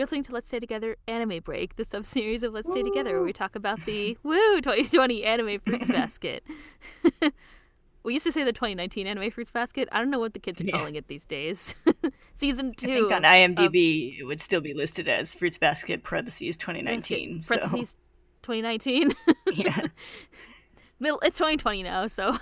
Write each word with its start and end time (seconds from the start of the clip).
You're 0.00 0.06
listening 0.06 0.24
to 0.24 0.32
Let's 0.32 0.46
Stay 0.48 0.58
Together 0.58 0.96
Anime 1.06 1.40
Break, 1.44 1.76
the 1.76 1.84
sub 1.84 2.06
series 2.06 2.42
of 2.42 2.54
Let's 2.54 2.66
Stay 2.66 2.82
Together, 2.82 3.12
where 3.16 3.22
we 3.22 3.34
talk 3.34 3.54
about 3.54 3.84
the 3.84 4.16
Woo 4.22 4.62
2020 4.62 5.24
Anime 5.24 5.60
Fruits 5.60 5.88
Basket. 5.90 6.42
we 8.02 8.14
used 8.14 8.24
to 8.24 8.32
say 8.32 8.42
the 8.42 8.52
2019 8.54 9.06
Anime 9.06 9.30
Fruits 9.30 9.50
Basket. 9.50 9.90
I 9.92 9.98
don't 9.98 10.10
know 10.10 10.18
what 10.18 10.32
the 10.32 10.38
kids 10.38 10.58
are 10.62 10.64
Yeah. 10.64 10.78
calling 10.78 10.94
it 10.94 11.06
these 11.08 11.26
days. 11.26 11.74
Season 12.32 12.72
I 12.78 12.80
think 12.80 13.10
two. 13.10 13.14
on 13.14 13.24
IMDb 13.24 14.18
it 14.18 14.24
would 14.24 14.40
still 14.40 14.62
be 14.62 14.72
listed 14.72 15.06
as 15.06 15.34
Fruits 15.34 15.58
Basket 15.58 16.02
parentheses 16.02 16.56
2019. 16.56 17.42
So 17.42 17.56
Parentheses 17.58 17.98
2019. 18.40 19.12
yeah, 19.52 19.82
Middle- 20.98 21.20
it's 21.20 21.36
2020 21.36 21.82
now, 21.82 22.06
so. 22.06 22.38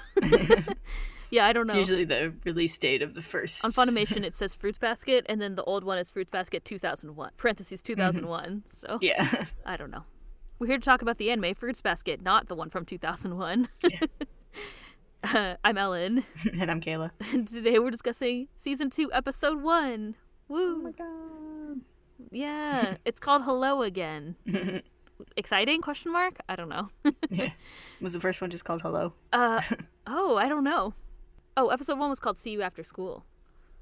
Yeah, 1.31 1.47
I 1.47 1.53
don't 1.53 1.65
it's 1.67 1.75
know. 1.75 1.79
usually 1.81 2.05
the 2.05 2.33
release 2.45 2.77
date 2.79 3.03
of 3.03 3.15
the 3.15 3.23
first. 3.23 3.65
On 3.65 3.73
Funimation, 3.73 4.25
it 4.25 4.35
says 4.41 4.55
Fruits 4.55 4.79
Basket, 4.79 5.27
and 5.29 5.41
then 5.41 5.55
the 5.57 5.65
old 5.65 5.85
one 5.85 5.99
is 5.99 6.11
Fruits 6.11 6.31
Basket 6.31 6.65
2001. 6.65 7.31
Parentheses 7.37 7.83
2001. 7.83 8.63
So 8.77 8.99
Yeah, 9.01 9.45
I 9.67 9.77
don't 9.77 9.91
know. 9.91 10.05
We're 10.59 10.67
here 10.69 10.79
to 10.79 10.85
talk 10.85 11.03
about 11.03 11.19
the 11.19 11.31
anime 11.31 11.55
Fruits 11.55 11.81
Basket, 11.81 12.21
not 12.23 12.49
the 12.49 12.55
one 12.57 12.69
from 12.71 12.85
2001. 12.85 13.69
uh, 15.35 15.55
I'm 15.65 15.79
Ellen, 15.79 16.25
and 16.59 16.71
I'm 16.71 16.81
Kayla. 16.81 17.11
and 17.33 17.47
today 17.47 17.79
we're 17.79 17.91
discussing 17.91 18.49
season 18.57 18.91
two, 18.91 19.11
episode 19.13 19.63
one. 19.63 20.15
Oh 20.51 20.55
Woo! 20.55 20.93
god. 20.97 21.81
yeah, 22.31 22.97
it's 23.05 23.21
called 23.21 23.43
Hello 23.43 23.83
Again. 23.83 24.35
Exciting? 25.37 25.81
Question 25.83 26.13
mark? 26.13 26.39
I 26.49 26.57
don't 26.57 26.69
know. 26.69 26.89
Yeah. 27.29 27.51
Was 28.01 28.13
the 28.15 28.21
first 28.21 28.41
one 28.41 28.51
just 28.51 28.65
called 28.65 28.83
Hello? 28.83 29.13
uh, 29.33 29.61
oh, 30.07 30.37
I 30.37 30.49
don't 30.49 30.65
know. 30.65 30.95
Oh, 31.59 31.71
episode 31.71 31.99
one 31.99 32.09
was 32.09 32.21
called 32.21 32.37
"See 32.37 32.51
You 32.51 32.63
After 32.63 32.85
School," 32.85 33.25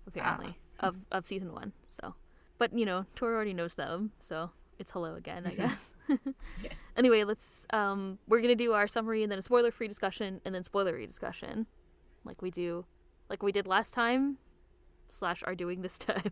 apparently 0.07 0.57
of 0.81 0.97
of 1.13 1.27
season 1.27 1.53
one. 1.53 1.73
So, 1.87 2.15
but 2.57 2.73
you 2.73 2.87
know, 2.87 3.05
Tori 3.15 3.35
already 3.35 3.53
knows 3.53 3.75
them, 3.75 4.13
so 4.19 4.51
it's 4.79 4.93
hello 4.93 5.15
again, 5.15 5.47
I 5.47 5.55
guess. 5.55 5.93
Anyway, 6.97 7.23
let's 7.25 7.67
um, 7.75 8.19
we're 8.27 8.41
gonna 8.41 8.55
do 8.55 8.73
our 8.73 8.89
summary 8.89 9.23
and 9.23 9.31
then 9.31 9.39
a 9.39 9.43
spoiler-free 9.43 9.89
discussion 9.89 10.41
and 10.47 10.55
then 10.55 10.63
spoilery 10.63 11.07
discussion, 11.07 11.67
like 12.25 12.41
we 12.41 12.51
do, 12.51 12.87
like 13.29 13.43
we 13.43 13.53
did 13.53 13.67
last 13.67 13.93
time, 13.93 14.39
slash 15.11 15.43
are 15.47 15.55
doing 15.55 15.83
this 15.83 15.99
time, 16.11 16.31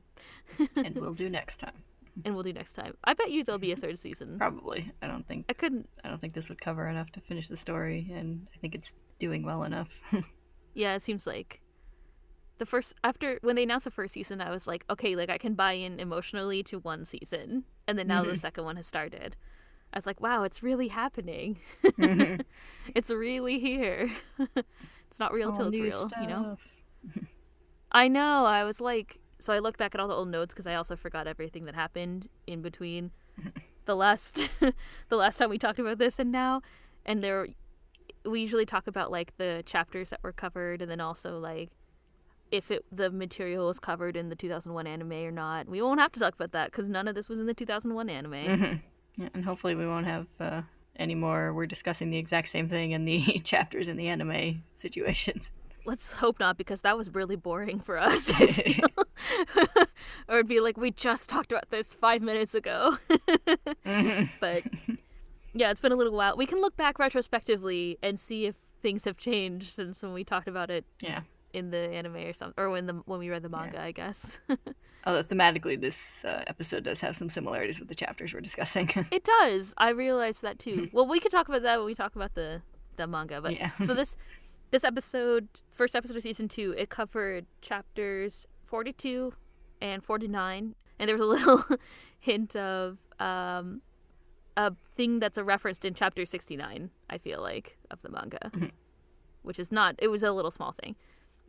and 0.75 0.95
we'll 0.95 1.13
do 1.13 1.29
next 1.29 1.59
time. 1.59 1.83
and 2.25 2.33
we'll 2.33 2.43
do 2.43 2.55
next 2.55 2.73
time. 2.73 2.97
I 3.05 3.13
bet 3.13 3.31
you 3.31 3.45
there'll 3.45 3.59
be 3.59 3.73
a 3.73 3.77
third 3.77 3.99
season. 3.99 4.39
Probably. 4.45 4.91
I 5.03 5.07
don't 5.07 5.29
think 5.29 5.45
I 5.51 5.53
couldn't. 5.53 5.91
I 6.03 6.09
don't 6.09 6.19
think 6.19 6.33
this 6.33 6.49
would 6.49 6.63
cover 6.63 6.89
enough 6.89 7.11
to 7.11 7.21
finish 7.21 7.49
the 7.49 7.59
story, 7.59 8.11
and 8.15 8.47
I 8.55 8.57
think 8.57 8.75
it's 8.75 8.95
doing 9.19 9.43
well 9.45 9.65
enough. 9.65 10.01
Yeah, 10.75 10.95
it 10.95 11.03
seems 11.03 11.27
like 11.27 11.61
the 12.59 12.67
first 12.67 12.95
after 13.03 13.39
when 13.43 13.57
they 13.57 13.65
announced 13.65 13.85
the 13.85 13.91
first 13.91 14.15
season, 14.15 14.41
I 14.41 14.51
was 14.51 14.67
like, 14.67 14.85
okay, 14.91 15.17
like 15.17 15.31
I 15.31 15.39
can 15.39 15.55
buy 15.55 15.73
in 15.73 15.99
emotionally 15.99 16.63
to 16.65 16.79
one 16.79 17.05
season, 17.05 17.65
and 17.87 17.99
then 17.99 18.07
now 18.07 18.23
the 18.23 18.37
second 18.37 18.65
one 18.65 18.77
has 18.77 18.87
started. 18.87 19.37
I 19.93 19.99
was 19.99 20.07
like, 20.07 20.21
wow, 20.21 20.43
it's 20.43 20.63
really 20.63 20.89
happening. 20.89 21.59
it's 22.95 23.11
really 23.11 23.61
here. 23.61 24.11
it's 24.57 25.21
not 25.21 25.33
real 25.33 25.51
All 25.51 25.57
till 25.57 25.69
it's 25.69 25.79
real, 25.79 26.11
you 26.21 26.27
know. 26.27 26.57
I 27.93 28.09
know. 28.09 28.45
I 28.45 28.65
was 28.65 28.81
like, 28.81 29.21
so 29.39 29.53
I 29.53 29.61
looked 29.61 29.79
back 29.79 29.95
at 29.95 30.01
all 30.01 30.09
the 30.09 30.15
old 30.15 30.29
notes 30.29 30.53
because 30.53 30.67
I 30.67 30.75
also 30.75 30.97
forgot 30.97 31.29
everything 31.29 31.65
that 31.67 31.77
happened 31.77 32.29
in 32.47 32.61
between 32.61 33.13
the 33.85 33.95
last 33.95 34.51
the 34.61 35.17
last 35.17 35.39
time 35.39 35.51
we 35.51 35.59
talked 35.59 35.79
about 35.79 35.99
this 35.99 36.19
and 36.19 36.33
now, 36.33 36.63
and 37.07 37.23
there 37.23 37.47
we 38.25 38.41
usually 38.41 38.67
talk 38.67 38.87
about 38.87 39.11
like 39.11 39.37
the 39.37 39.63
chapters 39.67 40.11
that 40.11 40.21
were 40.23 40.33
covered 40.33 40.83
and 40.83 40.91
then 40.91 41.01
also 41.01 41.39
like 41.39 41.71
if 42.51 42.71
it 42.71 42.85
the 42.93 43.11
material 43.11 43.67
was 43.67 43.79
covered 43.79 44.17
in 44.17 44.29
the 44.29 44.37
2001 44.37 44.87
anime 44.87 45.13
or 45.13 45.31
not. 45.31 45.69
We 45.69 45.83
won't 45.83 46.01
have 46.01 46.13
to 46.13 46.21
talk 46.21 46.35
about 46.35 46.53
that 46.53 46.71
because 46.71 46.89
none 46.89 47.09
of 47.09 47.15
this 47.15 47.29
was 47.29 47.41
in 47.41 47.47
the 47.47 47.55
2001 47.55 48.09
anime. 48.11 48.81
Yeah, 49.17 49.29
and 49.33 49.45
hopefully 49.45 49.75
we 49.75 49.87
won't 49.87 50.07
have 50.07 50.27
uh, 50.41 50.63
any 50.97 51.15
more. 51.15 51.53
We're 51.53 51.67
discussing 51.67 52.11
the 52.11 52.19
exact 52.19 52.49
same 52.49 52.69
thing 52.69 52.91
in 52.91 53.05
the 53.05 53.21
chapters 53.45 53.89
in 53.89 53.97
the 53.97 54.09
anime 54.09 54.65
situations. 54.75 55.53
Let's 55.85 56.15
hope 56.15 56.41
not 56.41 56.57
because 56.57 56.83
that 56.83 56.97
was 56.97 57.15
really 57.15 57.37
boring 57.37 57.79
for 57.79 57.99
us. 57.99 58.33
Or 60.29 60.37
it'd 60.37 60.49
be 60.49 60.61
like 60.61 60.77
we 60.77 60.91
just 60.91 61.29
talked 61.29 61.53
about 61.53 61.71
this 61.71 61.93
five 61.93 62.23
minutes 62.23 62.55
ago. 62.55 62.97
but 64.41 64.63
yeah, 65.55 65.71
it's 65.71 65.81
been 65.81 65.93
a 65.93 65.97
little 65.97 66.13
while. 66.13 66.37
We 66.37 66.47
can 66.47 66.61
look 66.61 66.77
back 66.77 66.99
retrospectively 66.99 67.99
and 68.03 68.19
see 68.19 68.47
if 68.47 68.57
things 68.81 69.05
have 69.05 69.17
changed 69.17 69.75
since 69.75 70.03
when 70.03 70.13
we 70.13 70.25
talked 70.25 70.49
about 70.49 70.71
it 70.71 70.85
yeah. 71.01 71.21
in 71.53 71.71
the 71.71 71.79
anime 71.79 72.17
or 72.17 72.33
something, 72.33 72.63
or 72.63 72.71
when 72.71 72.87
the 72.87 72.95
when 73.07 73.19
we 73.19 73.31
read 73.31 73.43
the 73.43 73.49
manga, 73.49 73.81
I 73.81 73.93
guess. 73.93 74.41
Although 75.07 75.21
thematically, 75.23 75.81
this 75.81 76.25
uh, 76.25 76.45
episode 76.47 76.83
does 76.83 77.01
have 77.03 77.15
some 77.15 77.29
similarities 77.29 77.79
with 77.79 77.89
the 77.89 77.95
chapters 77.95 78.33
we're 78.35 78.41
discussing. 78.41 78.91
it 79.11 79.25
does. 79.25 79.75
I 79.77 79.91
realized 79.91 80.43
that 80.43 80.59
too. 80.59 80.89
well, 80.93 81.07
we 81.07 81.21
could 81.21 81.31
talk 81.31 81.49
about 81.49 81.63
that 81.63 81.77
when 81.79 81.87
we 81.87 81.95
talk 81.95 82.17
about 82.17 82.35
the 82.35 82.63
the 82.97 83.07
manga. 83.07 83.41
But 83.41 83.53
Yeah. 83.53 83.71
so 83.85 83.95
this 83.95 84.17
this 84.71 84.83
episode, 84.83 85.49
first 85.71 85.95
episode 85.95 86.17
of 86.17 86.23
season 86.23 86.49
two, 86.49 86.75
it 86.77 86.91
covered 86.91 87.47
chapters 87.61 88.47
forty 88.63 88.93
two 88.93 89.35
and 89.81 90.03
forty 90.03 90.27
nine, 90.27 90.75
and 90.99 91.09
there 91.09 91.15
was 91.15 91.21
a 91.21 91.27
little 91.27 91.65
hint 92.19 92.57
of 92.57 92.99
um 93.21 93.83
a 94.57 94.73
thing 94.97 95.19
that's 95.19 95.39
a 95.39 95.45
referenced 95.45 95.85
in 95.85 95.95
chapter 95.95 96.25
sixty 96.25 96.57
nine. 96.57 96.91
I 97.11 97.19
feel 97.19 97.41
like 97.41 97.79
of 97.91 98.03
the 98.03 98.11
manga, 98.11 98.39
mm-hmm. 98.45 98.67
which 99.43 99.59
is 99.59 99.73
not. 99.73 99.97
It 99.99 100.09
was 100.09 100.23
a 100.23 100.33
little 100.33 100.51
small 100.51 100.73
thing. 100.73 100.97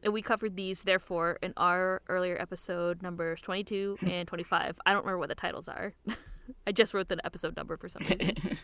And 0.04 0.14
we 0.14 0.22
covered 0.22 0.56
these, 0.56 0.84
therefore, 0.84 1.40
in 1.42 1.54
our 1.58 2.02
earlier 2.08 2.40
episode 2.40 3.02
numbers 3.02 3.42
22 3.42 3.98
and 4.08 4.28
25. 4.28 4.80
I 4.86 4.94
don't 4.94 5.02
remember 5.02 5.18
what 5.18 5.30
the 5.30 5.36
titles 5.36 5.68
are. 5.68 5.94
I 6.68 6.72
just 6.72 6.94
wrote 6.94 7.08
the 7.10 7.18
episode 7.26 7.56
number 7.58 7.76
for 7.76 7.90
some 7.90 8.06
reason. 8.08 8.36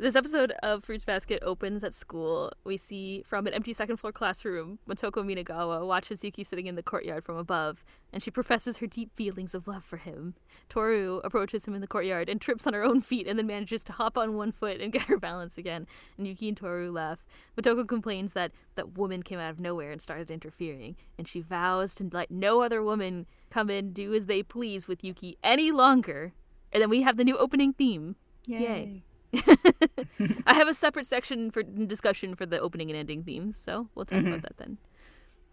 this 0.00 0.16
episode 0.16 0.52
of 0.62 0.82
Fruits 0.82 1.04
Basket 1.04 1.42
opens 1.42 1.84
at 1.84 1.92
school. 1.92 2.50
We 2.64 2.78
see 2.78 3.22
from 3.26 3.46
an 3.46 3.52
empty 3.52 3.74
second 3.74 3.98
floor 3.98 4.12
classroom, 4.12 4.78
Motoko 4.88 5.22
Minagawa 5.22 5.86
watches 5.86 6.24
Yuki 6.24 6.42
sitting 6.42 6.66
in 6.66 6.74
the 6.74 6.82
courtyard 6.82 7.22
from 7.22 7.36
above, 7.36 7.84
and 8.10 8.22
she 8.22 8.30
professes 8.30 8.78
her 8.78 8.86
deep 8.86 9.14
feelings 9.14 9.54
of 9.54 9.68
love 9.68 9.84
for 9.84 9.98
him. 9.98 10.36
Toru 10.70 11.20
approaches 11.22 11.68
him 11.68 11.74
in 11.74 11.82
the 11.82 11.86
courtyard 11.86 12.30
and 12.30 12.40
trips 12.40 12.66
on 12.66 12.72
her 12.72 12.82
own 12.82 13.02
feet 13.02 13.26
and 13.26 13.38
then 13.38 13.46
manages 13.46 13.84
to 13.84 13.92
hop 13.92 14.16
on 14.16 14.36
one 14.36 14.52
foot 14.52 14.80
and 14.80 14.90
get 14.90 15.02
her 15.02 15.18
balance 15.18 15.58
again. 15.58 15.86
And 16.16 16.26
Yuki 16.26 16.48
and 16.48 16.56
Toru 16.56 16.90
laugh. 16.90 17.26
Motoko 17.58 17.86
complains 17.86 18.32
that 18.32 18.52
that 18.76 18.96
woman 18.96 19.22
came 19.22 19.38
out 19.38 19.50
of 19.50 19.60
nowhere 19.60 19.92
and 19.92 20.00
started 20.00 20.30
interfering, 20.30 20.96
and 21.18 21.28
she 21.28 21.42
vows 21.42 21.94
to 21.96 22.08
let 22.10 22.30
no 22.30 22.62
other 22.62 22.82
woman 22.82 23.26
come 23.50 23.68
in 23.68 23.92
do 23.92 24.14
as 24.14 24.24
they 24.24 24.42
please 24.42 24.88
with 24.88 25.04
Yuki 25.04 25.36
any 25.44 25.70
longer. 25.70 26.32
And 26.72 26.80
then 26.80 26.88
we 26.88 27.02
have 27.02 27.18
the 27.18 27.24
new 27.24 27.36
opening 27.36 27.74
theme. 27.74 28.16
Yay. 28.46 29.02
I 30.46 30.54
have 30.54 30.68
a 30.68 30.74
separate 30.74 31.06
section 31.06 31.50
for 31.50 31.62
discussion 31.62 32.34
for 32.34 32.46
the 32.46 32.58
opening 32.58 32.90
and 32.90 32.98
ending 32.98 33.22
themes, 33.22 33.56
so 33.56 33.88
we'll 33.94 34.04
talk 34.04 34.24
about 34.24 34.42
that 34.42 34.56
then. 34.56 34.78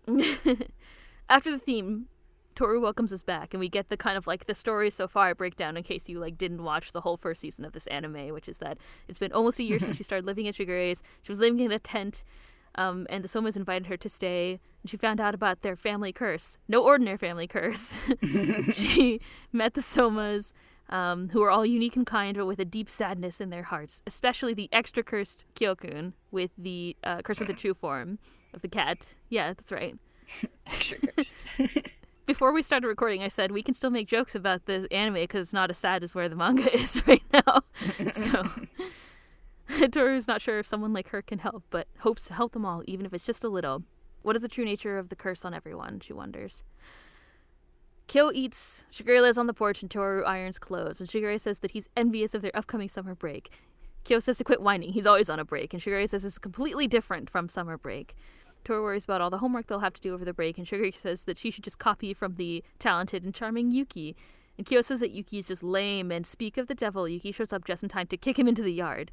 After 1.29 1.51
the 1.51 1.59
theme, 1.59 2.07
Toru 2.55 2.81
welcomes 2.81 3.13
us 3.13 3.21
back, 3.21 3.53
and 3.53 3.59
we 3.59 3.69
get 3.69 3.89
the 3.89 3.97
kind 3.97 4.17
of 4.17 4.25
like 4.25 4.45
the 4.45 4.55
story 4.55 4.89
so 4.89 5.07
far 5.07 5.35
breakdown 5.35 5.77
in 5.77 5.83
case 5.83 6.09
you 6.09 6.19
like 6.19 6.37
didn't 6.37 6.63
watch 6.63 6.91
the 6.91 7.01
whole 7.01 7.15
first 7.15 7.41
season 7.41 7.65
of 7.65 7.73
this 7.73 7.85
anime, 7.87 8.29
which 8.29 8.49
is 8.49 8.57
that 8.57 8.79
it's 9.07 9.19
been 9.19 9.31
almost 9.31 9.59
a 9.59 9.63
year 9.63 9.79
since 9.79 9.95
she 9.95 10.03
started 10.03 10.25
living 10.25 10.47
at 10.47 10.55
Shigure's. 10.55 11.03
She 11.21 11.31
was 11.31 11.39
living 11.39 11.59
in 11.59 11.71
a 11.71 11.77
tent, 11.77 12.23
um, 12.73 13.05
and 13.11 13.23
the 13.23 13.27
Somas 13.27 13.55
invited 13.55 13.87
her 13.87 13.97
to 13.97 14.09
stay, 14.09 14.59
and 14.81 14.89
she 14.89 14.97
found 14.97 15.21
out 15.21 15.35
about 15.35 15.61
their 15.61 15.75
family 15.75 16.11
curse. 16.11 16.57
No 16.67 16.83
ordinary 16.83 17.17
family 17.17 17.47
curse. 17.47 17.99
she 18.73 19.21
met 19.51 19.75
the 19.75 19.81
Somas, 19.81 20.51
um, 20.89 21.29
who 21.29 21.41
are 21.41 21.49
all 21.49 21.65
unique 21.65 21.95
and 21.95 22.05
kind, 22.05 22.37
but 22.37 22.45
with 22.45 22.59
a 22.59 22.65
deep 22.65 22.89
sadness 22.89 23.41
in 23.41 23.49
their 23.49 23.63
hearts, 23.63 24.01
especially 24.07 24.53
the 24.53 24.69
extra 24.71 25.03
cursed 25.03 25.45
Kyokun 25.55 26.13
with 26.31 26.51
the 26.57 26.95
uh, 27.03 27.21
curse 27.21 27.39
with 27.39 27.47
the 27.47 27.53
true 27.53 27.73
form 27.73 28.19
of 28.53 28.61
the 28.61 28.67
cat. 28.67 29.13
Yeah, 29.29 29.47
that's 29.49 29.71
right. 29.71 29.95
Extra 30.65 30.97
cursed. 30.99 31.43
Before 32.25 32.51
we 32.51 32.61
started 32.61 32.87
recording, 32.87 33.23
I 33.23 33.29
said 33.29 33.51
we 33.51 33.63
can 33.63 33.73
still 33.73 33.89
make 33.89 34.07
jokes 34.07 34.35
about 34.35 34.65
the 34.65 34.87
anime 34.91 35.13
because 35.13 35.47
it's 35.47 35.53
not 35.53 35.69
as 35.69 35.77
sad 35.77 36.03
as 36.03 36.13
where 36.13 36.27
the 36.27 36.35
manga 36.35 36.73
is 36.77 37.01
right 37.07 37.23
now. 37.31 37.61
so 38.11 38.43
Toru's 39.89 40.27
not 40.27 40.41
sure 40.41 40.59
if 40.59 40.65
someone 40.65 40.91
like 40.91 41.09
her 41.09 41.21
can 41.21 41.39
help, 41.39 41.63
but 41.69 41.87
hopes 41.99 42.25
to 42.25 42.33
help 42.33 42.51
them 42.51 42.65
all, 42.65 42.83
even 42.85 43.05
if 43.05 43.13
it's 43.13 43.25
just 43.25 43.45
a 43.45 43.49
little. 43.49 43.83
What 44.23 44.35
is 44.35 44.41
the 44.41 44.49
true 44.49 44.65
nature 44.65 44.97
of 44.97 45.07
the 45.07 45.15
curse 45.15 45.45
on 45.45 45.53
everyone? 45.53 46.01
She 46.01 46.11
wonders. 46.11 46.65
Kyo 48.07 48.31
eats, 48.33 48.85
Shigure 48.91 49.21
lives 49.21 49.37
on 49.37 49.47
the 49.47 49.53
porch, 49.53 49.81
and 49.81 49.91
Toru 49.91 50.23
irons 50.23 50.59
clothes. 50.59 50.99
And 50.99 51.09
Shigure 51.09 51.39
says 51.39 51.59
that 51.59 51.71
he's 51.71 51.89
envious 51.97 52.33
of 52.33 52.41
their 52.41 52.55
upcoming 52.55 52.87
summer 52.87 53.15
break. 53.15 53.51
Kyo 54.05 54.19
says 54.19 54.37
to 54.37 54.45
quit 54.45 54.61
whining, 54.61 54.93
he's 54.93 55.05
always 55.07 55.29
on 55.29 55.39
a 55.39 55.45
break. 55.45 55.73
And 55.73 55.83
Shigure 55.83 56.07
says 56.07 56.23
it's 56.23 56.39
completely 56.39 56.87
different 56.87 57.29
from 57.29 57.49
summer 57.49 57.77
break. 57.77 58.15
Toru 58.63 58.81
worries 58.81 59.03
about 59.03 59.21
all 59.21 59.29
the 59.29 59.37
homework 59.39 59.67
they'll 59.67 59.79
have 59.79 59.93
to 59.93 60.01
do 60.01 60.13
over 60.13 60.25
the 60.25 60.33
break, 60.33 60.57
and 60.57 60.65
Shigure 60.65 60.95
says 60.95 61.23
that 61.23 61.37
she 61.37 61.51
should 61.51 61.63
just 61.63 61.79
copy 61.79 62.13
from 62.13 62.35
the 62.35 62.63
talented 62.79 63.23
and 63.23 63.33
charming 63.33 63.71
Yuki. 63.71 64.15
And 64.57 64.65
Kyo 64.65 64.81
says 64.81 65.01
that 65.01 65.11
Yuki 65.11 65.39
is 65.39 65.47
just 65.47 65.63
lame, 65.63 66.11
and 66.11 66.25
speak 66.25 66.57
of 66.57 66.67
the 66.67 66.75
devil, 66.75 67.07
Yuki 67.07 67.31
shows 67.31 67.53
up 67.53 67.65
just 67.65 67.83
in 67.83 67.89
time 67.89 68.07
to 68.07 68.17
kick 68.17 68.39
him 68.39 68.47
into 68.47 68.61
the 68.61 68.73
yard. 68.73 69.11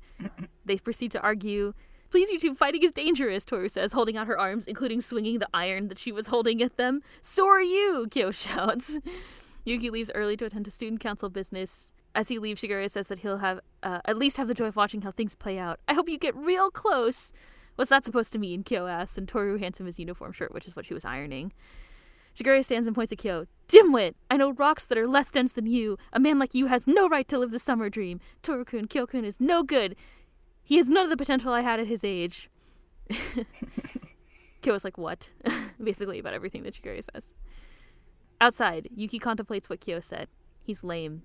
they 0.65 0.77
proceed 0.77 1.11
to 1.13 1.21
argue. 1.21 1.75
Please, 2.15 2.31
you 2.31 2.39
two, 2.39 2.55
fighting 2.55 2.85
is 2.85 2.93
dangerous, 2.93 3.45
Toru 3.45 3.69
says, 3.69 3.93
holding 3.93 4.17
out 4.17 4.29
her 4.29 4.39
arms, 4.39 4.69
including 4.69 5.01
swinging 5.01 5.41
the 5.41 5.49
iron 5.53 5.89
that 5.89 5.99
she 5.99 6.13
was 6.13 6.29
holding 6.29 6.63
at 6.63 6.77
them. 6.77 7.03
So 7.23 7.45
are 7.49 7.61
you, 7.61 8.07
Kyo 8.09 8.31
shouts. 8.31 9.01
Yuki 9.65 9.91
leaves 9.91 10.13
early 10.15 10.37
to 10.37 10.45
attend 10.45 10.65
to 10.67 10.71
student 10.71 11.01
council 11.01 11.29
business. 11.29 11.93
As 12.15 12.29
he 12.29 12.39
leaves, 12.39 12.63
Shigure 12.63 12.89
says 12.89 13.09
that 13.09 13.19
he'll 13.19 13.39
have 13.39 13.59
uh, 13.83 13.99
at 14.05 14.17
least 14.17 14.37
have 14.37 14.47
the 14.47 14.55
joy 14.55 14.67
of 14.67 14.77
watching 14.77 15.03
how 15.03 15.11
things 15.11 15.35
play 15.35 15.59
out. 15.59 15.81
I 15.89 15.95
hope 15.95 16.09
you 16.09 16.17
get 16.17 16.37
real 16.37 16.71
close. 16.71 17.33
What's 17.75 17.91
that 17.91 18.05
supposed 18.05 18.33
to 18.35 18.39
mean? 18.39 18.63
Kyo 18.63 18.87
asks, 18.87 19.19
and 19.19 19.27
Toru 19.27 19.59
hands 19.59 19.81
him 19.81 19.87
his 19.87 19.99
uniform 19.99 20.31
shirt, 20.31 20.55
which 20.55 20.69
is 20.69 20.77
what 20.77 20.87
she 20.87 20.95
was 20.95 21.05
ironing. 21.05 21.53
Shigure 22.39 22.65
stands 22.65 22.87
and 22.87 22.95
points 22.95 23.11
at 23.11 23.19
Kyo. 23.19 23.47
Dimwit! 23.67 24.15
I 24.31 24.37
know 24.37 24.53
rocks 24.53 24.85
that 24.85 24.99
are 24.99 25.09
less 25.09 25.31
dense 25.31 25.53
than 25.53 25.67
you. 25.67 25.99
A 26.13 26.21
man 26.21 26.39
like 26.39 26.55
you 26.55 26.67
has 26.67 26.87
no 26.87 27.09
right 27.09 27.27
to 27.27 27.41
live 27.41 27.51
the 27.51 27.59
summer 27.59 27.91
dream. 27.91 28.21
Toru-kun, 28.43 28.87
Kyo-kun 28.87 29.25
is 29.25 29.41
no 29.41 29.65
good. 29.65 29.97
He 30.65 30.79
has 30.79 30.89
none 30.89 31.05
of 31.05 31.11
the 31.11 31.17
potential 31.17 31.53
I 31.53 31.61
had 31.61 31.79
at 31.79 31.87
his 31.87 32.03
age. 32.03 32.51
Kyo 34.63 34.73
was 34.73 34.85
like, 34.85 34.97
what? 34.97 35.31
Basically 35.83 36.19
about 36.19 36.33
everything 36.33 36.63
that 36.63 36.75
Shigure 36.75 37.05
says. 37.13 37.35
Outside, 38.41 38.89
Yuki 38.97 39.19
contemplates 39.19 39.69
what 39.69 39.81
Kyo 39.81 40.01
said. 40.01 40.29
He's 40.63 40.83
lame. 40.83 41.23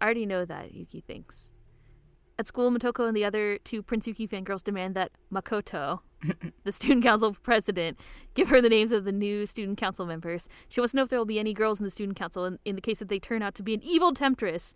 I 0.00 0.04
already 0.04 0.26
know 0.26 0.44
that, 0.44 0.72
Yuki 0.72 1.00
thinks. 1.00 1.52
At 2.38 2.46
school, 2.46 2.70
Motoko 2.70 3.08
and 3.08 3.16
the 3.16 3.24
other 3.24 3.58
two 3.58 3.82
Prince 3.82 4.06
Yuki 4.06 4.28
fangirls 4.28 4.62
demand 4.62 4.94
that 4.94 5.10
Makoto, 5.32 6.00
the 6.64 6.70
student 6.70 7.02
council 7.02 7.36
president, 7.42 7.98
give 8.34 8.48
her 8.48 8.60
the 8.60 8.68
names 8.68 8.92
of 8.92 9.04
the 9.04 9.10
new 9.10 9.44
student 9.44 9.76
council 9.76 10.06
members. 10.06 10.48
She 10.68 10.80
wants 10.80 10.92
to 10.92 10.98
know 10.98 11.02
if 11.02 11.08
there 11.08 11.18
will 11.18 11.26
be 11.26 11.40
any 11.40 11.52
girls 11.52 11.80
in 11.80 11.84
the 11.84 11.90
student 11.90 12.16
council 12.16 12.44
in, 12.44 12.60
in 12.64 12.76
the 12.76 12.80
case 12.80 13.00
that 13.00 13.08
they 13.08 13.18
turn 13.18 13.42
out 13.42 13.56
to 13.56 13.64
be 13.64 13.74
an 13.74 13.82
evil 13.82 14.12
temptress. 14.12 14.72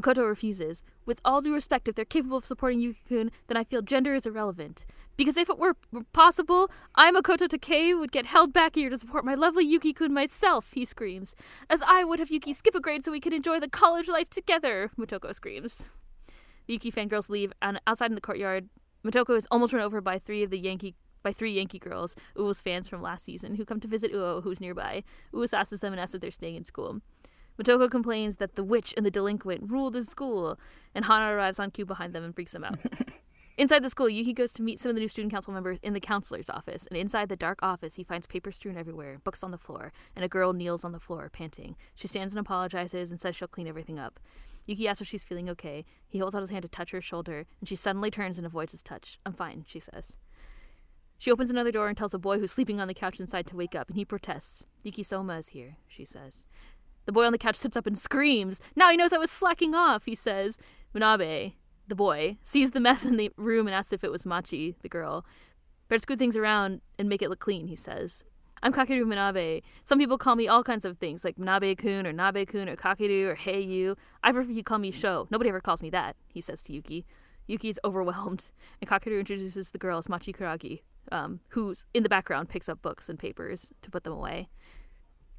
Makoto 0.00 0.26
refuses. 0.26 0.82
With 1.04 1.20
all 1.24 1.40
due 1.40 1.52
respect, 1.52 1.88
if 1.88 1.94
they're 1.94 2.04
capable 2.04 2.38
of 2.38 2.46
supporting 2.46 2.80
Yuki-kun, 2.80 3.30
then 3.48 3.56
I 3.56 3.64
feel 3.64 3.82
gender 3.82 4.14
is 4.14 4.26
irrelevant. 4.26 4.86
Because 5.16 5.36
if 5.36 5.50
it 5.50 5.58
were 5.58 5.74
possible, 6.12 6.70
I, 6.94 7.10
Makoto 7.10 7.46
Takei, 7.46 7.98
would 7.98 8.12
get 8.12 8.26
held 8.26 8.52
back 8.52 8.76
here 8.76 8.88
to 8.88 8.98
support 8.98 9.24
my 9.24 9.34
lovely 9.34 9.64
Yuki-kun 9.64 10.12
myself, 10.12 10.72
he 10.72 10.84
screams. 10.84 11.34
As 11.68 11.82
I 11.82 12.04
would 12.04 12.18
have 12.18 12.30
Yuki 12.30 12.52
skip 12.52 12.74
a 12.74 12.80
grade 12.80 13.04
so 13.04 13.12
we 13.12 13.20
could 13.20 13.34
enjoy 13.34 13.60
the 13.60 13.68
college 13.68 14.08
life 14.08 14.30
together, 14.30 14.90
Motoko 14.98 15.34
screams. 15.34 15.88
The 16.66 16.74
Yuki 16.74 16.90
fangirls 16.90 17.28
leave, 17.28 17.52
and 17.60 17.80
outside 17.86 18.10
in 18.10 18.14
the 18.14 18.20
courtyard, 18.20 18.68
Motoko 19.04 19.36
is 19.36 19.46
almost 19.50 19.72
run 19.72 19.82
over 19.82 20.00
by 20.00 20.18
three 20.18 20.42
of 20.42 20.50
the 20.50 20.58
Yankee 20.58 20.94
by 21.22 21.34
three 21.34 21.52
Yankee 21.52 21.78
girls, 21.78 22.16
Uo's 22.34 22.62
fans 22.62 22.88
from 22.88 23.02
last 23.02 23.26
season, 23.26 23.56
who 23.56 23.66
come 23.66 23.78
to 23.80 23.86
visit 23.88 24.10
Uo, 24.10 24.42
who's 24.42 24.58
nearby. 24.58 25.04
Uo 25.34 25.52
asks 25.52 25.78
them 25.80 25.92
and 25.92 26.00
asks 26.00 26.14
if 26.14 26.22
they're 26.22 26.30
staying 26.30 26.56
in 26.56 26.64
school. 26.64 27.02
Motoko 27.60 27.90
complains 27.90 28.36
that 28.36 28.54
the 28.54 28.64
witch 28.64 28.94
and 28.96 29.04
the 29.04 29.10
delinquent 29.10 29.70
rule 29.70 29.90
the 29.90 30.02
school, 30.02 30.58
and 30.94 31.04
Hana 31.04 31.34
arrives 31.34 31.58
on 31.60 31.70
cue 31.70 31.84
behind 31.84 32.14
them 32.14 32.24
and 32.24 32.34
freaks 32.34 32.52
them 32.52 32.64
out. 32.64 32.78
inside 33.58 33.82
the 33.82 33.90
school, 33.90 34.08
Yuki 34.08 34.32
goes 34.32 34.54
to 34.54 34.62
meet 34.62 34.80
some 34.80 34.88
of 34.88 34.96
the 34.96 35.00
new 35.00 35.08
student 35.08 35.30
council 35.30 35.52
members 35.52 35.78
in 35.82 35.92
the 35.92 36.00
counselor's 36.00 36.48
office, 36.48 36.86
and 36.86 36.96
inside 36.96 37.28
the 37.28 37.36
dark 37.36 37.58
office, 37.62 37.96
he 37.96 38.02
finds 38.02 38.26
paper 38.26 38.50
strewn 38.50 38.78
everywhere, 38.78 39.18
books 39.24 39.44
on 39.44 39.50
the 39.50 39.58
floor, 39.58 39.92
and 40.16 40.24
a 40.24 40.28
girl 40.28 40.54
kneels 40.54 40.86
on 40.86 40.92
the 40.92 40.98
floor, 40.98 41.28
panting. 41.30 41.76
She 41.94 42.08
stands 42.08 42.32
and 42.32 42.40
apologizes 42.40 43.10
and 43.10 43.20
says 43.20 43.36
she'll 43.36 43.46
clean 43.46 43.68
everything 43.68 43.98
up. 43.98 44.18
Yuki 44.66 44.88
asks 44.88 45.02
if 45.02 45.08
she's 45.08 45.24
feeling 45.24 45.50
okay. 45.50 45.84
He 46.08 46.18
holds 46.18 46.34
out 46.34 46.40
his 46.40 46.50
hand 46.50 46.62
to 46.62 46.68
touch 46.68 46.92
her 46.92 47.02
shoulder, 47.02 47.44
and 47.60 47.68
she 47.68 47.76
suddenly 47.76 48.10
turns 48.10 48.38
and 48.38 48.46
avoids 48.46 48.72
his 48.72 48.82
touch. 48.82 49.18
I'm 49.26 49.34
fine, 49.34 49.66
she 49.68 49.80
says. 49.80 50.16
She 51.18 51.30
opens 51.30 51.50
another 51.50 51.72
door 51.72 51.88
and 51.88 51.96
tells 51.98 52.14
a 52.14 52.18
boy 52.18 52.38
who's 52.38 52.52
sleeping 52.52 52.80
on 52.80 52.88
the 52.88 52.94
couch 52.94 53.20
inside 53.20 53.46
to 53.48 53.56
wake 53.56 53.74
up, 53.74 53.88
and 53.88 53.96
he 53.98 54.06
protests. 54.06 54.64
Yuki 54.82 55.02
Soma 55.02 55.36
is 55.36 55.48
here, 55.48 55.76
she 55.86 56.06
says. 56.06 56.46
The 57.06 57.12
boy 57.12 57.24
on 57.24 57.32
the 57.32 57.38
couch 57.38 57.56
sits 57.56 57.76
up 57.76 57.86
and 57.86 57.96
screams. 57.96 58.60
Now 58.76 58.90
he 58.90 58.96
knows 58.96 59.12
I 59.12 59.18
was 59.18 59.30
slacking 59.30 59.74
off, 59.74 60.04
he 60.04 60.14
says. 60.14 60.58
Manabe, 60.94 61.54
the 61.88 61.94
boy, 61.94 62.36
sees 62.42 62.70
the 62.70 62.80
mess 62.80 63.04
in 63.04 63.16
the 63.16 63.30
room 63.36 63.66
and 63.66 63.74
asks 63.74 63.92
if 63.92 64.04
it 64.04 64.10
was 64.10 64.26
Machi, 64.26 64.76
the 64.82 64.88
girl. 64.88 65.24
Better 65.88 66.00
scoot 66.00 66.18
things 66.18 66.36
around 66.36 66.80
and 66.98 67.08
make 67.08 67.22
it 67.22 67.30
look 67.30 67.40
clean, 67.40 67.66
he 67.66 67.76
says. 67.76 68.24
I'm 68.62 68.72
Kakeru 68.74 69.04
Manabe. 69.04 69.62
Some 69.84 69.98
people 69.98 70.18
call 70.18 70.36
me 70.36 70.46
all 70.46 70.62
kinds 70.62 70.84
of 70.84 70.98
things, 70.98 71.24
like 71.24 71.36
Manabe-kun 71.36 72.06
or 72.06 72.12
Nabe-kun 72.12 72.68
or 72.68 72.76
Kakeru 72.76 73.28
or 73.28 73.34
Hey 73.34 73.60
You. 73.60 73.96
I 74.22 74.32
prefer 74.32 74.50
you 74.50 74.62
call 74.62 74.78
me 74.78 74.90
Sho. 74.90 75.26
Nobody 75.30 75.48
ever 75.48 75.60
calls 75.60 75.80
me 75.80 75.88
that, 75.90 76.14
he 76.28 76.42
says 76.42 76.62
to 76.64 76.72
Yuki. 76.72 77.06
Yuki 77.46 77.70
is 77.70 77.80
overwhelmed, 77.84 78.52
and 78.80 78.90
Kakeru 78.90 79.18
introduces 79.18 79.70
the 79.70 79.78
girl 79.78 79.96
as 79.96 80.08
Machi 80.10 80.32
Kuragi, 80.32 80.82
um, 81.10 81.40
who's 81.48 81.86
in 81.94 82.02
the 82.02 82.08
background 82.10 82.50
picks 82.50 82.68
up 82.68 82.82
books 82.82 83.08
and 83.08 83.18
papers 83.18 83.72
to 83.80 83.90
put 83.90 84.04
them 84.04 84.12
away. 84.12 84.50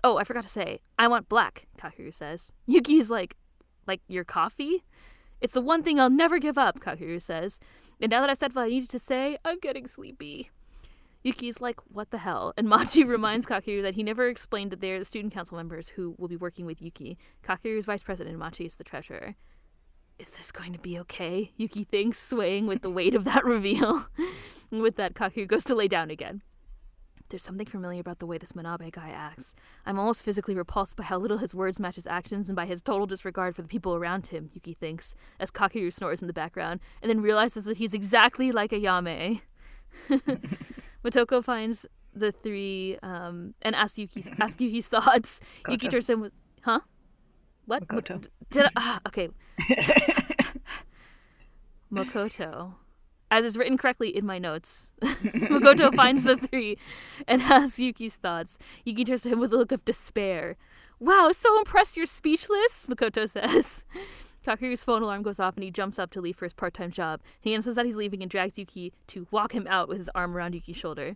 Oh, 0.03 0.17
I 0.17 0.23
forgot 0.23 0.43
to 0.43 0.49
say, 0.49 0.81
I 0.97 1.07
want 1.07 1.29
black, 1.29 1.67
Kakeru 1.77 2.13
says. 2.13 2.51
Yuki's 2.65 3.09
like, 3.09 3.35
like 3.87 4.01
your 4.07 4.23
coffee? 4.23 4.83
It's 5.41 5.53
the 5.53 5.61
one 5.61 5.83
thing 5.83 5.99
I'll 5.99 6.09
never 6.09 6.39
give 6.39 6.57
up, 6.57 6.79
Kakeru 6.79 7.21
says. 7.21 7.59
And 7.99 8.09
now 8.09 8.21
that 8.21 8.29
I've 8.29 8.37
said 8.37 8.55
what 8.55 8.63
I 8.63 8.69
needed 8.69 8.89
to 8.89 8.99
say, 8.99 9.37
I'm 9.45 9.59
getting 9.59 9.87
sleepy. 9.87 10.49
Yuki's 11.23 11.61
like, 11.61 11.79
what 11.87 12.09
the 12.09 12.19
hell? 12.19 12.53
And 12.57 12.67
Machi 12.67 13.03
reminds 13.05 13.45
Kakeru 13.45 13.83
that 13.83 13.93
he 13.93 14.03
never 14.03 14.27
explained 14.27 14.71
that 14.71 14.81
they're 14.81 14.99
the 14.99 15.05
student 15.05 15.33
council 15.33 15.57
members 15.57 15.89
who 15.89 16.15
will 16.17 16.27
be 16.27 16.35
working 16.37 16.65
with 16.65 16.81
Yuki. 16.81 17.17
Kakeru 17.43 17.83
vice 17.83 18.03
president 18.03 18.31
and 18.31 18.39
Machi 18.39 18.65
is 18.65 18.75
the 18.75 18.83
treasurer. 18.83 19.35
Is 20.17 20.29
this 20.29 20.51
going 20.51 20.73
to 20.73 20.79
be 20.79 20.99
okay? 20.99 21.51
Yuki 21.57 21.83
thinks, 21.83 22.19
swaying 22.19 22.67
with 22.67 22.81
the 22.81 22.89
weight 22.89 23.15
of 23.15 23.23
that 23.25 23.43
reveal. 23.45 24.07
with 24.71 24.95
that, 24.95 25.13
Kakeru 25.13 25.47
goes 25.47 25.63
to 25.65 25.75
lay 25.75 25.87
down 25.87 26.09
again. 26.09 26.41
There's 27.31 27.43
something 27.43 27.65
familiar 27.65 28.01
about 28.01 28.19
the 28.19 28.25
way 28.25 28.37
this 28.37 28.51
Manabe 28.51 28.91
guy 28.91 29.09
acts. 29.09 29.55
I'm 29.85 29.97
almost 29.97 30.21
physically 30.21 30.53
repulsed 30.53 30.97
by 30.97 31.03
how 31.05 31.17
little 31.17 31.37
his 31.37 31.55
words 31.55 31.79
match 31.79 31.95
his 31.95 32.05
actions 32.05 32.49
and 32.49 32.57
by 32.57 32.65
his 32.65 32.81
total 32.81 33.07
disregard 33.07 33.55
for 33.55 33.61
the 33.61 33.69
people 33.69 33.95
around 33.95 34.27
him, 34.27 34.49
Yuki 34.53 34.73
thinks, 34.73 35.15
as 35.39 35.49
Kakeru 35.49 35.93
snores 35.93 36.21
in 36.21 36.27
the 36.27 36.33
background, 36.33 36.81
and 37.01 37.09
then 37.09 37.21
realizes 37.21 37.63
that 37.65 37.77
he's 37.77 37.93
exactly 37.93 38.51
like 38.51 38.71
Ayame. 38.71 39.41
Motoko 41.05 41.41
finds 41.41 41.85
the 42.13 42.33
three 42.33 42.97
um, 43.01 43.53
and 43.61 43.75
asks 43.75 43.97
Yuki's, 43.97 44.29
asks 44.37 44.61
Yuki's 44.61 44.89
thoughts. 44.89 45.39
Koto. 45.63 45.71
Yuki 45.71 45.87
turns 45.87 46.07
to 46.07 46.13
him 46.13 46.21
with, 46.21 46.33
huh? 46.63 46.81
What? 47.65 47.87
Makoto. 47.87 48.27
Did 48.49 48.65
I, 48.65 48.69
ah, 48.75 48.99
okay. 49.07 49.29
Makoto. 51.93 52.73
As 53.31 53.45
is 53.45 53.57
written 53.57 53.77
correctly 53.77 54.09
in 54.15 54.25
my 54.25 54.37
notes, 54.37 54.91
Makoto 55.01 55.91
finds 55.95 56.23
the 56.23 56.35
three 56.35 56.77
and 57.29 57.41
asks 57.41 57.79
Yuki's 57.79 58.17
thoughts. 58.17 58.59
Yuki 58.83 59.05
turns 59.05 59.21
to 59.21 59.29
him 59.29 59.39
with 59.39 59.53
a 59.53 59.57
look 59.57 59.71
of 59.71 59.85
despair. 59.85 60.57
Wow, 60.99 61.31
so 61.31 61.57
impressed 61.57 61.95
you're 61.95 62.05
speechless, 62.05 62.87
Makoto 62.87 63.29
says. 63.29 63.85
Kakeru's 64.45 64.83
phone 64.83 65.01
alarm 65.01 65.21
goes 65.21 65.39
off 65.39 65.55
and 65.55 65.63
he 65.63 65.71
jumps 65.71 65.97
up 65.97 66.11
to 66.11 66.19
leave 66.19 66.35
for 66.35 66.45
his 66.45 66.53
part 66.53 66.73
time 66.73 66.91
job. 66.91 67.21
He 67.39 67.53
announces 67.53 67.75
that 67.75 67.85
he's 67.85 67.95
leaving 67.95 68.21
and 68.21 68.29
drags 68.29 68.57
Yuki 68.57 68.91
to 69.07 69.27
walk 69.31 69.53
him 69.53 69.65
out 69.69 69.87
with 69.87 69.99
his 69.99 70.09
arm 70.13 70.35
around 70.35 70.53
Yuki's 70.53 70.75
shoulder. 70.75 71.15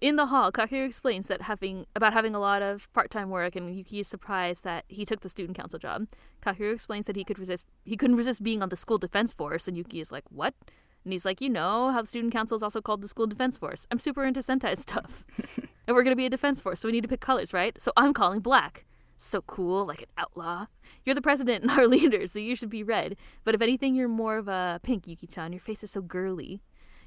In 0.00 0.16
the 0.16 0.26
hall, 0.26 0.52
Kakeru 0.52 0.86
explains 0.86 1.26
that 1.26 1.42
having 1.42 1.86
about 1.96 2.12
having 2.12 2.34
a 2.34 2.40
lot 2.40 2.60
of 2.60 2.92
part-time 2.92 3.30
work, 3.30 3.54
and 3.54 3.74
Yuki 3.74 4.00
is 4.00 4.08
surprised 4.08 4.64
that 4.64 4.84
he 4.88 5.04
took 5.04 5.20
the 5.20 5.28
student 5.28 5.56
council 5.56 5.78
job. 5.78 6.08
Kakeru 6.40 6.72
explains 6.74 7.06
that 7.06 7.14
he 7.14 7.24
could 7.24 7.38
resist 7.38 7.64
he 7.84 7.96
couldn't 7.96 8.16
resist 8.16 8.42
being 8.42 8.62
on 8.62 8.68
the 8.68 8.76
school 8.76 8.98
defense 8.98 9.32
force, 9.32 9.66
and 9.66 9.76
Yuki 9.76 10.00
is 10.00 10.10
like, 10.10 10.24
"What?" 10.28 10.54
And 11.04 11.12
he's 11.12 11.24
like, 11.24 11.40
"You 11.40 11.48
know 11.48 11.90
how 11.90 12.00
the 12.00 12.06
student 12.06 12.32
council 12.32 12.56
is 12.56 12.62
also 12.62 12.80
called 12.80 13.02
the 13.02 13.08
school 13.08 13.26
defense 13.26 13.58
force. 13.58 13.86
I'm 13.90 13.98
super 13.98 14.24
into 14.24 14.40
Sentai 14.40 14.76
stuff, 14.86 15.24
and 15.86 15.96
we're 15.96 16.02
gonna 16.02 16.16
be 16.16 16.26
a 16.26 16.30
defense 16.30 16.60
force, 16.60 16.80
so 16.80 16.88
we 16.88 16.92
need 16.92 17.02
to 17.02 17.08
pick 17.08 17.20
colors, 17.20 17.52
right? 17.52 17.80
So 17.80 17.92
I'm 17.96 18.14
calling 18.14 18.40
black." 18.40 18.84
So 19.18 19.40
cool, 19.42 19.86
like 19.86 20.02
an 20.02 20.08
outlaw. 20.18 20.66
You're 21.04 21.14
the 21.14 21.22
president 21.22 21.62
and 21.62 21.70
our 21.70 21.86
leader, 21.96 22.26
so 22.26 22.40
you 22.40 22.56
should 22.56 22.70
be 22.70 22.82
red. 22.82 23.16
But 23.44 23.54
if 23.54 23.62
anything, 23.62 23.94
you're 23.94 24.08
more 24.08 24.36
of 24.36 24.48
a 24.48 24.80
pink, 24.82 25.06
Yuki-chan. 25.06 25.52
Your 25.52 25.60
face 25.60 25.84
is 25.84 25.92
so 25.92 26.02
girly. 26.02 26.60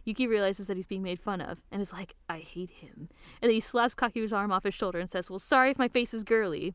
Yuki 0.06 0.26
realizes 0.26 0.68
that 0.68 0.78
he's 0.78 0.88
being 0.88 1.04
made 1.04 1.20
fun 1.20 1.42
of 1.42 1.62
and 1.72 1.82
is 1.82 1.92
like, 1.92 2.16
I 2.30 2.38
hate 2.38 2.70
him. 2.70 3.10
And 3.42 3.50
then 3.50 3.52
he 3.52 3.60
slaps 3.60 3.96
Kakeru's 3.96 4.32
arm 4.32 4.52
off 4.52 4.64
his 4.64 4.74
shoulder 4.74 5.00
and 5.00 5.10
says, 5.10 5.30
Well, 5.30 5.40
sorry 5.40 5.72
if 5.72 5.78
my 5.78 5.90
face 5.90 6.14
is 6.14 6.24
girly. 6.24 6.74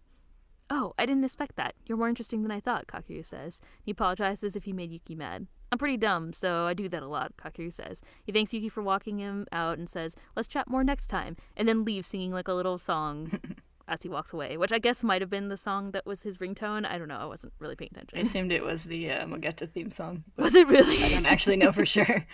Oh, 0.73 0.95
I 0.97 1.05
didn't 1.05 1.25
expect 1.25 1.57
that. 1.57 1.75
You're 1.85 1.99
more 1.99 2.09
interesting 2.09 2.43
than 2.43 2.53
I 2.53 2.61
thought, 2.61 2.87
Kakeru 2.87 3.25
says. 3.25 3.61
He 3.83 3.91
apologizes 3.91 4.55
if 4.55 4.65
he 4.65 4.73
made 4.73 4.93
Yuki 4.93 5.17
mad. 5.17 5.49
I'm 5.73 5.79
pretty 5.79 5.97
dumb, 5.97 6.33
so 6.33 6.65
I 6.67 6.75
do 6.75 6.89
that 6.89 7.03
a 7.03 7.09
lot, 7.09 7.33
Kakeru 7.37 7.73
says. 7.73 8.03
He 8.25 8.33
thanks 8.33 8.53
Yuki 8.53 8.69
for 8.69 8.83
walking 8.83 9.19
him 9.19 9.47
out 9.51 9.79
and 9.79 9.89
says, 9.89 10.15
Let's 10.37 10.49
chat 10.49 10.69
more 10.69 10.85
next 10.85 11.09
time, 11.09 11.37
and 11.57 11.69
then 11.69 11.85
leaves 11.85 12.07
singing 12.07 12.33
like 12.33 12.47
a 12.47 12.53
little 12.53 12.79
song 12.79 13.41
as 13.89 14.03
he 14.03 14.09
walks 14.09 14.33
away, 14.33 14.57
which 14.57 14.71
I 14.71 14.79
guess 14.79 15.03
might 15.03 15.21
have 15.23 15.31
been 15.31 15.49
the 15.49 15.57
song 15.57 15.91
that 15.91 16.07
was 16.07 16.23
his 16.23 16.39
ringtone. 16.39 16.87
I 16.87 16.99
don't 16.99 17.09
know. 17.09 17.19
I 17.19 17.27
wasn't 17.27 17.53
really 17.59 17.75
paying 17.75 17.91
attention. 17.93 18.19
I 18.19 18.23
assumed 18.23 18.53
it 18.53 18.65
was 18.65 18.85
the 18.85 19.11
uh, 19.11 19.27
Mogeta 19.27 19.69
theme 19.69 19.91
song. 19.91 20.23
Was 20.37 20.55
it 20.55 20.69
really? 20.69 21.03
I 21.03 21.09
don't 21.09 21.27
actually 21.27 21.57
know 21.57 21.73
for 21.73 21.85
sure. 21.87 22.27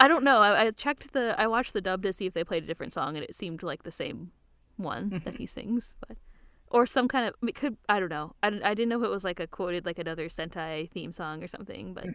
I 0.00 0.08
don't 0.08 0.24
know. 0.24 0.40
I, 0.40 0.66
I 0.66 0.70
checked 0.72 1.12
the. 1.12 1.40
I 1.40 1.46
watched 1.46 1.72
the 1.72 1.80
dub 1.80 2.02
to 2.02 2.12
see 2.12 2.26
if 2.26 2.34
they 2.34 2.42
played 2.42 2.64
a 2.64 2.66
different 2.66 2.92
song, 2.92 3.16
and 3.16 3.24
it 3.24 3.36
seemed 3.36 3.62
like 3.62 3.84
the 3.84 3.92
same 3.92 4.32
one 4.76 5.22
that 5.24 5.36
he 5.36 5.46
sings, 5.46 5.94
but 6.06 6.16
or 6.72 6.86
some 6.86 7.06
kind 7.06 7.28
of. 7.28 7.34
It 7.48 7.54
could. 7.54 7.76
I 7.88 8.00
don't 8.00 8.08
know. 8.08 8.34
I, 8.42 8.50
didn't- 8.50 8.64
I 8.64 8.74
didn't 8.74 8.88
know 8.88 8.98
if 8.98 9.04
it 9.04 9.10
was 9.10 9.22
like 9.24 9.38
a 9.38 9.46
quoted 9.46 9.86
like 9.86 9.98
another 9.98 10.28
Sentai 10.28 10.90
theme 10.90 11.12
song 11.12 11.42
or 11.44 11.48
something, 11.48 11.94
but 11.94 12.06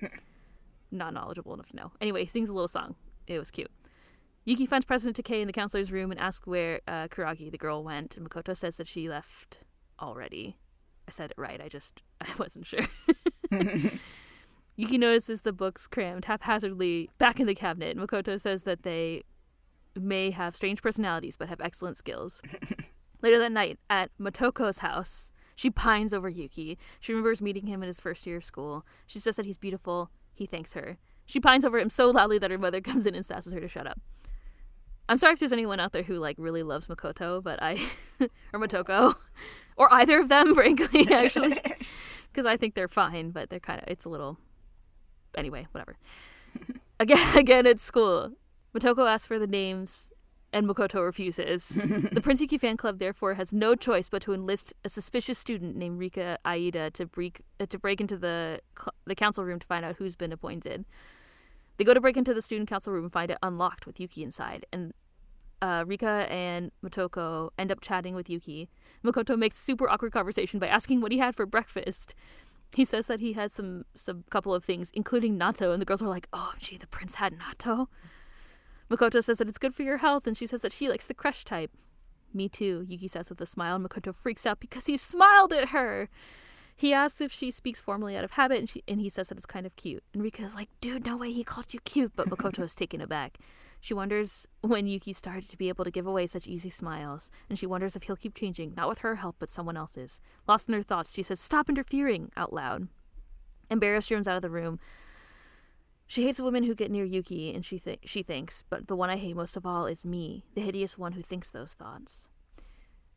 not 0.91 1.13
knowledgeable 1.13 1.53
enough 1.53 1.69
to 1.69 1.75
know. 1.75 1.91
Anyway, 2.01 2.21
he 2.23 2.27
sings 2.27 2.49
a 2.49 2.53
little 2.53 2.67
song. 2.67 2.95
It 3.27 3.39
was 3.39 3.51
cute. 3.51 3.71
Yuki 4.45 4.65
finds 4.65 4.85
President 4.85 5.17
Takei 5.17 5.41
in 5.41 5.47
the 5.47 5.53
counselor's 5.53 5.91
room 5.91 6.09
and 6.11 6.19
asks 6.19 6.47
where 6.47 6.79
uh, 6.87 7.07
Kuragi, 7.09 7.51
the 7.51 7.57
girl, 7.57 7.83
went, 7.83 8.15
and 8.17 8.29
Makoto 8.29 8.55
says 8.55 8.77
that 8.77 8.87
she 8.87 9.09
left 9.09 9.65
already. 10.01 10.57
I 11.07 11.11
said 11.11 11.31
it 11.31 11.37
right. 11.37 11.61
I 11.61 11.67
just 11.67 12.01
I 12.21 12.27
wasn't 12.37 12.65
sure. 12.65 12.87
Yuki 14.75 14.97
notices 14.97 15.41
the 15.41 15.53
books 15.53 15.87
crammed 15.87 16.25
haphazardly 16.25 17.09
back 17.17 17.39
in 17.39 17.47
the 17.47 17.55
cabinet. 17.55 17.97
Makoto 17.97 18.39
says 18.39 18.63
that 18.63 18.83
they 18.83 19.23
may 19.99 20.29
have 20.31 20.55
strange 20.55 20.81
personalities 20.81 21.35
but 21.35 21.49
have 21.49 21.59
excellent 21.59 21.97
skills. 21.97 22.41
Later 23.21 23.39
that 23.39 23.51
night, 23.51 23.79
at 23.89 24.11
Motoko's 24.19 24.79
house, 24.79 25.31
She 25.55 25.71
pines 25.71 26.13
over 26.13 26.29
Yuki. 26.29 26.77
She 26.99 27.13
remembers 27.13 27.41
meeting 27.41 27.65
him 27.65 27.81
in 27.81 27.87
his 27.87 27.99
first 27.99 28.27
year 28.27 28.37
of 28.37 28.45
school. 28.45 28.85
She 29.07 29.17
says 29.17 29.37
that 29.37 29.45
he's 29.47 29.57
beautiful. 29.57 30.11
He 30.35 30.45
thanks 30.45 30.73
her. 30.73 30.99
She 31.25 31.39
pines 31.39 31.65
over 31.65 31.79
him 31.79 31.89
so 31.89 32.11
loudly 32.11 32.37
that 32.37 32.51
her 32.51 32.59
mother 32.59 32.79
comes 32.89 33.07
in 33.07 33.15
and 33.15 33.25
sasses 33.25 33.53
her 33.53 33.59
to 33.59 33.67
shut 33.67 33.87
up. 33.87 33.99
I'm 35.09 35.17
sorry 35.17 35.33
if 35.33 35.39
there's 35.39 35.53
anyone 35.53 35.79
out 35.79 35.93
there 35.93 36.03
who 36.03 36.19
like 36.19 36.35
really 36.37 36.63
loves 36.63 36.87
Makoto, 36.87 37.41
but 37.41 37.61
I 37.61 37.77
or 38.53 38.59
Motoko 38.59 39.15
or 39.77 39.93
either 39.93 40.19
of 40.19 40.29
them, 40.29 40.53
frankly, 40.55 41.07
actually, 41.11 41.57
because 42.31 42.45
I 42.45 42.57
think 42.57 42.75
they're 42.75 42.87
fine, 42.87 43.31
but 43.31 43.49
they're 43.49 43.59
kind 43.59 43.81
of 43.81 43.87
it's 43.87 44.05
a 44.05 44.09
little. 44.09 44.37
Anyway, 45.35 45.67
whatever. 45.71 45.97
Again, 46.99 47.37
again 47.37 47.67
at 47.67 47.79
school, 47.79 48.31
Motoko 48.73 49.07
asks 49.07 49.27
for 49.27 49.39
the 49.39 49.47
names, 49.47 50.11
and 50.53 50.67
Makoto 50.67 51.03
refuses. 51.03 51.69
the 52.11 52.21
Prince 52.21 52.41
Yuki 52.41 52.57
fan 52.57 52.77
club 52.77 52.99
therefore 52.99 53.35
has 53.35 53.51
no 53.51 53.75
choice 53.75 54.09
but 54.09 54.21
to 54.23 54.33
enlist 54.33 54.73
a 54.85 54.89
suspicious 54.89 55.37
student 55.37 55.75
named 55.75 55.99
Rika 55.99 56.37
Aida 56.45 56.89
to 56.91 57.05
break 57.05 57.41
uh, 57.59 57.65
to 57.65 57.77
break 57.77 57.99
into 58.01 58.17
the 58.17 58.59
cl- 58.77 58.93
the 59.05 59.15
council 59.15 59.43
room 59.43 59.59
to 59.59 59.67
find 59.67 59.83
out 59.83 59.97
who's 59.97 60.15
been 60.15 60.31
appointed. 60.31 60.85
They 61.77 61.83
go 61.83 61.93
to 61.93 62.01
break 62.01 62.17
into 62.17 62.33
the 62.33 62.41
student 62.41 62.69
council 62.69 62.93
room 62.93 63.05
and 63.05 63.13
find 63.13 63.29
it 63.29 63.37
unlocked 63.43 63.85
with 63.85 63.99
Yuki 63.99 64.23
inside, 64.23 64.65
and 64.71 64.93
uh, 65.61 65.83
Rika 65.85 66.27
and 66.29 66.71
Motoko 66.83 67.49
end 67.57 67.71
up 67.71 67.81
chatting 67.81 68.15
with 68.15 68.29
Yuki. 68.29 68.69
Makoto 69.03 69.37
makes 69.37 69.57
super 69.57 69.89
awkward 69.89 70.11
conversation 70.11 70.59
by 70.59 70.67
asking 70.67 71.01
what 71.01 71.11
he 71.11 71.17
had 71.17 71.35
for 71.35 71.45
breakfast. 71.45 72.15
He 72.73 72.85
says 72.85 73.07
that 73.07 73.19
he 73.19 73.33
has 73.33 73.53
some 73.53 73.85
some 73.95 74.23
couple 74.29 74.53
of 74.53 74.63
things, 74.63 74.91
including 74.93 75.37
natto, 75.37 75.71
and 75.71 75.81
the 75.81 75.85
girls 75.85 76.01
are 76.01 76.09
like, 76.09 76.27
"Oh, 76.33 76.53
gee, 76.57 76.77
the 76.77 76.87
prince 76.87 77.15
had 77.15 77.37
natto." 77.37 77.87
Makoto 78.89 79.23
says 79.23 79.37
that 79.37 79.49
it's 79.49 79.57
good 79.57 79.73
for 79.73 79.83
your 79.83 79.97
health, 79.97 80.27
and 80.27 80.37
she 80.37 80.47
says 80.47 80.61
that 80.61 80.71
she 80.71 80.89
likes 80.89 81.07
the 81.07 81.13
crush 81.13 81.43
type. 81.43 81.71
Me 82.33 82.47
too, 82.47 82.85
Yuki 82.87 83.07
says 83.07 83.29
with 83.29 83.41
a 83.41 83.45
smile. 83.45 83.75
And 83.75 83.87
Makoto 83.87 84.13
freaks 84.13 84.45
out 84.45 84.59
because 84.59 84.85
he 84.85 84.97
smiled 84.97 85.53
at 85.53 85.69
her. 85.69 86.09
He 86.75 86.93
asks 86.93 87.21
if 87.21 87.31
she 87.31 87.49
speaks 87.49 87.81
formally 87.81 88.15
out 88.15 88.23
of 88.23 88.31
habit, 88.31 88.59
and, 88.59 88.69
she, 88.69 88.83
and 88.87 89.01
he 89.01 89.09
says 89.09 89.29
that 89.29 89.37
it's 89.37 89.47
kind 89.47 89.65
of 89.65 89.75
cute. 89.75 90.03
And 90.13 90.23
is 90.39 90.55
like, 90.55 90.69
dude, 90.79 91.05
no 91.05 91.17
way 91.17 91.31
he 91.31 91.43
called 91.43 91.73
you 91.73 91.79
cute, 91.79 92.11
but 92.15 92.29
Makoto 92.29 92.63
is 92.63 92.75
taken 92.75 93.01
aback. 93.01 93.39
She 93.81 93.95
wonders 93.95 94.47
when 94.61 94.85
Yuki 94.85 95.13
started 95.13 95.49
to 95.49 95.57
be 95.57 95.69
able 95.69 95.85
to 95.85 95.91
give 95.91 96.05
away 96.05 96.27
such 96.27 96.45
easy 96.45 96.69
smiles, 96.69 97.31
and 97.49 97.57
she 97.57 97.65
wonders 97.65 97.95
if 97.95 98.03
he'll 98.03 98.15
keep 98.15 98.35
changing, 98.35 98.73
not 98.77 98.89
with 98.89 98.99
her 98.99 99.15
help, 99.15 99.37
but 99.39 99.49
someone 99.49 99.77
else's. 99.77 100.21
Lost 100.47 100.67
in 100.67 100.75
her 100.75 100.83
thoughts, 100.83 101.13
she 101.13 101.23
says, 101.23 101.39
Stop 101.39 101.67
interfering, 101.67 102.31
out 102.37 102.53
loud. 102.53 102.87
Embarrassed, 103.71 104.07
she 104.07 104.13
runs 104.13 104.27
out 104.27 104.35
of 104.35 104.41
the 104.43 104.49
room. 104.49 104.79
She 106.07 106.23
hates 106.23 106.37
the 106.37 106.43
women 106.43 106.63
who 106.63 106.73
get 106.73 106.89
near 106.89 107.03
Yuki, 107.03 107.53
and 107.53 107.65
she, 107.65 107.79
th- 107.79 107.99
she 108.05 108.23
thinks, 108.23 108.63
but 108.69 108.87
the 108.87 108.95
one 108.95 109.09
I 109.09 109.17
hate 109.17 109.35
most 109.35 109.57
of 109.57 109.65
all 109.65 109.85
is 109.85 110.05
me, 110.05 110.45
the 110.55 110.61
hideous 110.61 110.97
one 110.97 111.11
who 111.11 111.21
thinks 111.21 111.49
those 111.49 111.73
thoughts. 111.73 112.29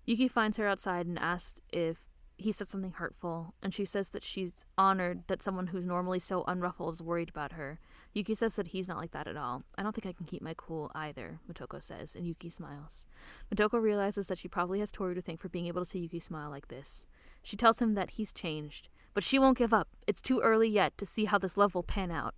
Yuki 0.04 0.26
finds 0.26 0.56
her 0.56 0.66
outside 0.66 1.06
and 1.06 1.18
asks 1.18 1.60
if 1.72 1.98
he 2.36 2.50
said 2.52 2.68
something 2.68 2.92
hurtful, 2.92 3.54
and 3.62 3.72
she 3.72 3.84
says 3.84 4.08
that 4.08 4.24
she's 4.24 4.64
honored 4.76 5.22
that 5.28 5.42
someone 5.42 5.68
who's 5.68 5.86
normally 5.86 6.18
so 6.18 6.42
unruffled 6.48 6.94
is 6.94 7.02
worried 7.02 7.28
about 7.28 7.52
her. 7.52 7.78
Yuki 8.12 8.34
says 8.34 8.56
that 8.56 8.68
he's 8.68 8.88
not 8.88 8.96
like 8.96 9.12
that 9.12 9.28
at 9.28 9.36
all. 9.36 9.62
I 9.76 9.82
don't 9.82 9.94
think 9.94 10.06
I 10.06 10.16
can 10.16 10.26
keep 10.26 10.42
my 10.42 10.54
cool 10.56 10.90
either, 10.94 11.38
Motoko 11.48 11.82
says, 11.82 12.16
and 12.16 12.26
Yuki 12.26 12.48
smiles. 12.48 13.06
Motoko 13.54 13.80
realizes 13.80 14.26
that 14.28 14.38
she 14.38 14.48
probably 14.48 14.80
has 14.80 14.90
Toru 14.90 15.14
to 15.14 15.22
thank 15.22 15.38
for 15.38 15.48
being 15.48 15.66
able 15.66 15.82
to 15.82 15.88
see 15.88 16.00
Yuki 16.00 16.18
smile 16.18 16.50
like 16.50 16.68
this. 16.68 17.06
She 17.42 17.56
tells 17.56 17.80
him 17.80 17.94
that 17.94 18.12
he's 18.12 18.32
changed, 18.32 18.88
but 19.14 19.22
she 19.22 19.38
won't 19.38 19.58
give 19.58 19.74
up. 19.74 19.88
It's 20.06 20.20
too 20.20 20.40
early 20.40 20.68
yet 20.68 20.96
to 20.98 21.06
see 21.06 21.26
how 21.26 21.38
this 21.38 21.56
love 21.56 21.74
will 21.74 21.82
pan 21.82 22.10
out. 22.10 22.34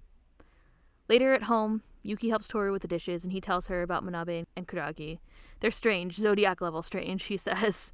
Later 1.13 1.35
at 1.35 1.43
home, 1.43 1.83
Yuki 2.03 2.31
helps 2.31 2.49
Toru 2.49 2.73
with 2.73 2.81
the 2.81 2.89
dishes, 2.89 3.23
and 3.23 3.35
he 3.35 3.41
tells 3.43 3.67
her 3.67 3.83
about 3.83 4.03
Manabe 4.03 4.47
and 4.57 4.67
Kuragi. 4.67 5.19
They're 5.61 5.71
strange, 5.71 6.17
zodiac 6.17 6.63
level 6.63 6.81
strange, 6.81 7.25
he 7.25 7.37
says. 7.49 7.93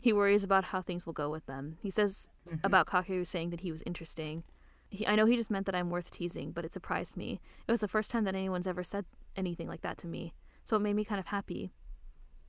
He 0.00 0.14
worries 0.14 0.42
about 0.42 0.64
how 0.64 0.80
things 0.80 1.04
will 1.04 1.12
go 1.12 1.28
with 1.28 1.44
them. 1.44 1.76
He 1.82 1.90
says 1.90 2.30
mm-hmm. 2.48 2.64
about 2.64 2.86
Kakeru 2.86 3.26
saying 3.26 3.50
that 3.50 3.60
he 3.60 3.70
was 3.70 3.82
interesting. 3.84 4.44
He, 4.88 5.06
I 5.06 5.14
know 5.14 5.26
he 5.26 5.36
just 5.36 5.50
meant 5.50 5.66
that 5.66 5.74
I'm 5.74 5.90
worth 5.90 6.10
teasing, 6.10 6.52
but 6.52 6.64
it 6.64 6.72
surprised 6.72 7.18
me. 7.18 7.38
It 7.68 7.70
was 7.70 7.80
the 7.80 7.86
first 7.86 8.10
time 8.10 8.24
that 8.24 8.34
anyone's 8.34 8.66
ever 8.66 8.82
said 8.82 9.04
anything 9.36 9.68
like 9.68 9.82
that 9.82 9.98
to 9.98 10.06
me, 10.06 10.32
so 10.64 10.76
it 10.76 10.80
made 10.80 10.96
me 10.96 11.04
kind 11.04 11.20
of 11.20 11.26
happy. 11.26 11.70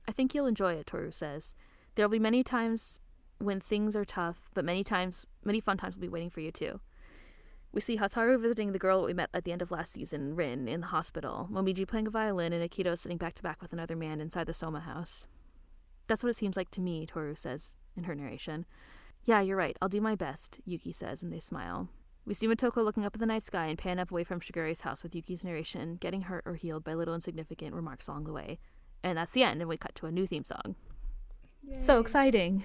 I 0.08 0.12
think 0.12 0.34
you'll 0.34 0.46
enjoy 0.46 0.72
it, 0.76 0.86
Toru 0.86 1.10
says. 1.10 1.54
There'll 1.94 2.08
be 2.08 2.18
many 2.18 2.42
times 2.42 3.00
when 3.36 3.60
things 3.60 3.94
are 3.94 4.06
tough, 4.06 4.48
but 4.54 4.64
many 4.64 4.82
times, 4.82 5.26
many 5.44 5.60
fun 5.60 5.76
times 5.76 5.94
will 5.94 6.00
be 6.00 6.08
waiting 6.08 6.30
for 6.30 6.40
you 6.40 6.52
too. 6.52 6.80
We 7.76 7.82
see 7.82 7.98
Hatsuharu 7.98 8.40
visiting 8.40 8.72
the 8.72 8.78
girl 8.78 9.04
we 9.04 9.12
met 9.12 9.28
at 9.34 9.44
the 9.44 9.52
end 9.52 9.60
of 9.60 9.70
last 9.70 9.92
season, 9.92 10.34
Rin, 10.34 10.66
in 10.66 10.80
the 10.80 10.86
hospital, 10.86 11.46
Momiji 11.52 11.86
playing 11.86 12.06
a 12.06 12.10
violin, 12.10 12.54
and 12.54 12.64
Akito 12.66 12.96
sitting 12.96 13.18
back 13.18 13.34
to 13.34 13.42
back 13.42 13.60
with 13.60 13.74
another 13.74 13.94
man 13.94 14.18
inside 14.18 14.46
the 14.46 14.54
Soma 14.54 14.80
house. 14.80 15.28
That's 16.06 16.24
what 16.24 16.30
it 16.30 16.36
seems 16.36 16.56
like 16.56 16.70
to 16.70 16.80
me, 16.80 17.04
Toru 17.04 17.34
says 17.34 17.76
in 17.94 18.04
her 18.04 18.14
narration. 18.14 18.64
Yeah, 19.24 19.42
you're 19.42 19.58
right. 19.58 19.76
I'll 19.82 19.90
do 19.90 20.00
my 20.00 20.14
best, 20.14 20.58
Yuki 20.64 20.90
says, 20.90 21.22
and 21.22 21.30
they 21.30 21.38
smile. 21.38 21.90
We 22.24 22.32
see 22.32 22.48
Motoko 22.48 22.82
looking 22.82 23.04
up 23.04 23.14
at 23.14 23.20
the 23.20 23.26
night 23.26 23.42
sky 23.42 23.66
and 23.66 23.76
pan 23.76 23.98
up 23.98 24.10
away 24.10 24.24
from 24.24 24.40
Shigure's 24.40 24.80
house 24.80 25.02
with 25.02 25.14
Yuki's 25.14 25.44
narration, 25.44 25.96
getting 25.96 26.22
hurt 26.22 26.44
or 26.46 26.54
healed 26.54 26.82
by 26.82 26.94
little 26.94 27.14
insignificant 27.14 27.74
remarks 27.74 28.08
along 28.08 28.24
the 28.24 28.32
way. 28.32 28.58
And 29.02 29.18
that's 29.18 29.32
the 29.32 29.42
end, 29.42 29.60
and 29.60 29.68
we 29.68 29.76
cut 29.76 29.94
to 29.96 30.06
a 30.06 30.10
new 30.10 30.26
theme 30.26 30.44
song. 30.44 30.76
So 31.80 32.00
exciting. 32.00 32.64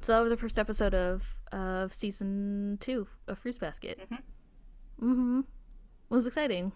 So 0.00 0.14
that 0.14 0.20
was 0.20 0.30
the 0.30 0.36
first 0.36 0.58
episode 0.58 0.94
of 0.94 1.36
of 1.52 1.94
season 1.94 2.78
two 2.80 3.06
of 3.28 3.38
Fruits 3.38 3.58
Basket. 3.58 4.00
Mm-hmm. 4.02 4.16
It 5.00 5.44
was 6.14 6.26
exciting. 6.26 6.72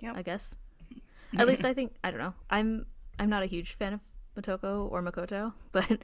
Yeah. 0.00 0.12
I 0.14 0.22
guess. 0.22 0.56
At 1.36 1.46
least 1.46 1.64
I 1.64 1.74
think 1.74 1.94
I 2.02 2.10
don't 2.10 2.20
know. 2.20 2.34
I'm 2.48 2.86
I'm 3.18 3.28
not 3.28 3.42
a 3.42 3.46
huge 3.46 3.72
fan 3.74 3.92
of 3.92 4.00
Motoko 4.36 4.90
or 4.90 5.02
Makoto, 5.02 5.52
but 5.72 5.98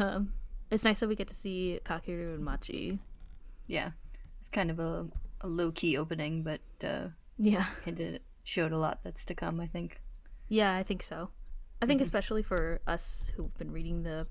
um, 0.00 0.32
it's 0.70 0.84
nice 0.84 1.00
that 1.00 1.08
we 1.08 1.14
get 1.16 1.28
to 1.28 1.34
see 1.34 1.80
Kakeru 1.84 2.34
and 2.36 2.44
Machi. 2.44 2.98
Yeah, 3.66 3.90
it's 4.38 4.48
kind 4.48 4.70
of 4.70 4.78
a, 4.78 5.06
a 5.40 5.48
low 5.48 5.72
key 5.72 5.96
opening, 5.98 6.42
but 6.42 6.60
uh, 6.82 7.08
Yeah. 7.36 7.66
of 7.86 8.22
showed 8.44 8.72
a 8.72 8.78
lot 8.78 9.00
that's 9.02 9.24
to 9.26 9.34
come. 9.34 9.60
I 9.60 9.66
think. 9.66 10.00
Yeah, 10.48 10.74
I 10.76 10.82
think 10.84 11.02
so. 11.02 11.30
I 11.82 11.86
think 11.86 12.00
especially 12.00 12.42
for 12.42 12.80
us 12.86 13.30
who've 13.36 13.56
been 13.58 13.70
reading 13.72 14.04
the 14.04 14.26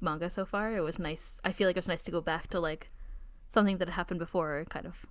manga 0.00 0.30
so 0.30 0.44
far, 0.44 0.72
it 0.76 0.82
was 0.82 0.98
nice. 1.00 1.40
I 1.42 1.50
feel 1.50 1.66
like 1.66 1.76
it 1.76 1.78
was 1.82 1.88
nice 1.88 2.04
to 2.04 2.12
go 2.12 2.20
back 2.20 2.46
to 2.48 2.60
like 2.60 2.92
something 3.48 3.78
that 3.78 3.88
happened 3.88 4.20
before, 4.20 4.64
kind 4.68 4.86
of 4.86 5.06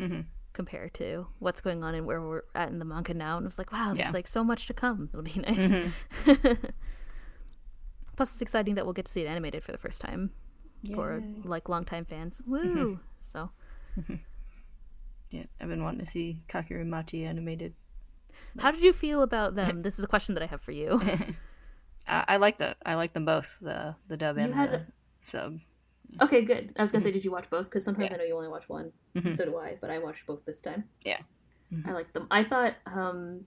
Mm-hmm. 0.00 0.20
compare 0.52 0.88
to 0.94 1.26
what's 1.38 1.60
going 1.60 1.84
on 1.84 1.94
and 1.94 2.06
where 2.06 2.20
we're 2.20 2.42
at 2.54 2.68
in 2.70 2.78
the 2.78 2.84
manga 2.84 3.14
now. 3.14 3.36
And 3.36 3.44
it 3.44 3.48
was 3.48 3.58
like, 3.58 3.70
wow, 3.72 3.92
Yeah. 3.94 4.02
there's 4.04 4.14
like 4.14 4.26
so 4.26 4.42
much 4.42 4.66
to 4.66 4.74
come. 4.74 5.08
It'll 5.12 5.22
be 5.22 5.40
nice. 5.48 5.68
Mm-hmm. 5.68 6.52
Plus, 8.16 8.32
it's 8.32 8.42
exciting 8.42 8.74
that 8.74 8.84
we'll 8.84 8.92
get 8.92 9.06
to 9.06 9.12
see 9.12 9.22
it 9.22 9.26
animated 9.26 9.62
for 9.62 9.72
the 9.72 9.78
first 9.78 10.00
time 10.00 10.30
for 10.94 11.22
like 11.44 11.68
longtime 11.68 12.04
fans. 12.04 12.42
Mm-hmm. 12.48 12.74
Woo! 12.84 13.00
So 13.32 13.50
mm-hmm. 13.98 14.16
Yeah, 15.30 15.44
I've 15.60 15.68
been 15.68 15.82
wanting 15.82 16.00
to 16.00 16.06
see 16.10 16.42
Kakeru 16.48 16.84
Machi 16.86 17.24
animated. 17.24 17.74
How 18.58 18.70
did 18.70 18.82
you 18.82 18.92
feel 18.92 19.22
about 19.22 19.54
them? 19.54 19.82
This 19.82 19.98
is 19.98 20.04
a 20.04 20.08
question 20.08 20.34
that 20.34 20.42
I 20.42 20.46
have 20.46 20.60
for 20.60 20.72
you. 20.72 21.00
I, 22.08 22.24
I 22.28 22.36
like 22.38 22.58
the 22.58 22.76
I 22.84 22.94
like 22.96 23.12
them 23.12 23.24
both 23.24 23.58
the 23.60 23.94
the 24.08 24.16
dub 24.16 24.36
You 24.38 24.44
and 24.44 24.54
had- 24.54 24.70
the 24.72 24.86
sub. 25.20 25.58
Okay, 26.22 26.42
good. 26.42 26.72
I 26.76 26.82
was 26.82 26.90
gonna 26.92 27.02
say, 27.02 27.10
did 27.10 27.24
you 27.24 27.30
watch 27.30 27.48
both? 27.50 27.66
Because 27.66 27.84
sometimes 27.84 28.08
Yeah. 28.10 28.14
I 28.14 28.18
know 28.18 28.24
you 28.24 28.36
only 28.36 28.48
watch 28.48 28.68
one. 28.68 28.92
Mhm. 29.14 29.34
So 29.36 29.44
do 29.44 29.56
I, 29.58 29.76
but 29.80 29.90
I 29.90 29.98
watched 29.98 30.26
both 30.26 30.44
this 30.44 30.60
time. 30.60 30.84
Yeah. 31.04 31.20
I 31.84 31.92
like 31.92 32.12
them. 32.12 32.26
I 32.32 32.42
thought 32.42 32.74
um, 32.86 33.46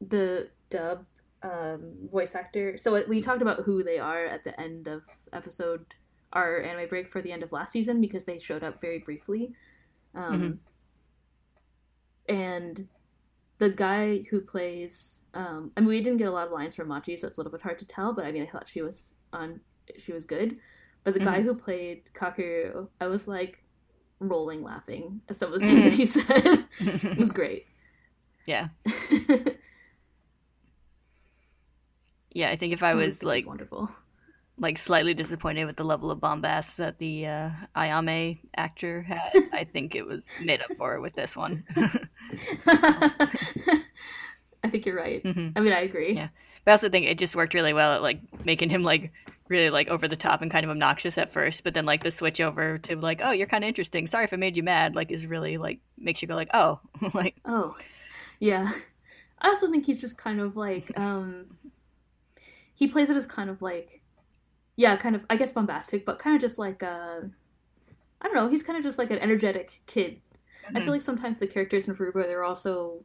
the 0.00 0.48
dub 0.68 1.04
um, 1.42 1.94
voice 2.10 2.34
actor. 2.34 2.76
So 2.76 3.02
we 3.08 3.20
talked 3.20 3.42
about 3.42 3.60
who 3.60 3.82
they 3.82 3.98
are 3.98 4.26
at 4.26 4.44
the 4.44 4.58
end 4.60 4.86
of 4.88 5.02
episode 5.32 5.84
our 6.32 6.60
anime 6.60 6.88
break 6.88 7.10
for 7.10 7.20
the 7.20 7.32
end 7.32 7.42
of 7.42 7.50
last 7.50 7.72
season 7.72 8.00
because 8.00 8.24
they 8.24 8.38
showed 8.38 8.62
up 8.62 8.80
very 8.80 8.98
briefly. 9.00 9.52
Um, 10.14 10.60
And 12.28 12.86
the 13.58 13.70
guy 13.70 14.22
who 14.30 14.40
plays, 14.40 15.22
um, 15.34 15.72
I 15.76 15.80
mean, 15.80 15.88
we 15.88 16.00
didn't 16.00 16.18
get 16.18 16.28
a 16.28 16.30
lot 16.30 16.46
of 16.46 16.52
lines 16.52 16.76
from 16.76 16.88
Machi, 16.88 17.16
so 17.16 17.26
it's 17.26 17.38
a 17.38 17.40
little 17.40 17.50
bit 17.52 17.60
hard 17.60 17.78
to 17.78 17.86
tell. 17.86 18.12
But 18.12 18.24
I 18.24 18.32
mean, 18.32 18.42
I 18.42 18.46
thought 18.46 18.68
she 18.68 18.82
was 18.82 19.14
on, 19.32 19.60
she 19.98 20.12
was 20.12 20.24
good. 20.24 20.58
But 21.04 21.14
the 21.14 21.20
guy 21.20 21.40
who 21.42 21.54
played 21.54 22.10
Kakeru, 22.14 22.88
I 23.00 23.06
was 23.06 23.26
like 23.26 23.62
rolling 24.18 24.62
laughing 24.62 25.20
at 25.28 25.36
some 25.38 25.52
of 25.52 25.60
the 25.60 25.66
things 25.66 25.84
that 25.84 25.92
he 25.94 26.04
said. 26.04 26.64
it 27.12 27.18
was 27.18 27.32
great. 27.40 27.66
Yeah, 28.46 28.68
yeah. 32.32 32.50
I 32.50 32.56
think 32.56 32.72
if 32.72 32.82
I 32.82 32.94
was 32.94 33.22
like 33.22 33.46
wonderful. 33.46 33.88
like 34.58 34.76
slightly 34.78 35.14
disappointed 35.14 35.64
with 35.64 35.76
the 35.76 35.84
level 35.84 36.10
of 36.10 36.20
bombast 36.20 36.76
that 36.78 36.98
the 36.98 37.26
uh, 37.26 37.50
Ayame 37.76 38.40
actor 38.56 39.02
had, 39.02 39.30
I 39.52 39.64
think 39.64 39.94
it 39.94 40.06
was 40.06 40.28
made 40.42 40.60
up 40.62 40.72
for 40.76 41.00
with 41.00 41.14
this 41.14 41.36
one. 41.36 41.64
I 44.62 44.68
think 44.68 44.84
you're 44.84 44.96
right. 44.96 45.22
Mhm. 45.24 45.52
I 45.56 45.60
mean, 45.60 45.72
I 45.72 45.80
agree. 45.80 46.14
Yeah. 46.14 46.28
But 46.64 46.72
I 46.72 46.74
also 46.74 46.88
think 46.90 47.06
it 47.06 47.16
just 47.18 47.34
worked 47.34 47.54
really 47.54 47.72
well 47.72 47.92
at 47.94 48.02
like 48.02 48.20
making 48.44 48.68
him 48.68 48.82
like 48.82 49.12
really 49.50 49.70
like 49.70 49.88
over 49.88 50.08
the 50.08 50.16
top 50.16 50.42
and 50.42 50.50
kind 50.50 50.64
of 50.64 50.70
obnoxious 50.70 51.18
at 51.18 51.30
first, 51.32 51.64
but 51.64 51.74
then 51.74 51.86
like 51.86 52.02
the 52.02 52.10
switch 52.10 52.40
over 52.40 52.78
to 52.78 52.96
like, 52.96 53.20
oh, 53.22 53.32
you're 53.32 53.46
kind 53.46 53.64
of 53.64 53.68
interesting. 53.68 54.06
Sorry 54.06 54.24
if 54.24 54.32
I 54.32 54.36
made 54.36 54.56
you 54.56 54.62
mad. 54.62 54.96
Like 54.96 55.10
is 55.10 55.26
really 55.26 55.58
like 55.58 55.80
makes 55.98 56.22
you 56.22 56.28
go 56.28 56.36
like, 56.36 56.50
oh, 56.54 56.80
like 57.14 57.36
Oh, 57.44 57.76
yeah. 58.40 58.70
I 59.40 59.48
also 59.48 59.70
think 59.70 59.86
he's 59.86 60.00
just 60.00 60.18
kind 60.18 60.40
of 60.40 60.56
like 60.56 60.92
um 60.98 61.58
he 62.74 62.88
plays 62.88 63.10
it 63.10 63.16
as 63.16 63.26
kind 63.26 63.50
of 63.50 63.62
like 63.62 64.00
yeah, 64.76 64.96
kind 64.96 65.16
of 65.16 65.26
I 65.30 65.36
guess 65.36 65.52
bombastic, 65.52 66.06
but 66.06 66.18
kind 66.18 66.36
of 66.36 66.40
just 66.42 66.58
like 66.58 66.82
uh 66.82 67.20
I 68.22 68.26
don't 68.26 68.34
know, 68.34 68.48
he's 68.48 68.62
kind 68.62 68.76
of 68.78 68.84
just 68.84 68.98
like 68.98 69.10
an 69.10 69.18
energetic 69.18 69.80
kid. 69.86 70.20
I 70.74 70.80
feel 70.80 70.92
like 70.92 71.02
sometimes 71.02 71.38
the 71.38 71.46
characters 71.46 71.88
in 71.88 71.94
Furuba 71.94 72.24
they're 72.26 72.44
also 72.44 73.04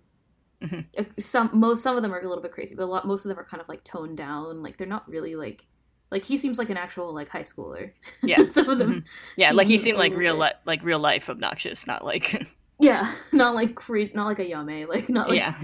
Mhm. 0.61 0.85
uh, 0.97 1.03
some 1.19 1.49
most 1.53 1.83
some 1.83 1.95
of 1.97 2.03
them 2.03 2.13
are 2.13 2.19
a 2.19 2.27
little 2.27 2.43
bit 2.43 2.51
crazy, 2.51 2.75
but 2.75 2.83
a 2.83 2.85
lot 2.85 3.07
most 3.07 3.25
of 3.25 3.29
them 3.29 3.39
are 3.39 3.45
kind 3.45 3.61
of 3.61 3.69
like 3.69 3.83
toned 3.83 4.17
down. 4.17 4.63
Like 4.63 4.77
they're 4.77 4.87
not 4.87 5.07
really 5.09 5.35
like 5.35 5.67
like 6.11 6.23
he 6.23 6.37
seems 6.37 6.57
like 6.57 6.69
an 6.69 6.77
actual 6.77 7.13
like 7.13 7.29
high 7.29 7.41
schooler. 7.41 7.91
Yeah. 8.21 8.47
some 8.49 8.69
of 8.69 8.77
them 8.79 9.01
Mhm. 9.01 9.05
Yeah, 9.37 9.51
like 9.51 9.67
he 9.67 9.77
seemed 9.77 9.97
like 9.97 10.15
real 10.15 10.35
li- 10.37 10.51
like 10.65 10.83
real 10.83 10.99
life 10.99 11.29
obnoxious, 11.29 11.85
not 11.87 12.05
like 12.05 12.47
yeah, 12.79 13.11
not 13.31 13.55
like 13.55 13.75
crazy, 13.75 14.13
not 14.15 14.25
like 14.27 14.37
Ayame, 14.37 14.87
like 14.87 15.09
not 15.09 15.29
like 15.29 15.37
yeah. 15.39 15.55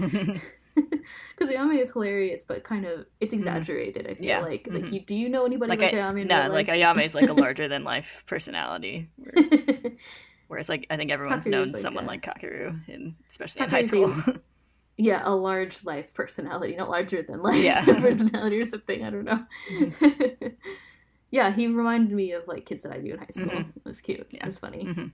because 0.74 1.50
Yame 1.50 1.78
is 1.78 1.90
hilarious, 1.92 2.42
but 2.44 2.64
kind 2.64 2.86
of 2.86 3.04
it's 3.20 3.32
exaggerated. 3.34 4.06
I 4.06 4.14
feel 4.14 4.16
Mm-hmm. 4.16 4.24
Yeah. 4.24 4.40
like 4.40 4.66
like 4.70 4.84
Mhm. 4.84 4.92
you 4.92 5.00
do 5.00 5.14
you 5.14 5.28
know 5.28 5.44
anybody 5.44 5.70
like 5.70 5.80
like, 5.80 5.94
I, 5.94 5.96
Ayame? 5.98 6.26
nah, 6.26 6.46
like? 6.46 6.68
Ayame 6.68 7.04
is 7.04 7.14
like 7.14 7.28
a 7.28 7.34
larger 7.34 7.68
than 7.68 7.84
life 7.84 8.22
personality. 8.26 9.08
where- 9.16 9.92
Whereas 10.48 10.68
like 10.68 10.86
I 10.90 10.96
think 10.98 11.10
everyone's 11.10 11.46
known 11.46 11.72
like 11.72 11.76
someone 11.80 12.04
a- 12.04 12.08
like 12.08 12.22
Kakeru 12.22 12.86
in 12.88 13.16
especially 13.28 13.62
in 13.62 13.70
high 13.70 13.82
school. 13.82 14.12
Yeah, 14.96 15.22
a 15.24 15.34
large 15.34 15.84
life 15.84 16.12
personality, 16.14 16.76
not 16.76 16.90
larger 16.90 17.22
than 17.22 17.42
life 17.42 17.62
Yeah. 17.62 17.84
personality 18.00 18.58
or 18.58 18.64
something. 18.64 19.04
I 19.04 19.10
don't 19.10 19.24
know. 19.24 19.44
yeah, 21.30 21.50
he 21.50 21.66
reminded 21.66 22.14
me 22.14 22.32
of 22.32 22.46
like 22.46 22.66
kids 22.66 22.82
that 22.82 22.92
I 22.92 22.98
knew 22.98 23.14
in 23.14 23.18
high 23.18 23.26
school. 23.30 23.46
Mhm. 23.46 23.76
It 23.76 23.84
was 23.84 24.00
cute. 24.00 24.26
Yeah. 24.30 24.42
It 24.44 24.46
was 24.46 24.58
funny. 24.58 24.84
Mhm. 24.84 25.12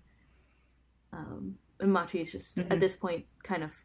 Um, 1.13 1.59
and 1.81 1.93
Machi 1.93 2.21
is 2.21 2.33
just 2.33 2.59
at 2.59 2.81
this 2.81 2.97
point 2.97 3.25
kind 3.43 3.63
of 3.63 3.85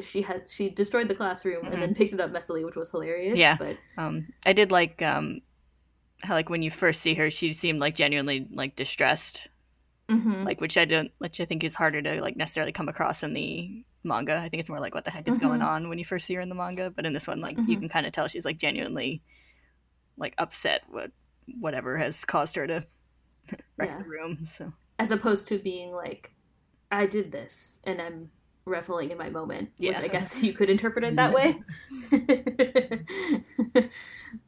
she 0.00 0.22
had 0.22 0.48
she 0.48 0.68
destroyed 0.68 1.08
the 1.08 1.14
classroom 1.14 1.66
and 1.66 1.80
then 1.82 1.94
picked 1.94 2.12
it 2.12 2.20
up 2.20 2.32
messily, 2.32 2.64
which 2.64 2.76
was 2.76 2.90
hilarious. 2.90 3.38
Mm-hmm. 3.38 3.40
Yeah. 3.40 3.56
but 3.56 3.76
Um, 3.96 4.28
I 4.46 4.52
did 4.52 4.70
like 4.70 5.00
um, 5.02 5.40
how 6.22 6.34
like 6.34 6.50
when 6.50 6.62
you 6.62 6.70
first 6.70 7.00
see 7.02 7.14
her, 7.14 7.30
she 7.30 7.52
seemed 7.52 7.80
like 7.80 7.94
genuinely 7.94 8.46
like 8.52 8.76
distressed, 8.76 9.48
mhm. 10.08 10.44
like 10.44 10.60
which 10.60 10.76
I 10.76 10.84
don't, 10.84 11.10
which 11.18 11.40
I 11.40 11.44
think 11.44 11.64
is 11.64 11.74
harder 11.76 12.02
to 12.02 12.20
like 12.20 12.36
necessarily 12.36 12.72
come 12.72 12.88
across 12.88 13.22
in 13.22 13.32
the 13.34 13.84
manga. 14.04 14.36
I 14.36 14.48
think 14.48 14.60
it's 14.60 14.70
more 14.70 14.80
like 14.80 14.94
what 14.94 15.04
the 15.04 15.10
heck 15.10 15.28
is 15.28 15.38
going 15.38 15.60
Mhm. 15.60 15.66
on 15.66 15.88
when 15.88 15.98
you 15.98 16.04
first 16.04 16.26
see 16.26 16.34
her 16.34 16.40
in 16.40 16.48
the 16.48 16.54
manga, 16.54 16.90
but 16.90 17.04
in 17.06 17.12
this 17.12 17.26
one, 17.26 17.40
like 17.40 17.56
you 17.56 17.76
Mhm. 17.76 17.80
can 17.80 17.88
kind 17.88 18.06
of 18.06 18.12
tell 18.12 18.26
she's 18.28 18.44
like 18.44 18.58
genuinely 18.58 19.22
like 20.16 20.34
upset 20.38 20.82
what 20.88 21.12
whatever 21.60 21.96
has 21.96 22.24
caused 22.24 22.56
her 22.56 22.66
to 22.66 22.84
wreck 23.76 23.88
Yeah. 23.90 23.98
the 23.98 24.04
room. 24.08 24.44
So 24.44 24.72
as 24.98 25.10
opposed 25.10 25.46
to 25.48 25.58
being 25.58 25.92
like, 25.92 26.32
I 26.90 27.06
did 27.06 27.30
this 27.32 27.80
and 27.84 28.00
I'm 28.00 28.30
reveling 28.64 29.10
in 29.10 29.18
my 29.18 29.30
moment, 29.30 29.70
Yeah. 29.78 29.92
which 29.92 30.00
I 30.00 30.08
guess 30.08 30.42
you 30.42 30.52
could 30.52 30.68
interpret 30.70 31.04
it 31.04 31.16
that 31.16 31.32
way. 31.34 31.62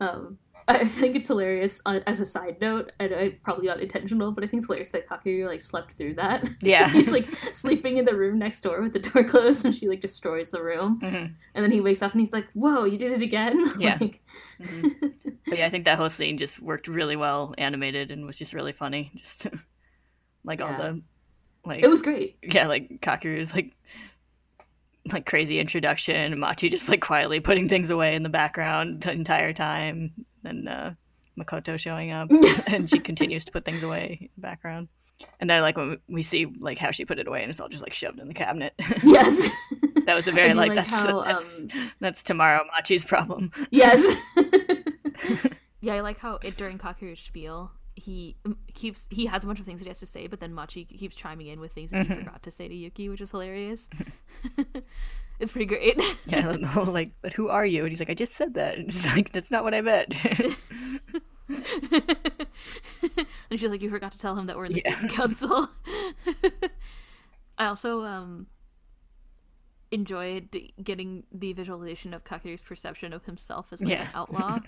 um, 0.01 0.39
I 0.77 0.87
think 0.89 1.17
it's 1.17 1.29
hilarious 1.29 1.81
uh, 1.87 2.01
as 2.07 2.21
a 2.21 2.25
side 2.25 2.57
note, 2.61 2.93
and 2.99 3.15
I 3.15 3.31
probably 3.43 3.67
not 3.67 3.81
intentional, 3.81 4.33
but 4.33 4.45
I 4.45 4.47
think 4.47 4.61
it's 4.61 4.67
hilarious 4.67 4.91
that 4.91 5.09
Kakeru 5.09 5.47
like 5.47 5.61
slept 5.61 5.93
through 5.93 6.15
that. 6.15 6.49
yeah, 6.63 6.89
He's 6.93 7.11
like 7.11 7.31
sleeping 7.53 7.97
in 7.99 8.05
the 8.05 8.15
room 8.17 8.39
next 8.39 8.61
door 8.63 8.81
with 8.83 8.93
the 8.93 8.99
door 8.99 9.25
closed, 9.29 9.65
and 9.65 9.75
she 9.75 9.89
like 9.89 10.01
destroys 10.01 10.51
the 10.51 10.63
room. 10.63 11.01
Mhm. 11.03 11.35
And 11.55 11.65
then 11.65 11.71
he 11.71 11.81
wakes 11.81 12.03
up 12.03 12.13
and 12.13 12.21
he's 12.21 12.33
like, 12.33 12.47
"Whoa, 12.53 12.85
you 12.85 12.99
did 12.99 13.13
it 13.13 13.23
again!" 13.23 13.73
Yeah. 13.79 13.99
like, 14.01 14.21
Mhm. 14.61 15.13
But 15.47 15.59
yeah, 15.59 15.67
I 15.67 15.71
think 15.71 15.85
that 15.87 15.99
whole 15.99 16.11
scene 16.11 16.37
just 16.37 16.61
worked 16.61 16.87
really 16.87 17.17
well 17.17 17.55
animated 17.59 18.11
and 18.11 18.27
was 18.27 18.37
just 18.37 18.53
really 18.55 18.73
funny. 18.73 19.11
Just 19.17 19.47
like 20.45 20.61
all 20.61 20.77
the 20.77 21.03
like 21.65 21.83
it 21.85 21.89
was 21.89 22.03
great. 22.03 22.37
yeah, 22.43 22.67
like 22.67 23.01
Kakeru's 23.01 23.55
like 23.55 23.73
like 25.13 25.25
crazy 25.27 25.59
introduction, 25.59 26.15
and 26.15 26.39
Machi 26.41 26.69
just 26.69 26.89
like 26.89 27.01
quietly 27.01 27.41
putting 27.41 27.69
things 27.69 27.91
away 27.91 28.15
in 28.15 28.23
the 28.23 28.29
background 28.29 29.01
the 29.01 29.11
entire 29.13 29.53
time, 29.53 30.13
and 30.45 30.69
uh, 30.69 30.91
Makoto 31.39 31.79
showing 31.79 32.13
up, 32.13 32.31
and 32.69 32.89
she 32.89 32.99
continues 32.99 33.45
to 33.47 33.53
put 33.53 33.65
things 33.65 33.83
away 33.83 34.19
in 34.21 34.29
the 34.37 34.41
background. 34.41 34.89
And 35.39 35.53
I 35.53 35.61
like 35.61 35.77
when 35.77 35.99
we 36.09 36.23
see 36.23 36.47
like 36.61 36.79
how 36.79 36.91
she 36.91 37.05
put 37.05 37.19
it 37.19 37.29
away, 37.29 37.43
and 37.43 37.51
it's 37.51 37.61
all 37.61 37.69
just 37.69 37.83
like 37.83 37.93
shoved 37.93 38.19
in 38.21 38.29
the 38.29 38.35
cabinet. 38.35 38.75
Yes, 39.03 39.49
that 40.07 40.15
was 40.15 40.29
a 40.29 40.33
very 40.41 40.55
like, 40.55 40.69
like 40.69 40.77
that's 40.77 40.91
how, 40.91 41.23
that's, 41.23 41.61
um, 41.63 41.91
that's 42.01 42.23
tomorrow 42.23 42.65
Machi's 42.75 43.05
problem. 43.05 43.51
yes. 43.71 44.17
Yeah, 45.83 45.95
I 45.95 46.01
like 46.01 46.19
how 46.19 46.39
it 46.43 46.57
during 46.59 46.77
Kakeru's 46.79 47.21
spiel, 47.21 47.73
he 48.01 48.37
um, 48.45 48.57
keeps 48.75 49.07
he 49.11 49.27
has 49.27 49.45
a 49.45 49.47
bunch 49.47 49.61
of 49.61 49.67
things 49.67 49.81
that 49.81 49.85
he 49.85 49.91
has 49.91 50.01
to 50.01 50.07
say, 50.07 50.27
but 50.27 50.41
then 50.41 50.53
Machi 50.55 50.85
keeps 50.85 51.15
chiming 51.15 51.47
in 51.49 51.61
with 51.61 51.73
things 51.73 51.91
that 51.91 52.07
he 52.07 52.15
forgot 52.15 52.43
to 52.43 52.51
say 52.51 52.67
to 52.69 52.75
Yuki, 52.75 53.09
which 53.09 53.21
is 53.21 53.31
hilarious. 53.31 53.89
it's 55.41 55.53
pretty 55.53 55.67
great. 55.67 56.01
Yeah, 56.27 56.53
the 56.57 56.67
whole, 56.67 56.85
like, 56.87 57.13
but 57.23 57.33
who 57.35 57.49
are 57.49 57.65
you? 57.67 57.83
And 57.83 57.91
he's 57.91 58.01
like, 58.01 58.11
I 58.11 58.15
just 58.15 58.33
said 58.35 58.55
that. 58.55 58.79
And 58.79 58.93
she's 58.93 59.07
like, 59.15 59.31
that's 59.33 59.51
not 59.51 59.65
what 59.65 59.75
I 59.75 59.81
meant. 59.81 60.15
and 63.51 63.59
she's 63.59 63.71
like, 63.71 63.83
"You 63.83 63.91
forgot 63.91 64.13
to 64.13 64.19
tell 64.19 64.37
him 64.37 64.47
that 64.47 64.57
we're 64.57 64.67
in 64.67 64.73
the 64.73 64.83
Yeah. 64.85 64.93
student 64.95 65.13
council." 65.13 65.69
I 67.59 67.67
also 67.67 68.05
um 68.05 68.47
enjoyed 69.91 70.57
getting 70.83 71.25
the 71.33 71.53
visualization 71.53 72.15
of 72.15 72.23
Kakeru's 72.25 72.63
perception 72.63 73.13
of 73.13 73.25
himself 73.25 73.73
as 73.73 73.81
like 73.83 73.91
Yeah. 73.91 74.03
an 74.03 74.09
outlaw, 74.15 74.59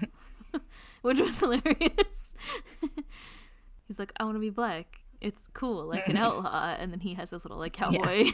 which 1.02 1.20
was 1.20 1.38
hilarious. 1.40 2.34
He's 3.88 3.98
like, 3.98 4.12
"I 4.18 4.24
want 4.24 4.36
to 4.36 4.40
be 4.40 4.50
black. 4.50 4.98
It's 5.20 5.40
cool, 5.54 5.84
like 5.86 6.08
an 6.08 6.16
outlaw," 6.26 6.74
and 6.78 6.92
then 6.92 7.00
he 7.00 7.14
has 7.14 7.30
this 7.30 7.44
little 7.44 7.58
like 7.58 7.72
cowboy. 7.72 8.30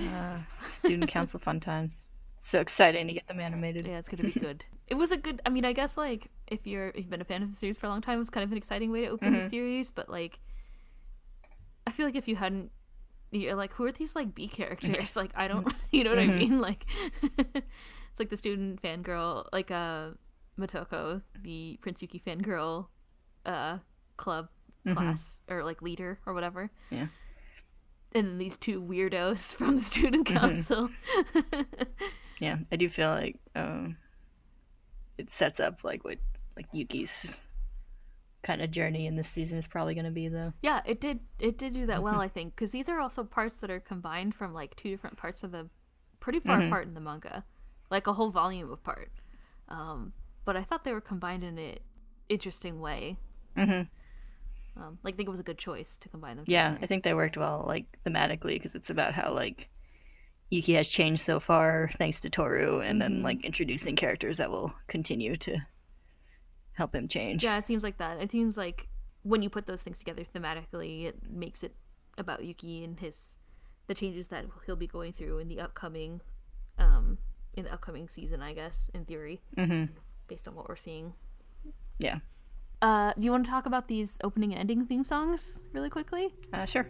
uh, 0.00 0.38
student 0.64 1.08
council 1.08 1.40
fun 1.40 1.60
times. 1.60 2.06
So 2.38 2.60
exciting 2.60 3.06
to 3.06 3.12
get 3.12 3.26
them 3.26 3.38
animated. 3.40 3.86
Yeah, 3.86 3.98
it's 3.98 4.08
gonna 4.08 4.22
be 4.22 4.38
good. 4.38 4.64
it 4.88 4.94
was 4.94 5.12
a 5.12 5.16
good. 5.16 5.42
I 5.44 5.50
mean, 5.50 5.64
I 5.64 5.72
guess 5.72 5.96
like 5.96 6.30
if 6.46 6.66
you're 6.66 6.88
if 6.88 6.96
you've 6.96 7.10
been 7.10 7.20
a 7.20 7.24
fan 7.24 7.42
of 7.42 7.50
the 7.50 7.56
series 7.56 7.76
for 7.76 7.86
a 7.86 7.90
long 7.90 8.00
time, 8.00 8.16
it 8.16 8.18
was 8.20 8.30
kind 8.30 8.44
of 8.44 8.50
an 8.52 8.58
exciting 8.58 8.90
way 8.90 9.02
to 9.02 9.08
open 9.08 9.38
the 9.38 9.48
series. 9.48 9.90
But 9.90 10.08
like, 10.08 10.38
I 11.86 11.90
feel 11.90 12.06
like 12.06 12.16
if 12.16 12.28
you 12.28 12.36
hadn't, 12.36 12.70
you're 13.30 13.54
like, 13.54 13.72
who 13.74 13.84
are 13.84 13.92
these 13.92 14.16
like 14.16 14.34
B 14.34 14.48
characters? 14.48 15.16
Like, 15.16 15.32
I 15.36 15.48
don't, 15.48 15.70
you 15.92 16.02
know 16.04 16.10
what 16.10 16.18
I 16.18 16.26
mean? 16.26 16.60
Like, 16.60 16.86
it's 17.22 18.18
like 18.18 18.30
the 18.30 18.36
student 18.36 18.80
fangirl, 18.82 19.46
like 19.52 19.70
uh, 19.70 20.10
Motoko, 20.60 21.22
the 21.40 21.78
Prince 21.80 22.02
Yuki 22.02 22.22
fangirl, 22.24 22.86
uh, 23.46 23.78
club 24.16 24.48
class 24.92 25.40
or 25.48 25.64
like 25.64 25.82
leader 25.82 26.18
or 26.26 26.34
whatever. 26.34 26.70
Yeah. 26.90 27.06
And 28.12 28.40
these 28.40 28.56
two 28.56 28.82
weirdos 28.82 29.56
from 29.56 29.76
the 29.76 29.82
student 29.82 30.26
council. 30.26 30.90
Yeah, 32.40 32.56
I 32.72 32.76
do 32.76 32.88
feel 32.88 33.10
like 33.10 33.36
um, 33.54 33.96
it 35.18 35.30
sets 35.30 35.60
up 35.60 35.84
like 35.84 36.04
what 36.04 36.18
like 36.56 36.66
Yuki's 36.72 37.46
kind 38.42 38.62
of 38.62 38.70
journey 38.70 39.06
in 39.06 39.14
this 39.14 39.28
season 39.28 39.58
is 39.58 39.68
probably 39.68 39.94
going 39.94 40.06
to 40.06 40.10
be 40.10 40.28
though. 40.28 40.54
Yeah, 40.62 40.80
it 40.86 41.00
did. 41.00 41.20
It 41.38 41.58
did 41.58 41.74
do 41.74 41.86
that 41.86 42.02
well, 42.02 42.18
I 42.20 42.28
think, 42.28 42.56
because 42.56 42.70
these 42.72 42.88
are 42.88 42.98
also 42.98 43.22
parts 43.24 43.60
that 43.60 43.70
are 43.70 43.78
combined 43.78 44.34
from 44.34 44.54
like 44.54 44.74
two 44.74 44.90
different 44.90 45.18
parts 45.18 45.42
of 45.42 45.52
the, 45.52 45.68
pretty 46.18 46.40
far 46.40 46.60
apart 46.62 46.86
in 46.86 46.94
the 46.94 47.00
manga, 47.00 47.44
like 47.90 48.06
a 48.06 48.14
whole 48.14 48.30
volume 48.30 48.72
apart. 48.72 49.12
Um, 49.68 50.14
but 50.50 50.56
I 50.56 50.64
thought 50.64 50.82
they 50.82 50.92
were 50.92 51.00
combined 51.00 51.44
in 51.44 51.56
an 51.58 51.76
interesting 52.28 52.80
way. 52.80 53.16
Mm-hmm. 53.56 54.82
Um, 54.82 54.98
like, 55.04 55.14
I 55.14 55.16
think 55.16 55.28
it 55.28 55.30
was 55.30 55.38
a 55.38 55.44
good 55.44 55.58
choice 55.58 55.96
to 55.98 56.08
combine 56.08 56.34
them. 56.34 56.44
Yeah, 56.48 56.70
together. 56.70 56.82
I 56.82 56.86
think 56.88 57.04
they 57.04 57.14
worked 57.14 57.36
well 57.36 57.62
like 57.68 57.86
thematically 58.04 58.54
because 58.54 58.74
it's 58.74 58.90
about 58.90 59.14
how 59.14 59.32
like 59.32 59.68
Yuki 60.50 60.74
has 60.74 60.88
changed 60.88 61.22
so 61.22 61.38
far 61.38 61.88
thanks 61.92 62.18
to 62.20 62.30
Toru, 62.30 62.80
and 62.80 63.00
then 63.00 63.22
like 63.22 63.44
introducing 63.44 63.94
characters 63.94 64.38
that 64.38 64.50
will 64.50 64.74
continue 64.88 65.36
to 65.36 65.58
help 66.72 66.96
him 66.96 67.06
change. 67.06 67.44
yeah, 67.44 67.56
it 67.56 67.64
seems 67.68 67.84
like 67.84 67.98
that. 67.98 68.20
It 68.20 68.32
seems 68.32 68.56
like 68.56 68.88
when 69.22 69.42
you 69.42 69.50
put 69.50 69.66
those 69.66 69.84
things 69.84 70.00
together 70.00 70.24
thematically, 70.24 71.04
it 71.04 71.30
makes 71.30 71.62
it 71.62 71.76
about 72.18 72.44
Yuki 72.44 72.82
and 72.82 72.98
his 72.98 73.36
the 73.86 73.94
changes 73.94 74.26
that 74.28 74.46
he'll 74.66 74.74
be 74.74 74.88
going 74.88 75.12
through 75.12 75.38
in 75.38 75.46
the 75.46 75.60
upcoming, 75.60 76.20
um, 76.76 77.18
in 77.54 77.66
the 77.66 77.72
upcoming 77.72 78.08
season, 78.08 78.42
I 78.42 78.52
guess, 78.52 78.90
in 78.92 79.04
theory, 79.04 79.42
Mm-hmm. 79.56 79.92
Based 80.30 80.46
on 80.48 80.54
what 80.54 80.68
we're 80.68 80.76
seeing. 80.88 81.12
Yeah. 81.98 82.18
Uh, 82.80 83.12
do 83.18 83.22
you 83.26 83.32
want 83.32 83.44
to 83.44 83.50
talk 83.50 83.66
about 83.66 83.88
these 83.88 84.16
opening 84.24 84.52
and 84.52 84.60
ending 84.60 84.86
theme 84.86 85.04
songs 85.04 85.60
really 85.74 85.90
quickly? 85.90 86.32
Uh, 86.54 86.64
sure. 86.64 86.86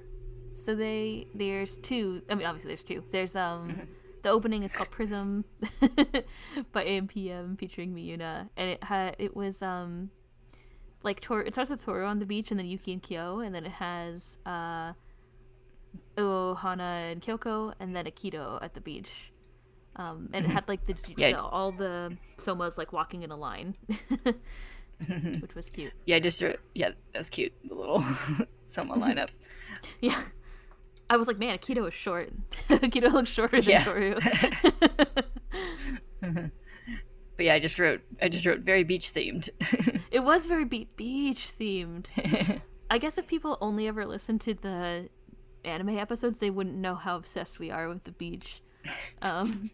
So 0.54 0.74
they 0.76 1.26
there's 1.34 1.78
two. 1.78 2.22
I 2.30 2.34
mean, 2.36 2.46
obviously 2.46 2.68
there's 2.68 2.84
two. 2.84 3.02
There's 3.10 3.34
um 3.34 3.70
Mm-hmm. 3.70 3.84
the 4.22 4.30
opening 4.30 4.62
is 4.62 4.72
called 4.72 4.90
Prism 4.90 5.44
by 6.76 6.82
AMPM 6.84 7.58
featuring 7.58 7.90
Miyuna, 7.94 8.48
and 8.56 8.66
it 8.74 8.84
had 8.84 9.16
it 9.18 9.34
was 9.34 9.62
um 9.62 10.10
like 11.02 11.18
Tor. 11.20 11.40
It 11.42 11.54
starts 11.54 11.70
with 11.70 11.82
Toru 11.84 12.04
on 12.06 12.18
the 12.20 12.26
beach, 12.26 12.50
and 12.52 12.58
then 12.60 12.66
Yuki 12.66 12.92
and 12.92 13.02
Kyo, 13.02 13.40
and 13.40 13.52
then 13.54 13.64
it 13.64 13.72
has 13.72 14.38
uh 14.44 14.92
Ohana 16.16 17.12
and 17.12 17.20
Kyoko, 17.22 17.72
and 17.80 17.96
then 17.96 18.04
Akito 18.04 18.62
at 18.62 18.74
the 18.74 18.80
beach. 18.80 19.32
Um, 20.00 20.30
and 20.32 20.46
it 20.46 20.50
had 20.50 20.66
like 20.68 20.84
the, 20.86 20.94
Yeah. 21.16 21.32
the 21.32 21.42
all 21.42 21.72
the 21.72 22.16
somas 22.38 22.78
like 22.78 22.92
walking 22.92 23.22
in 23.22 23.30
a 23.30 23.36
line, 23.36 23.76
which 25.40 25.54
was 25.54 25.68
cute. 25.68 25.92
Yeah, 26.06 26.18
just 26.20 26.42
yeah, 26.74 26.90
that's 27.12 27.28
cute. 27.28 27.52
The 27.68 27.74
little 27.74 28.02
someone 28.64 29.00
lineup. 29.06 29.28
Yeah. 30.00 30.20
I 31.10 31.16
was 31.16 31.26
like, 31.26 31.38
man, 31.38 31.58
Akito 31.58 31.86
is 31.88 31.92
short. 31.94 32.32
Akito 32.68 33.12
looks 33.12 33.28
shorter 33.30 33.60
than 33.60 33.70
Yeah. 33.70 33.84
Toru. 33.84 34.14
But 36.20 36.50
But 37.36 37.46
yeah, 37.46 37.54
I 37.54 37.58
just 37.58 37.78
wrote 37.78 38.00
I 38.22 38.28
just 38.28 38.46
wrote 38.46 38.60
very 38.60 38.84
beach 38.84 39.12
themed. 39.12 39.48
It 40.10 40.20
was 40.24 40.46
very 40.46 40.64
be- 40.64 40.88
beach 40.96 41.50
themed. 41.58 42.08
I 42.90 42.98
guess 42.98 43.18
if 43.18 43.26
people 43.26 43.56
only 43.60 43.86
ever 43.88 44.04
listened 44.06 44.40
to 44.42 44.54
the 44.54 45.08
anime 45.64 45.98
episodes, 45.98 46.38
they 46.38 46.50
wouldn't 46.50 46.76
know 46.76 46.94
how 46.94 47.16
obsessed 47.16 47.58
we 47.58 47.70
are 47.70 47.88
with 47.88 48.04
the 48.04 48.12
beach. 48.12 48.62
Um, 49.22 49.70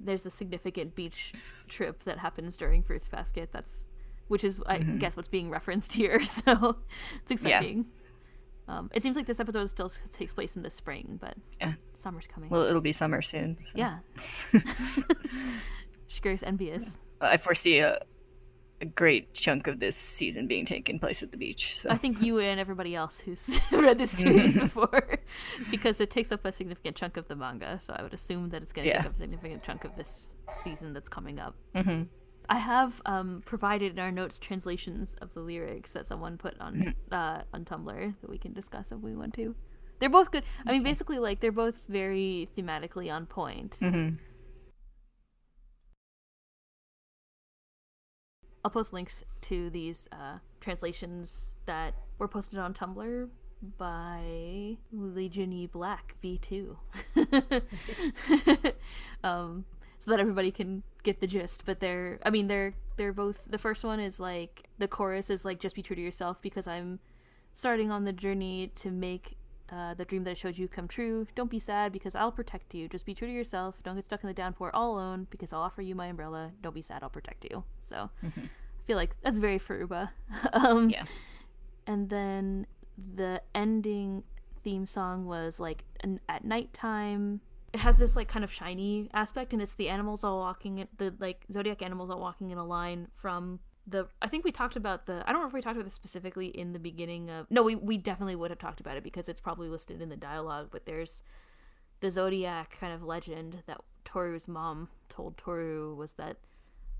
there's 0.00 0.26
a 0.26 0.30
significant 0.30 0.94
beach 0.94 1.32
trip 1.68 2.04
that 2.04 2.18
happens 2.18 2.56
during 2.56 2.82
Fruits 2.82 3.08
Basket. 3.08 3.50
That's 3.52 3.86
which 4.28 4.42
is 4.44 4.60
I 4.66 4.78
guess 4.78 5.16
what's 5.16 5.28
being 5.28 5.50
referenced 5.50 5.92
here. 6.00 6.22
So 6.24 6.76
it's 7.22 7.30
exciting. 7.30 7.86
Um, 8.66 8.90
it 8.94 9.02
seems 9.02 9.14
like 9.16 9.26
this 9.26 9.40
episode 9.40 9.66
still 9.68 9.90
takes 10.14 10.32
place 10.32 10.56
in 10.56 10.62
the 10.62 10.70
spring, 10.70 11.18
but 11.20 11.34
Yeah. 11.60 11.74
summer's 11.96 12.26
coming. 12.26 12.48
well, 12.48 12.62
it'll 12.62 12.80
be 12.80 12.92
summer 12.92 13.20
soon. 13.20 13.58
So. 13.58 13.76
yeah. 13.76 13.98
Shigure's 16.08 16.42
envious. 16.42 16.98
I 17.20 17.36
foresee 17.36 17.78
a, 17.80 17.98
a 18.80 18.84
great 18.84 19.32
chunk 19.34 19.66
of 19.66 19.78
this 19.78 19.96
season 19.96 20.46
being 20.46 20.66
taken 20.66 20.98
place 20.98 21.22
at 21.22 21.30
the 21.30 21.36
beach. 21.38 21.76
So 21.76 21.90
I 21.90 21.96
think 21.96 22.20
you 22.20 22.38
and 22.38 22.58
everybody 22.58 22.94
else 22.94 23.20
who's 23.20 23.58
read 23.72 23.98
this 23.98 24.10
series 24.10 24.58
before, 24.58 25.18
because 25.70 26.00
it 26.00 26.10
takes 26.10 26.32
up 26.32 26.44
a 26.44 26.52
significant 26.52 26.96
chunk 26.96 27.16
of 27.16 27.28
the 27.28 27.36
manga. 27.36 27.78
So 27.80 27.94
I 27.96 28.02
would 28.02 28.12
assume 28.14 28.50
that 28.50 28.62
it's 28.62 28.72
going 28.72 28.84
to 28.84 28.90
Yeah. 28.90 28.98
take 28.98 29.06
up 29.06 29.12
a 29.12 29.16
significant 29.16 29.62
chunk 29.62 29.84
of 29.84 29.94
this 29.96 30.36
season 30.52 30.92
that's 30.92 31.08
coming 31.08 31.38
up. 31.38 31.54
Mm-hmm. 31.74 32.02
I 32.48 32.58
have 32.58 33.00
um, 33.06 33.42
provided 33.46 33.92
in 33.92 33.98
our 34.00 34.10
notes 34.12 34.38
translations 34.38 35.14
of 35.22 35.32
the 35.32 35.40
lyrics 35.40 35.92
that 35.92 36.06
someone 36.06 36.36
put 36.36 36.60
on 36.60 36.94
uh, 37.10 37.40
on 37.54 37.64
Tumblr 37.64 38.14
that 38.20 38.28
we 38.30 38.36
can 38.36 38.52
discuss 38.52 38.92
if 38.92 38.98
we 38.98 39.14
want 39.14 39.32
to. 39.34 39.54
They're 39.98 40.10
both 40.10 40.30
good. 40.30 40.44
I 40.66 40.72
mean, 40.72 40.82
basically, 40.82 41.18
like 41.18 41.40
they're 41.40 41.52
both 41.52 41.76
very 41.88 42.50
thematically 42.58 43.10
on 43.10 43.24
point. 43.26 43.78
I'll 48.64 48.70
post 48.70 48.92
links 48.92 49.24
to 49.42 49.68
these 49.70 50.08
uh, 50.10 50.38
translations 50.60 51.56
that 51.66 51.94
were 52.18 52.28
posted 52.28 52.58
on 52.58 52.72
Tumblr 52.72 53.28
by 53.76 54.76
Legiony 54.94 55.70
Black 55.70 56.16
V2. 56.22 56.76
um, 59.24 59.64
so 59.98 60.10
that 60.10 60.20
everybody 60.20 60.50
can 60.50 60.82
get 61.02 61.20
the 61.20 61.26
gist. 61.26 61.64
But 61.66 61.80
they're, 61.80 62.18
I 62.24 62.30
mean, 62.30 62.48
they're 62.48 62.74
they're 62.96 63.12
both. 63.12 63.44
The 63.50 63.58
first 63.58 63.84
one 63.84 64.00
is 64.00 64.18
like 64.18 64.68
the 64.78 64.88
chorus 64.88 65.30
is 65.30 65.44
like 65.44 65.60
just 65.60 65.74
be 65.74 65.82
true 65.82 65.96
to 65.96 66.02
yourself 66.02 66.40
because 66.40 66.66
I'm 66.66 67.00
starting 67.52 67.90
on 67.90 68.04
the 68.04 68.12
journey 68.12 68.72
to 68.76 68.90
make 68.90 69.36
uh, 69.70 69.94
the 69.94 70.04
dream 70.04 70.24
that 70.24 70.32
I 70.32 70.34
showed 70.34 70.58
you 70.58 70.68
come 70.68 70.88
true. 70.88 71.26
Don't 71.34 71.50
be 71.50 71.58
sad 71.58 71.92
because 71.92 72.14
I'll 72.14 72.32
protect 72.32 72.74
you. 72.74 72.88
Just 72.88 73.06
be 73.06 73.14
true 73.14 73.28
to 73.28 73.32
yourself. 73.32 73.82
Don't 73.82 73.96
get 73.96 74.04
stuck 74.04 74.22
in 74.22 74.28
the 74.28 74.34
downpour 74.34 74.74
all 74.74 74.94
alone 74.94 75.26
because 75.30 75.52
I'll 75.52 75.62
offer 75.62 75.82
you 75.82 75.94
my 75.94 76.06
umbrella. 76.06 76.52
Don't 76.60 76.74
be 76.74 76.82
sad. 76.82 77.02
I'll 77.02 77.10
protect 77.10 77.44
you. 77.50 77.64
So 77.78 78.10
I 78.22 78.30
feel 78.86 78.96
like 78.96 79.16
that's 79.22 79.38
very 79.38 79.58
Furuba. 79.58 80.10
um, 80.52 80.90
yeah, 80.90 81.04
and 81.86 82.10
then 82.10 82.66
the 83.14 83.42
ending 83.54 84.22
theme 84.62 84.86
song 84.86 85.26
was 85.26 85.60
like 85.60 85.84
an, 86.00 86.20
at 86.28 86.44
nighttime 86.44 87.40
it 87.74 87.80
has 87.80 87.96
this 87.96 88.14
like 88.14 88.28
kind 88.28 88.44
of 88.44 88.52
shiny 88.52 89.10
aspect 89.12 89.52
and 89.52 89.60
it's 89.60 89.74
the 89.74 89.88
animals 89.88 90.22
all 90.22 90.38
walking 90.38 90.78
in 90.78 90.88
the 90.96 91.12
like 91.18 91.44
zodiac 91.52 91.82
animals 91.82 92.08
all 92.08 92.20
walking 92.20 92.50
in 92.50 92.56
a 92.56 92.64
line 92.64 93.08
from 93.14 93.58
the 93.86 94.06
i 94.22 94.28
think 94.28 94.44
we 94.44 94.52
talked 94.52 94.76
about 94.76 95.06
the 95.06 95.22
i 95.28 95.32
don't 95.32 95.42
know 95.42 95.46
if 95.46 95.52
we 95.52 95.60
talked 95.60 95.76
about 95.76 95.84
this 95.84 95.94
specifically 95.94 96.46
in 96.46 96.72
the 96.72 96.78
beginning 96.78 97.30
of 97.30 97.46
no 97.50 97.62
we, 97.62 97.74
we 97.74 97.98
definitely 97.98 98.36
would 98.36 98.50
have 98.50 98.58
talked 98.58 98.80
about 98.80 98.96
it 98.96 99.04
because 99.04 99.28
it's 99.28 99.40
probably 99.40 99.68
listed 99.68 100.00
in 100.00 100.08
the 100.08 100.16
dialogue 100.16 100.68
but 100.70 100.86
there's 100.86 101.22
the 102.00 102.10
zodiac 102.10 102.76
kind 102.78 102.92
of 102.92 103.02
legend 103.02 103.62
that 103.66 103.80
toru's 104.04 104.48
mom 104.48 104.88
told 105.08 105.36
toru 105.36 105.94
was 105.94 106.14
that 106.14 106.36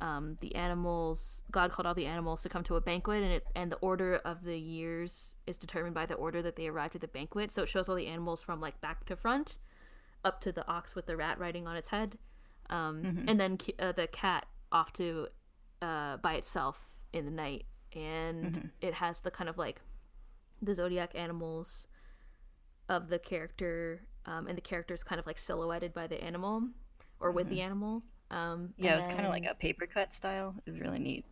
um, 0.00 0.36
the 0.40 0.54
animals 0.54 1.44
god 1.50 1.72
called 1.72 1.86
all 1.86 1.94
the 1.94 2.04
animals 2.04 2.42
to 2.42 2.48
come 2.48 2.64
to 2.64 2.76
a 2.76 2.80
banquet 2.80 3.22
and 3.22 3.32
it 3.32 3.46
and 3.54 3.72
the 3.72 3.76
order 3.76 4.16
of 4.16 4.44
the 4.44 4.58
years 4.58 5.36
is 5.46 5.56
determined 5.56 5.94
by 5.94 6.04
the 6.04 6.14
order 6.14 6.42
that 6.42 6.56
they 6.56 6.66
arrived 6.66 6.96
at 6.96 7.00
the 7.00 7.08
banquet. 7.08 7.50
So 7.50 7.62
it 7.62 7.68
shows 7.68 7.88
all 7.88 7.94
the 7.94 8.08
animals 8.08 8.42
from 8.42 8.60
like 8.60 8.80
back 8.80 9.06
to 9.06 9.16
front 9.16 9.58
up 10.24 10.40
to 10.42 10.52
the 10.52 10.66
ox 10.68 10.94
with 10.94 11.06
the 11.06 11.16
rat 11.16 11.38
riding 11.38 11.66
on 11.66 11.76
its 11.76 11.88
head 11.88 12.18
um, 12.70 13.24
and 13.28 13.38
then 13.38 13.58
uh, 13.78 13.92
the 13.92 14.06
cat 14.06 14.46
off 14.72 14.92
to 14.94 15.28
uh, 15.82 16.16
by 16.18 16.34
itself 16.34 17.04
in 17.12 17.24
the 17.24 17.30
night 17.30 17.64
and 17.94 18.70
it 18.80 18.94
has 18.94 19.20
the 19.20 19.30
kind 19.30 19.48
of 19.48 19.58
like 19.58 19.80
the 20.62 20.74
zodiac 20.74 21.12
animals 21.14 21.86
of 22.88 23.08
the 23.08 23.18
character 23.18 24.06
um, 24.26 24.46
and 24.46 24.56
the 24.56 24.62
character 24.62 24.94
is 24.94 25.04
kind 25.04 25.18
of 25.18 25.26
like 25.26 25.38
silhouetted 25.38 25.92
by 25.94 26.06
the 26.06 26.22
animal 26.22 26.62
or 27.20 27.30
with 27.30 27.48
the 27.48 27.60
animal 27.60 28.02
um, 28.30 28.70
yeah, 28.76 28.92
it 28.92 28.96
was 28.96 29.06
kind 29.06 29.20
of 29.20 29.30
like 29.30 29.46
a 29.46 29.54
paper 29.54 29.86
cut 29.86 30.12
style. 30.12 30.54
It 30.66 30.70
was 30.70 30.80
really 30.80 30.98
neat. 30.98 31.24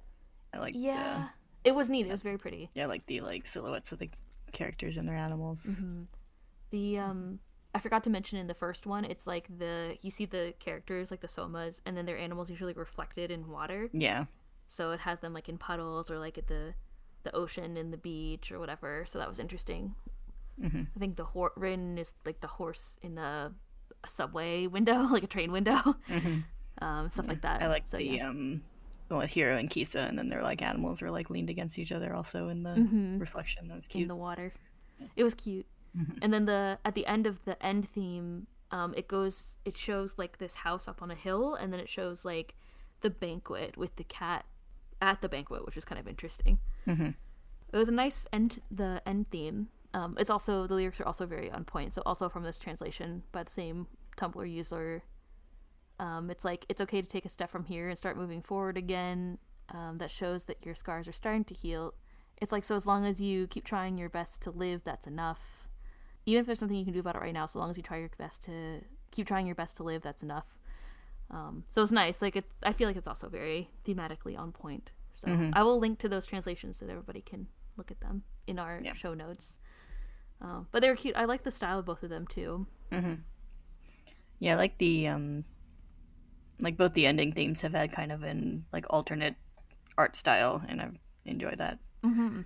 I 0.55 0.59
liked. 0.59 0.77
yeah 0.77 1.25
Uh, 1.25 1.29
it 1.65 1.75
was 1.75 1.89
neat 1.89 2.07
it 2.07 2.11
was 2.11 2.23
very 2.23 2.39
pretty 2.39 2.69
yeah, 2.75 2.87
like 2.87 3.07
the 3.07 3.21
like 3.21 3.47
silhouettes 3.47 3.91
of 3.93 3.99
the 3.99 4.11
characters 4.53 4.99
and 4.99 5.09
their 5.09 5.17
animals. 5.17 5.65
Mm-hmm. 5.67 6.03
the 6.71 6.99
um 6.99 7.39
i 7.75 7.79
forgot 7.79 8.03
to 8.05 8.11
mention 8.11 8.39
in 8.39 8.47
the 8.47 8.55
first 8.55 8.87
one 8.87 9.05
it's 9.05 9.27
like 9.27 9.47
the 9.59 9.97
you 10.03 10.11
see 10.11 10.25
the 10.27 10.55
characters 10.59 11.11
like 11.11 11.21
the 11.21 11.29
somas 11.29 11.81
and 11.87 11.97
then 11.97 12.07
their 12.07 12.19
animals 12.19 12.51
usually 12.51 12.73
reflected 12.75 13.31
in 13.31 13.49
water 13.49 13.89
Yeah, 13.93 14.27
so 14.69 14.91
it 14.93 15.01
has 15.01 15.21
them 15.21 15.33
like 15.33 15.49
in 15.49 15.59
puddles 15.59 16.11
or 16.11 16.19
like 16.19 16.37
at 16.39 16.47
the 16.49 16.75
the 17.25 17.35
ocean 17.35 17.77
and 17.77 17.93
the 17.93 17.97
beach 17.99 18.51
or 18.53 18.59
whatever 18.59 19.05
so 19.07 19.19
that 19.19 19.29
was 19.29 19.39
interesting 19.39 19.95
Mm-hmm. 20.63 20.83
i 20.95 20.99
think 20.99 21.17
the 21.17 21.25
hor- 21.25 21.53
Rin 21.57 21.97
is 21.97 22.13
like 22.27 22.41
the 22.43 22.47
horse 22.47 22.99
in 23.03 23.15
the 23.15 23.53
subway 24.07 24.67
window 24.67 25.03
like 25.11 25.23
a 25.25 25.27
train 25.27 25.51
window 25.51 25.81
um 26.81 27.09
stuff 27.11 27.27
like 27.27 27.41
that 27.43 27.61
Mm-hmm. 27.61 27.65
I 27.65 27.69
like 27.69 27.87
so, 27.87 27.97
the 27.97 28.05
yeah. 28.05 28.29
um, 28.29 28.63
with 29.09 29.31
Hiro 29.31 29.57
and 29.59 29.69
Kisa, 29.69 30.01
and 30.01 30.19
then 30.19 30.29
they're 30.31 30.43
like 30.43 30.63
animals 30.63 31.03
were 31.03 31.11
like 31.11 31.29
leaned 31.31 31.51
against 31.51 31.79
each 31.79 31.93
other 31.93 32.15
also 32.15 32.49
in 32.49 32.63
the 32.63 32.75
reflection. 33.19 33.69
That 33.69 33.75
was 33.77 33.87
Mm-hmm. 33.89 34.03
in 34.03 34.09
the 34.09 34.17
water. 34.17 34.53
It 35.17 35.23
was 35.25 35.35
cute. 35.35 35.67
And 36.23 36.33
then 36.33 36.47
the 36.47 36.79
at 36.85 36.95
the 36.95 37.07
end 37.07 37.27
of 37.27 37.45
the 37.45 37.63
end 37.65 37.89
theme, 37.89 38.47
um, 38.71 38.95
it 38.97 39.09
goes 39.09 39.59
it 39.65 39.77
shows 39.77 40.19
like 40.19 40.39
this 40.39 40.55
house 40.55 40.89
up 40.89 41.03
on 41.03 41.11
a 41.11 41.15
hill, 41.15 41.55
and 41.55 41.73
then 41.73 41.81
it 41.81 41.89
shows 41.89 42.25
like 42.25 42.55
the 43.01 43.11
banquet 43.11 43.77
with 43.77 43.97
the 43.97 44.05
cat 44.05 44.45
at 45.01 45.21
the 45.21 45.29
banquet, 45.29 45.67
which 45.67 45.75
was 45.75 45.85
kind 45.85 45.99
of 45.99 46.09
interesting. 46.09 46.59
It 47.73 47.77
was 47.77 47.89
a 47.89 47.93
nice 47.93 48.27
end 48.33 48.61
the 48.71 49.03
end 49.07 49.31
theme. 49.31 49.69
Um, 49.95 50.17
it's 50.19 50.31
also 50.31 50.67
the 50.67 50.75
lyrics 50.75 51.01
are 51.01 51.07
also 51.07 51.27
very 51.27 51.51
on 51.51 51.65
point. 51.65 51.93
So 51.93 52.03
also 52.07 52.29
from 52.29 52.45
this 52.45 52.59
translation 52.59 53.23
by 53.33 53.43
the 53.43 53.51
same 53.51 53.87
Tumblr 54.17 54.51
user, 54.51 55.03
um, 55.99 56.31
it's 56.31 56.45
like 56.45 56.65
it's 56.69 56.81
okay 56.81 57.03
to 57.03 57.09
take 57.09 57.25
a 57.27 57.29
step 57.29 57.51
from 57.51 57.65
here 57.65 57.89
and 57.89 57.99
start 57.99 58.17
moving 58.17 58.43
forward 58.43 58.77
again. 58.77 59.39
Um, 59.71 59.99
that 59.99 60.11
shows 60.11 60.45
that 60.45 60.65
your 60.65 60.75
scars 60.75 61.09
are 61.09 61.13
starting 61.13 61.45
to 61.45 61.55
heal. 61.55 61.95
It's 62.41 62.53
like 62.53 62.65
so 62.65 62.75
as 62.75 62.87
long 62.87 63.07
as 63.07 63.21
you 63.21 63.47
keep 63.47 63.65
trying 63.65 63.97
your 63.97 64.09
best 64.09 64.43
to 64.43 64.51
live, 64.51 64.83
that's 64.85 65.07
enough. 65.07 65.62
Even 66.27 66.41
if 66.41 66.47
there's 66.47 66.59
something 66.59 66.77
you 66.77 66.85
can 66.85 66.93
do 66.95 67.01
about 67.01 67.17
it 67.17 67.21
right 67.21 67.35
now, 67.35 67.47
so 67.47 67.59
long 67.59 67.71
as 67.71 67.77
you 67.77 67.83
try 67.83 67.99
your 67.99 68.11
best 68.19 68.43
to 68.45 68.81
keep 69.11 69.27
trying 69.27 69.47
your 69.47 69.55
best 69.57 69.77
to 69.79 69.83
live, 69.83 70.03
that's 70.03 70.23
enough. 70.23 70.59
Um, 71.31 71.65
so 71.71 71.83
it's 71.83 71.93
nice. 71.93 72.23
Like 72.23 72.37
it, 72.37 72.45
I 72.63 72.73
feel 72.73 72.89
like 72.89 72.97
it's 72.97 73.09
also 73.09 73.29
very 73.29 73.71
thematically 73.85 74.39
on 74.39 74.53
point. 74.53 74.91
So 75.13 75.51
I 75.53 75.63
will 75.63 75.79
link 75.79 75.99
to 76.01 76.09
those 76.09 76.27
translations 76.27 76.77
so 76.79 76.87
that 76.87 76.93
everybody 76.93 77.21
can 77.21 77.47
look 77.77 77.91
at 77.91 78.01
them 78.01 78.23
in 78.47 78.59
our 78.59 78.81
Yeah. 78.83 78.95
show 78.95 79.15
notes. 79.15 79.59
Uh, 80.41 80.61
but 80.71 80.81
they 80.83 80.89
were 80.89 80.97
cute. 80.97 81.17
I 81.17 81.25
like 81.27 81.43
the 81.43 81.51
style 81.51 81.79
of 81.79 81.85
both 81.85 82.03
of 82.03 82.11
them 82.11 82.27
too. 82.27 82.67
Yeah, 84.39 84.55
I 84.55 84.57
like 84.57 84.79
the 84.79 85.09
um, 85.09 85.45
like 86.61 86.77
both 86.77 86.95
the 86.95 87.07
ending 87.07 87.33
themes 87.33 87.61
have 87.61 87.73
had 87.75 87.93
kind 87.93 88.11
of 88.13 88.23
an 88.23 88.65
like 88.73 88.87
alternate 88.91 89.37
art 89.97 90.17
style, 90.17 90.63
and 90.69 90.81
I 90.81 90.91
enjoy 91.25 91.55
that 91.57 91.79
Mm-hmm. 92.05 92.41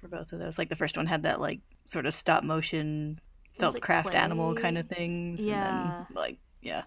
for 0.00 0.08
both 0.08 0.32
of 0.32 0.38
those. 0.38 0.58
Like 0.58 0.68
the 0.68 0.76
first 0.76 0.96
one 0.96 1.06
had 1.06 1.24
that 1.24 1.40
like 1.40 1.60
sort 1.86 2.06
of 2.06 2.14
stop 2.14 2.42
motion 2.44 3.20
felt 3.58 3.74
like, 3.74 3.82
craft 3.82 4.14
animal 4.14 4.54
kind 4.54 4.78
of 4.78 4.86
things, 4.86 5.40
Yeah. 5.40 5.68
and 5.68 5.90
then 5.90 6.06
like 6.14 6.38
yeah, 6.62 6.82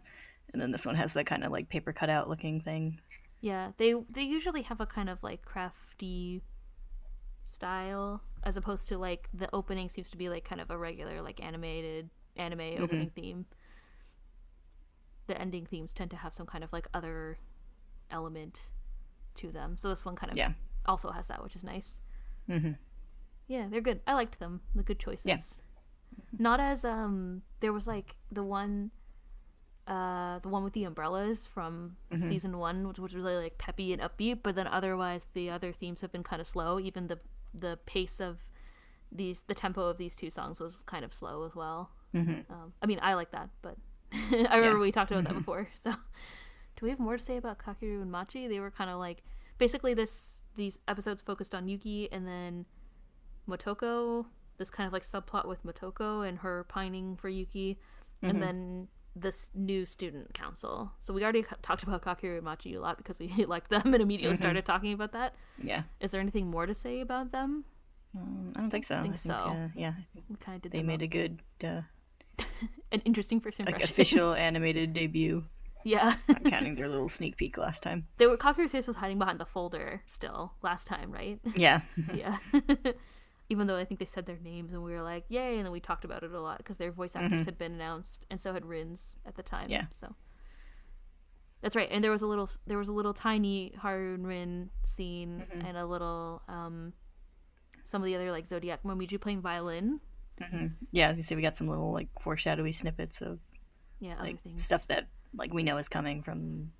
and 0.54 0.62
then 0.62 0.72
this 0.72 0.86
one 0.86 0.96
has 0.96 1.14
that 1.14 1.26
kind 1.26 1.44
of 1.44 1.52
like 1.52 1.70
paper 1.70 1.94
cutout 1.94 2.28
looking 2.30 2.60
thing. 2.62 3.00
Yeah, 3.42 3.72
they 3.78 3.94
they 4.10 4.24
usually 4.24 4.64
have 4.64 4.82
a 4.82 4.86
kind 4.86 5.10
of 5.10 5.22
like 5.24 5.44
crafty 5.46 6.42
style 7.46 8.22
as 8.44 8.58
opposed 8.58 8.88
to 8.88 8.98
like 8.98 9.30
the 9.34 9.50
opening 9.54 9.90
seems 9.90 10.10
to 10.10 10.18
be 10.18 10.30
like 10.30 10.44
kind 10.44 10.62
of 10.62 10.70
a 10.70 10.78
regular 10.78 11.22
like 11.22 11.44
animated 11.44 12.10
anime 12.36 12.76
opening 12.80 13.10
theme. 13.10 13.46
The 15.28 15.40
ending 15.40 15.66
themes 15.66 15.94
tend 15.94 16.12
to 16.12 16.18
have 16.18 16.34
some 16.34 16.46
kind 16.48 16.64
of 16.64 16.72
like 16.72 16.88
other 16.94 17.38
element 18.10 18.62
to 19.36 19.52
them. 19.52 19.76
So 19.78 19.90
this 19.90 20.06
one 20.06 20.16
kind 20.16 20.32
of 20.32 20.38
Yeah. 20.38 20.54
also 20.86 21.12
has 21.12 21.28
that, 21.28 21.44
which 21.44 21.56
is 21.56 21.64
nice. 21.64 22.00
Mm-hmm. 22.50 22.72
Yeah, 23.48 23.68
they're 23.70 23.82
good. 23.82 24.02
I 24.06 24.14
liked 24.14 24.40
them. 24.40 24.62
The 24.76 24.84
good 24.84 25.00
choices. 25.00 25.26
Not 26.38 26.60
as 26.60 26.84
um 26.86 27.42
there 27.60 27.72
was 27.74 27.88
like 27.88 28.16
the 28.32 28.44
one 28.44 28.92
uh 29.88 30.40
the 30.40 30.50
one 30.50 30.64
with 30.64 30.74
the 30.74 30.84
umbrellas 30.84 31.48
from 31.48 31.96
season 32.30 32.58
one, 32.58 32.88
which 32.88 33.00
was 33.00 33.16
really 33.16 33.36
like 33.36 33.58
peppy 33.58 33.94
and 33.94 34.02
upbeat, 34.02 34.40
but 34.44 34.56
then 34.56 34.68
otherwise 34.68 35.28
the 35.34 35.50
other 35.50 35.72
themes 35.72 36.02
have 36.02 36.12
been 36.12 36.24
kind 36.24 36.42
of 36.42 36.48
slow. 36.48 36.80
Even 36.80 37.08
the 37.08 37.20
the 37.54 37.80
pace 37.86 38.20
of 38.20 38.50
these 39.12 39.42
the 39.48 39.54
tempo 39.54 39.84
of 39.88 39.98
these 39.98 40.16
two 40.16 40.30
songs 40.30 40.60
was 40.60 40.84
kind 40.84 41.06
of 41.06 41.14
slow 41.14 41.44
as 41.46 41.56
well. 41.56 41.90
Um, 42.50 42.74
I 42.82 42.86
mean, 42.86 43.00
I 43.02 43.14
like 43.14 43.32
that, 43.32 43.50
but 43.62 43.78
I 44.14 44.56
remember 44.58 44.78
Yeah. 44.78 44.82
we 44.82 44.92
talked 44.92 45.12
about 45.12 45.24
that 45.26 45.34
before. 45.34 45.70
So 45.76 45.92
do 45.92 46.86
we 46.86 46.90
have 46.90 47.00
more 47.00 47.18
to 47.18 47.24
say 47.24 47.38
about 47.38 47.58
Kakeru 47.58 48.02
and 48.02 48.12
Machi? 48.12 48.48
They 48.48 48.60
were 48.60 48.72
kind 48.72 48.90
of 48.90 49.00
like 49.00 49.24
basically 49.58 49.94
this 49.94 50.42
these 50.56 50.80
episodes 50.88 51.22
focused 51.22 51.56
on 51.56 51.68
Yuki 51.70 52.12
and 52.12 52.28
then 52.28 52.66
Motoko. 53.48 54.26
This 54.58 54.70
kind 54.72 54.88
of 54.88 54.94
like 54.94 55.04
subplot 55.04 55.48
with 55.48 55.64
Motoko 55.66 56.28
and 56.28 56.40
her 56.40 56.66
pining 56.68 57.16
for 57.16 57.30
Yuki, 57.30 57.78
and 58.24 58.42
then 58.42 58.88
this 59.16 59.52
new 59.56 59.86
student 59.86 60.34
council. 60.34 60.92
So 61.00 61.14
we 61.14 61.24
already 61.24 61.44
talked 61.62 61.84
about 61.84 62.02
Kakeru 62.02 62.36
and 62.38 62.44
Machi 62.44 62.74
a 62.76 62.82
lot 62.82 62.98
because 62.98 63.20
we 63.20 63.28
liked 63.46 63.70
them 63.70 63.94
and 63.94 64.02
immediately 64.02 64.36
started 64.36 64.66
talking 64.66 64.94
about 64.94 65.12
that. 65.14 65.36
Yeah. 65.62 65.84
Is 66.00 66.12
there 66.12 66.22
anything 66.22 66.48
more 66.48 66.66
to 66.66 66.74
say 66.74 67.02
about 67.02 67.32
them? 67.32 67.66
Um, 68.16 68.52
I 68.56 68.62
don't 68.62 68.70
think 68.72 68.86
so. 68.86 68.98
I 68.98 69.02
think 69.02 69.14
I 69.14 69.18
so. 69.18 69.34
uh, 69.34 69.68
yeah, 69.76 69.90
I 69.98 70.06
think 70.14 70.26
We 70.30 70.36
kind 70.38 70.56
of 70.56 70.62
did 70.64 70.72
they 70.72 70.82
made 70.84 71.02
up. 71.02 71.02
a 71.04 71.08
good, 71.08 71.40
uh, 71.64 71.82
an 72.92 73.02
interesting 73.06 73.40
first 73.40 73.60
like 73.60 73.84
official 73.84 74.34
animated 74.34 74.94
debut. 74.94 75.44
yeah. 75.84 76.16
Not 76.28 76.44
counting 76.46 76.76
their 76.76 76.88
little 76.88 77.10
sneak 77.10 77.38
peek 77.38 77.58
last 77.60 77.84
time. 77.84 78.08
they 78.18 78.26
were 78.28 78.38
Kakeru's 78.38 78.72
face 78.72 78.88
was 78.88 78.96
hiding 78.96 79.20
behind 79.20 79.40
the 79.40 79.46
folder 79.46 80.02
still 80.08 80.54
last 80.64 80.88
time, 80.88 81.12
right? 81.12 81.40
Yeah. 81.56 81.82
yeah. 82.14 82.38
Even 83.50 83.68
though 83.68 83.78
I 83.78 83.86
think 83.86 84.00
they 84.00 84.06
said 84.06 84.26
their 84.26 84.40
names 84.40 84.74
and 84.74 84.84
we 84.84 84.92
were 84.92 85.02
like, 85.02 85.24
yay, 85.30 85.56
and 85.58 85.66
then 85.66 85.72
we 85.72 85.80
talked 85.80 86.04
about 86.04 86.24
it 86.24 86.32
a 86.34 86.40
lot 86.42 86.58
because 86.58 86.78
their 86.78 86.92
voice 86.92 87.16
actors 87.16 87.46
had 87.46 87.58
been 87.58 87.74
announced 87.74 88.26
and 88.30 88.40
so 88.40 88.54
had 88.54 88.66
Rins 88.66 89.16
at 89.26 89.36
the 89.36 89.44
time. 89.44 89.68
Yeah. 89.70 89.86
So 89.92 90.14
that's 91.62 91.76
right. 91.76 91.88
And 91.90 92.04
there 92.04 92.12
was 92.12 92.22
a 92.22 92.28
little, 92.28 92.50
there 92.66 92.78
was 92.78 92.90
a 92.90 92.94
little 92.94 93.14
tiny 93.14 93.74
Haru 93.80 94.16
and 94.16 94.28
Rin 94.28 94.70
scene 94.84 95.44
and 95.66 95.78
a 95.78 95.86
little, 95.86 96.42
um, 96.50 96.92
some 97.86 98.02
of 98.02 98.06
the 98.06 98.16
other 98.16 98.32
like 98.32 98.46
Zodiac 98.46 98.84
Momiji 98.84 99.20
playing 99.20 99.42
violin. 99.42 100.02
yeah, 100.92 101.08
as 101.08 101.18
you 101.18 101.24
say, 101.24 101.36
we 101.36 101.42
got 101.42 101.56
some 101.56 101.68
little 101.70 101.94
like 101.94 102.10
foreshadowy 102.20 102.74
snippets 102.74 103.22
of 103.22 103.40
Yeah, 104.02 104.16
other 104.16 104.24
like 104.24 104.44
things. 104.44 104.62
stuff 104.64 104.88
that 104.88 105.08
like 105.34 105.54
we 105.54 105.64
know 105.64 105.78
is 105.78 105.88
coming 105.88 106.22
from 106.22 106.72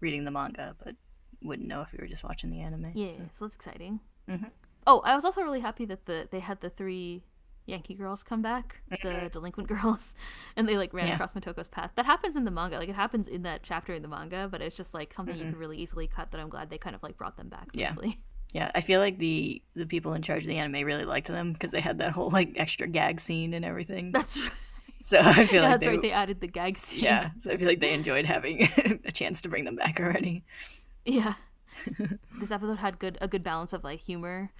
reading 0.00 0.24
the 0.24 0.30
manga, 0.32 0.74
but 0.84 0.96
wouldn't 1.40 1.68
know 1.68 1.82
if 1.82 1.92
we 1.92 1.98
were 2.00 2.08
just 2.08 2.24
watching 2.24 2.50
the 2.50 2.60
anime. 2.60 2.90
Yeah, 2.94 3.06
so. 3.06 3.18
so 3.30 3.44
that's 3.44 3.54
exciting. 3.54 4.00
Mhm. 4.28 4.50
Oh, 4.86 5.00
I 5.00 5.14
was 5.14 5.24
also 5.24 5.42
really 5.42 5.60
happy 5.60 5.84
that 5.86 6.06
the 6.06 6.28
they 6.30 6.40
had 6.40 6.60
the 6.60 6.70
three 6.70 7.24
Yankee 7.66 7.94
girls 7.94 8.22
come 8.22 8.42
back, 8.42 8.80
the 8.90 8.96
mm-hmm. 8.96 9.26
delinquent 9.28 9.68
girls, 9.82 10.14
and 10.56 10.68
they 10.68 10.76
like 10.76 10.94
ran 10.94 11.08
Yeah. 11.08 11.14
across 11.14 11.34
Motoko's 11.34 11.68
path. 11.68 11.90
That 11.96 12.06
happens 12.06 12.36
in 12.36 12.44
the 12.44 12.50
manga, 12.50 12.78
like 12.78 12.88
it 12.88 12.94
happens 12.94 13.26
in 13.26 13.42
that 13.42 13.62
chapter 13.62 13.92
in 13.92 14.02
the 14.02 14.08
manga, 14.08 14.48
but 14.50 14.62
it's 14.62 14.76
just 14.76 14.94
like 14.94 15.12
something 15.12 15.34
you 15.34 15.42
mm-hmm. 15.42 15.52
can 15.52 15.58
really 15.58 15.78
easily 15.78 16.06
cut. 16.06 16.30
That 16.30 16.40
I'm 16.40 16.48
glad 16.48 16.70
they 16.70 16.78
kind 16.78 16.94
of 16.94 17.02
like 17.02 17.16
brought 17.16 17.36
them 17.36 17.48
back. 17.48 17.68
Yeah. 17.72 17.94
Yeah, 18.52 18.70
I 18.74 18.80
feel 18.80 19.00
like 19.00 19.18
the 19.18 19.60
the 19.74 19.86
people 19.86 20.14
in 20.14 20.22
charge 20.22 20.44
of 20.44 20.48
the 20.48 20.58
anime 20.58 20.86
really 20.86 21.04
liked 21.04 21.26
them 21.26 21.52
because 21.52 21.72
they 21.72 21.80
had 21.80 21.98
that 21.98 22.12
whole 22.12 22.30
like 22.30 22.52
extra 22.56 22.86
gag 22.86 23.20
scene 23.20 23.52
and 23.52 23.64
everything. 23.64 24.12
that's 24.12 24.40
right. 24.40 24.52
So 25.00 25.18
I 25.18 25.44
feel 25.44 25.54
Yeah, 25.62 25.68
like 25.68 25.70
that's 25.72 25.84
they, 25.84 25.90
right. 25.90 26.02
They 26.02 26.12
added 26.12 26.40
the 26.40 26.46
gag 26.46 26.78
scene. 26.78 27.04
yeah, 27.04 27.30
so 27.40 27.50
I 27.50 27.56
feel 27.56 27.68
like 27.68 27.80
they 27.80 27.92
enjoyed 27.92 28.24
having 28.24 28.62
a 29.04 29.12
chance 29.12 29.40
to 29.42 29.48
bring 29.48 29.64
them 29.64 29.76
back 29.76 30.00
already. 30.00 30.44
yeah. 31.04 31.34
this 32.40 32.50
episode 32.50 32.78
had 32.78 32.98
good 32.98 33.18
a 33.20 33.28
good 33.28 33.42
balance 33.42 33.72
of 33.74 33.84
like 33.84 34.00
humor, 34.00 34.52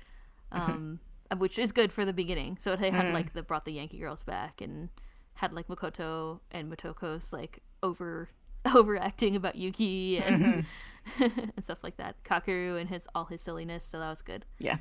um, 0.52 1.00
which 1.38 1.58
is 1.58 1.72
good 1.72 1.92
for 1.92 2.04
the 2.04 2.12
beginning. 2.12 2.56
So 2.60 2.76
they 2.76 2.90
had 2.90 3.12
like 3.12 3.32
the 3.32 3.42
brought 3.42 3.64
the 3.64 3.72
Yankee 3.72 3.98
girls 3.98 4.24
back 4.24 4.60
and 4.60 4.88
had 5.34 5.52
like 5.52 5.68
Makoto 5.68 6.40
and 6.50 6.72
Motoko's 6.72 7.32
like 7.32 7.60
over 7.82 8.30
overacting 8.74 9.36
about 9.36 9.56
Yuki 9.56 10.18
and 10.18 10.64
and 11.20 11.52
stuff 11.62 11.78
like 11.82 11.96
that. 11.98 12.22
Kakeru 12.24 12.80
and 12.80 12.88
his 12.88 13.06
all 13.14 13.26
his 13.26 13.40
silliness. 13.40 13.84
So 13.84 13.98
that 13.98 14.08
was 14.08 14.22
good. 14.22 14.44
Yeah. 14.58 14.78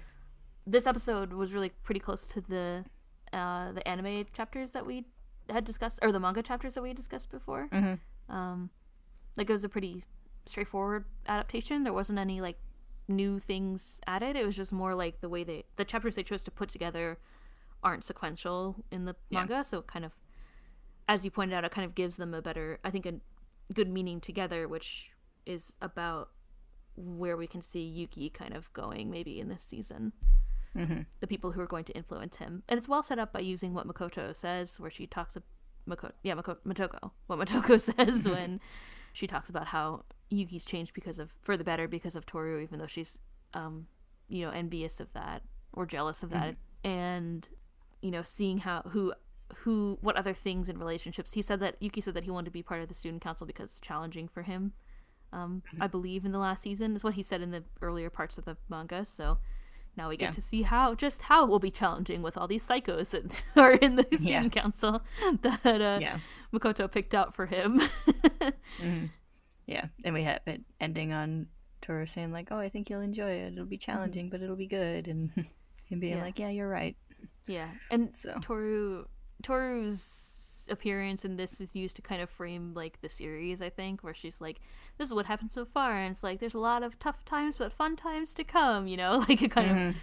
This 0.67 0.87
episode 0.87 1.33
was 1.33 1.53
really 1.53 1.69
pretty 1.69 1.99
close 1.99 2.25
to 2.27 2.41
the 2.41 2.85
uh, 3.33 3.71
the 3.71 3.87
anime 3.87 4.25
chapters 4.33 4.71
that 4.71 4.85
we 4.85 5.05
had 5.49 5.63
discussed 5.63 5.99
or 6.01 6.11
the 6.11 6.19
manga 6.19 6.41
chapters 6.41 6.73
that 6.73 6.81
we 6.81 6.93
discussed 6.93 7.29
before. 7.29 7.69
Um, 8.29 8.69
like 9.37 9.49
it 9.49 9.53
was 9.53 9.63
a 9.63 9.69
pretty 9.69 10.03
straightforward 10.45 11.05
adaptation. 11.27 11.83
There 11.83 11.93
wasn't 11.93 12.19
any 12.19 12.41
like 12.41 12.57
new 13.07 13.39
things 13.39 13.99
added. 14.07 14.35
It 14.35 14.45
was 14.45 14.55
just 14.55 14.73
more 14.73 14.95
like 14.95 15.21
the 15.21 15.29
way 15.29 15.43
they 15.43 15.63
the 15.75 15.85
chapters 15.85 16.15
they 16.15 16.23
chose 16.23 16.43
to 16.43 16.51
put 16.51 16.69
together 16.69 17.17
aren't 17.83 18.03
sequential 18.03 18.83
in 18.91 19.05
the 19.05 19.15
Yeah. 19.29 19.39
manga, 19.39 19.63
so 19.63 19.79
it 19.79 19.87
kind 19.87 20.05
of 20.05 20.11
as 21.07 21.23
you 21.23 21.29
pointed 21.31 21.55
out, 21.55 21.63
it 21.63 21.71
kind 21.71 21.85
of 21.85 21.93
gives 21.93 22.17
them 22.17 22.33
a 22.33 22.41
better 22.41 22.79
I 22.83 22.89
think 22.89 23.05
a 23.05 23.15
good 23.73 23.89
meaning 23.89 24.19
together, 24.19 24.67
which 24.67 25.11
is 25.45 25.75
about 25.81 26.31
where 26.95 27.37
we 27.37 27.45
can 27.47 27.61
see 27.61 27.83
Yuki 27.83 28.29
kind 28.29 28.55
of 28.55 28.71
going 28.73 29.09
maybe 29.11 29.39
in 29.39 29.49
this 29.49 29.63
season. 29.63 30.13
Mm-hmm. 30.75 31.01
The 31.19 31.27
people 31.27 31.51
who 31.51 31.61
are 31.61 31.67
going 31.67 31.85
to 31.85 31.93
influence 31.93 32.37
him, 32.37 32.63
and 32.67 32.77
it's 32.77 32.89
well 32.89 33.03
set 33.03 33.19
up 33.19 33.31
by 33.31 33.39
using 33.39 33.73
what 33.73 33.87
Makoto 33.87 34.35
says, 34.35 34.79
where 34.79 34.89
she 34.91 35.07
talks. 35.07 35.35
about 35.35 35.47
Makoto, 35.87 36.11
yeah, 36.23 36.33
Mako- 36.33 36.57
Motoko. 36.65 37.11
What 37.27 37.39
Motoko 37.39 37.79
says 37.97 38.23
mm-hmm. 38.23 38.31
when 38.31 38.59
she 39.15 39.27
talks 39.27 39.49
about 39.49 39.67
how 39.67 40.03
Yuki's 40.29 40.65
changed 40.65 40.93
because 40.93 41.19
of 41.19 41.33
for 41.41 41.55
the 41.55 41.63
better 41.63 41.87
because 41.87 42.15
of 42.15 42.25
Toru, 42.25 42.59
even 42.59 42.79
though 42.79 42.87
she's 42.87 43.19
um, 43.53 43.87
you 44.27 44.45
know, 44.45 44.51
envious 44.51 44.99
of 44.99 45.13
that 45.13 45.41
or 45.71 45.85
jealous 45.85 46.21
of 46.21 46.31
that, 46.31 46.55
and 46.83 47.47
you 48.01 48.11
know, 48.11 48.21
seeing 48.23 48.57
how 48.59 48.81
who 48.89 49.13
who 49.57 49.97
what 50.01 50.17
other 50.17 50.33
things 50.33 50.67
in 50.67 50.77
relationships. 50.77 51.33
He 51.33 51.41
said 51.41 51.61
that 51.61 51.75
Yuki 51.79 52.01
said 52.01 52.13
that 52.15 52.25
he 52.25 52.31
wanted 52.31 52.45
to 52.45 52.51
be 52.51 52.61
part 52.61 52.81
of 52.81 52.89
the 52.89 52.93
student 52.93 53.23
council 53.23 53.47
because 53.47 53.71
it's 53.71 53.79
challenging 53.81 54.27
for 54.27 54.43
him. 54.43 54.73
Um, 55.31 55.63
I 55.79 55.87
believe 55.87 56.25
in 56.25 56.31
the 56.31 56.39
last 56.39 56.63
season 56.63 56.95
is 56.95 57.03
what 57.03 57.13
he 57.13 57.23
said 57.23 57.41
in 57.41 57.51
the 57.51 57.63
earlier 57.81 58.09
parts 58.09 58.37
of 58.37 58.45
the 58.45 58.57
manga. 58.69 59.05
So 59.05 59.37
now 59.97 60.09
we 60.09 60.17
get 60.17 60.25
Yeah. 60.27 60.31
to 60.31 60.41
see 60.41 60.61
how 60.63 60.95
just 60.95 61.23
how 61.23 61.43
it 61.45 61.49
will 61.49 61.59
be 61.59 61.71
challenging 61.71 62.21
with 62.21 62.37
all 62.37 62.47
these 62.47 62.67
psychos 62.67 63.11
that 63.11 63.43
are 63.55 63.73
in 63.73 63.95
the 63.95 64.05
student 64.17 64.51
council 64.53 65.01
that 65.41 65.65
uh, 65.81 65.99
Yeah. 66.01 66.19
Makoto 66.53 66.89
picked 66.91 67.13
out 67.15 67.33
for 67.33 67.45
him. 67.47 67.81
Yeah, 69.67 69.85
and 70.03 70.13
we 70.13 70.23
have 70.23 70.41
it 70.45 70.61
ending 70.79 71.11
on 71.11 71.47
Toru 71.81 72.05
saying 72.05 72.31
like, 72.31 72.49
"Oh, 72.51 72.57
I 72.59 72.69
think 72.69 72.87
you'll 72.89 73.01
enjoy 73.01 73.31
it. 73.31 73.53
It'll 73.53 73.65
be 73.65 73.77
challenging, 73.77 74.29
but 74.29 74.41
it'll 74.43 74.55
be 74.55 74.67
good," 74.67 75.07
and 75.07 75.31
him 75.85 75.99
being 75.99 76.17
Yeah. 76.17 76.23
like, 76.23 76.37
"Yeah, 76.37 76.49
you're 76.49 76.69
right." 76.69 76.95
yeah, 77.47 77.69
and 77.89 78.15
So. 78.15 78.37
Toru 78.41 79.05
Toru's 79.41 80.01
appearance 80.69 81.25
and 81.25 81.37
this 81.37 81.59
is 81.61 81.75
used 81.75 81.95
to 81.95 82.01
kind 82.01 82.21
of 82.21 82.29
frame 82.29 82.73
like 82.73 83.01
the 83.01 83.09
series. 83.09 83.61
I 83.61 83.69
think 83.69 84.03
where 84.03 84.13
she's 84.13 84.41
like, 84.41 84.59
"This 84.97 85.07
is 85.07 85.13
what 85.13 85.25
happened 85.25 85.51
so 85.51 85.65
far," 85.65 85.97
and 85.97 86.11
it's 86.11 86.23
like 86.23 86.39
there's 86.39 86.53
a 86.53 86.59
lot 86.59 86.83
of 86.83 86.99
tough 86.99 87.25
times 87.25 87.57
but 87.57 87.71
fun 87.71 87.95
times 87.95 88.33
to 88.35 88.43
come. 88.43 88.87
You 88.87 88.97
know, 88.97 89.17
like 89.29 89.41
it 89.41 89.51
kind 89.51 89.71
of 89.71 89.77
mm-hmm. 89.77 89.97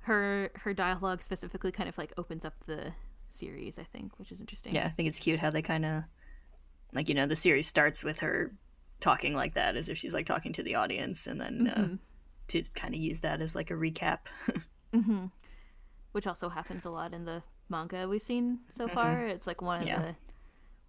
her 0.00 0.50
her 0.56 0.74
dialogue 0.74 1.22
specifically 1.22 1.72
kind 1.72 1.88
of 1.88 1.98
like 1.98 2.12
opens 2.16 2.44
up 2.44 2.54
the 2.66 2.92
series. 3.30 3.78
I 3.78 3.84
think, 3.84 4.18
which 4.18 4.32
is 4.32 4.40
interesting. 4.40 4.74
Yeah, 4.74 4.86
I 4.86 4.90
think 4.90 5.08
it's 5.08 5.18
cute 5.18 5.40
how 5.40 5.50
they 5.50 5.62
kind 5.62 5.84
of 5.84 6.04
like 6.92 7.08
you 7.08 7.14
know 7.14 7.26
the 7.26 7.36
series 7.36 7.66
starts 7.66 8.04
with 8.04 8.20
her 8.20 8.52
talking 9.00 9.34
like 9.34 9.54
that 9.54 9.76
as 9.76 9.88
if 9.88 9.98
she's 9.98 10.14
like 10.14 10.26
talking 10.26 10.52
to 10.54 10.62
the 10.62 10.74
audience, 10.74 11.26
and 11.26 11.40
then 11.40 11.72
uh, 11.74 11.80
mm-hmm. 11.80 11.94
to 12.48 12.62
kind 12.74 12.94
of 12.94 13.00
use 13.00 13.20
that 13.20 13.40
as 13.40 13.54
like 13.54 13.70
a 13.70 13.74
recap. 13.74 14.20
Mm-hmm. 14.94 15.26
which 16.12 16.26
also 16.26 16.48
happens 16.48 16.86
a 16.86 16.90
lot 16.90 17.12
in 17.12 17.26
the 17.26 17.42
manga 17.68 18.08
we've 18.08 18.22
seen 18.22 18.60
so 18.68 18.88
far. 18.88 19.26
It's 19.26 19.46
like 19.46 19.60
one 19.62 19.82
of 19.82 19.86
Yeah. 19.88 19.98
the 20.00 20.14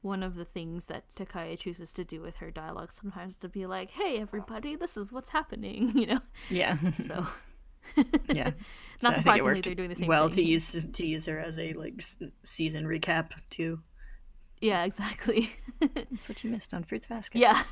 one 0.02 0.24
of 0.24 0.36
the 0.36 0.46
things 0.46 0.86
that 0.86 1.04
Takaya 1.16 1.58
chooses 1.60 1.92
to 1.94 2.04
do 2.06 2.22
with 2.22 2.38
her 2.38 2.52
dialogue 2.52 2.92
sometimes 2.92 3.36
to 3.38 3.50
be 3.50 3.66
like, 3.66 3.92
"Hey, 3.92 4.20
everybody, 4.20 4.76
this 4.76 4.96
is 4.96 5.12
what's 5.12 5.30
happening," 5.30 5.92
you 5.98 6.06
know. 6.06 6.20
yeah, 6.50 6.78
So 6.78 7.26
yeah. 8.34 8.52
Not 9.02 9.02
So 9.02 9.08
I 9.08 9.12
think 9.12 9.18
it 9.18 9.24
surprisingly, 9.24 9.62
they're 9.62 9.76
doing 9.76 9.90
the 9.90 9.96
same 9.96 10.08
well 10.08 10.28
thing. 10.28 10.36
to 10.36 10.42
use 10.44 10.86
to 10.92 11.06
use 11.06 11.26
her 11.26 11.40
as 11.40 11.58
a 11.60 11.74
like 11.74 11.96
s- 12.00 12.18
season 12.44 12.86
recap 12.86 13.32
too. 13.50 13.82
yeah, 14.62 14.84
exactly. 14.86 15.52
That's 15.80 16.28
what 16.30 16.44
you 16.44 16.50
missed 16.50 16.74
on 16.74 16.84
Fruits 16.84 17.06
Basket. 17.08 17.40
yeah. 17.40 17.64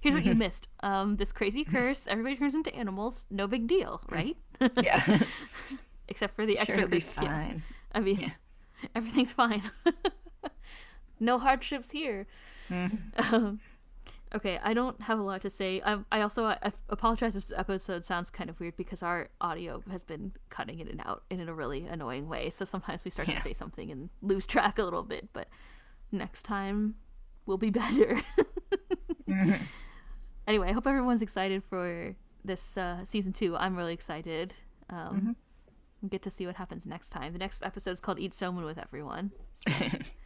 Here's 0.00 0.14
what 0.14 0.24
you 0.24 0.34
missed. 0.36 0.68
Um, 0.80 1.16
this 1.16 1.32
crazy 1.32 1.64
curse. 1.64 2.06
Everybody 2.06 2.36
turns 2.36 2.54
into 2.54 2.72
animals. 2.74 3.26
No 3.30 3.46
big 3.48 3.66
deal, 3.66 4.00
right? 4.10 4.36
yeah. 4.82 5.18
Except 6.08 6.34
for 6.36 6.46
the 6.46 6.54
sure, 6.54 6.62
extra 6.62 6.86
be 6.88 6.96
curse. 7.00 7.14
Yeah. 7.20 7.22
fine. 7.48 7.62
I 7.92 8.00
mean, 8.00 8.32
everything's 8.94 9.32
fine. 9.32 9.62
no 11.20 11.38
hardships 11.38 11.90
here. 11.90 12.26
Um, 12.70 13.60
okay, 14.34 14.58
I 14.62 14.74
don't 14.74 15.00
have 15.02 15.18
a 15.18 15.22
lot 15.22 15.40
to 15.42 15.50
say. 15.50 15.80
I, 15.84 15.98
I 16.12 16.20
also 16.20 16.44
I 16.44 16.72
apologize. 16.88 17.34
This 17.34 17.50
episode 17.56 18.04
sounds 18.04 18.30
kind 18.30 18.50
of 18.50 18.60
weird 18.60 18.76
because 18.76 19.02
our 19.02 19.28
audio 19.40 19.82
has 19.90 20.02
been 20.02 20.32
cutting 20.50 20.80
in 20.80 20.88
and 20.88 21.00
out 21.04 21.22
in 21.30 21.46
a 21.48 21.54
really 21.54 21.86
annoying 21.86 22.28
way. 22.28 22.50
So 22.50 22.64
sometimes 22.64 23.04
we 23.04 23.10
start 23.10 23.28
Yeah. 23.28 23.36
to 23.36 23.40
say 23.40 23.52
something 23.52 23.90
and 23.90 24.10
lose 24.22 24.46
track 24.46 24.78
a 24.78 24.82
little 24.84 25.02
bit. 25.02 25.28
But 25.32 25.48
next 26.12 26.42
time 26.42 26.94
will 27.46 27.58
be 27.58 27.70
better. 27.70 28.20
Anyway, 30.46 30.68
I 30.70 30.72
hope 30.72 30.86
everyone's 30.86 31.20
excited 31.20 31.62
for 31.62 32.14
this 32.42 32.78
uh, 32.78 33.04
season 33.04 33.34
two. 33.34 33.54
I'm 33.54 33.76
really 33.76 33.92
excited. 33.92 34.54
Um, 34.88 35.20
We'll 35.26 35.34
get 36.06 36.22
to 36.22 36.30
see 36.30 36.46
what 36.46 36.56
happens 36.56 36.86
next 36.86 37.10
time. 37.10 37.32
The 37.32 37.38
next 37.38 37.62
episode 37.62 37.90
is 37.92 38.00
called 38.00 38.18
Eat 38.18 38.34
Someone 38.34 38.64
with 38.64 38.78
Everyone. 38.78 39.32
So, 39.54 39.72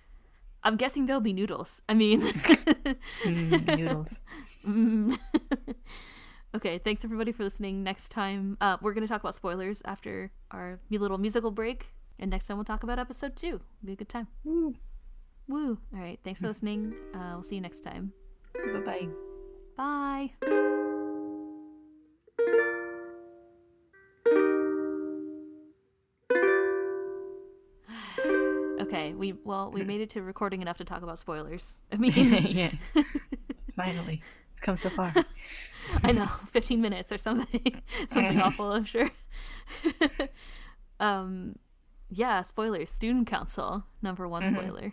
I'm 0.65 0.77
guessing 0.77 1.07
there'll 1.07 1.21
be 1.21 1.33
noodles. 1.33 1.83
I 1.89 1.95
mean, 1.95 2.23
Mm, 3.25 3.79
noodles. 3.79 4.21
mm. 4.67 5.19
okay, 6.55 6.79
thanks 6.79 7.05
everybody 7.05 7.33
for 7.33 7.43
listening. 7.45 7.83
Next 7.83 8.11
time, 8.11 8.57
uh, 8.61 8.77
we're 8.81 8.93
going 8.93 9.07
to 9.07 9.09
talk 9.09 9.23
about 9.23 9.35
spoilers 9.35 9.83
after 9.85 10.31
our 10.51 10.79
little 10.91 11.19
musical 11.19 11.51
break. 11.51 11.87
And 12.19 12.31
next 12.31 12.47
time, 12.47 12.57
we'll 12.59 12.65
talk 12.65 12.83
about 12.83 12.99
episode 12.99 13.35
two. 13.37 13.61
It'll 13.83 13.87
Be 13.87 13.93
a 13.93 13.97
good 13.97 14.09
time. 14.09 14.29
Woo. 14.45 14.77
Woo. 15.49 15.79
All 15.93 16.01
right, 16.01 16.21
thanks 16.23 16.39
for 16.41 16.47
listening. 16.47 16.95
Uh, 17.15 17.31
we'll 17.33 17.43
see 17.43 17.57
you 17.57 17.61
next 17.61 17.81
time. 17.81 18.13
Bye 18.55 18.81
bye 18.81 19.09
bye. 19.77 20.72
Okay, 29.03 29.15
we 29.15 29.33
well 29.45 29.71
we 29.71 29.83
made 29.85 30.01
it 30.01 30.11
to 30.11 30.23
recording 30.23 30.63
enough 30.63 30.79
to 30.79 30.85
talk 30.85 31.03
about 31.03 31.19
spoilers. 31.19 31.83
I 31.93 31.97
mean, 32.03 32.13
yeah. 32.15 32.73
Finally, 33.77 34.23
come 34.61 34.77
so 34.77 34.91
far. 34.91 35.13
I 36.05 36.13
know, 36.13 36.27
fifteen 36.51 36.81
minutes 36.81 37.11
or 37.13 37.19
something, 37.19 37.83
something 38.09 38.41
awful. 38.41 38.73
I'm 38.73 38.85
sure. 38.85 39.11
um, 41.01 41.57
yeah, 42.11 42.43
spoilers. 42.43 42.91
Student 42.91 43.27
council 43.27 43.85
number 44.03 44.29
one 44.29 44.43
Mhm. 44.43 44.53
spoiler. 44.53 44.93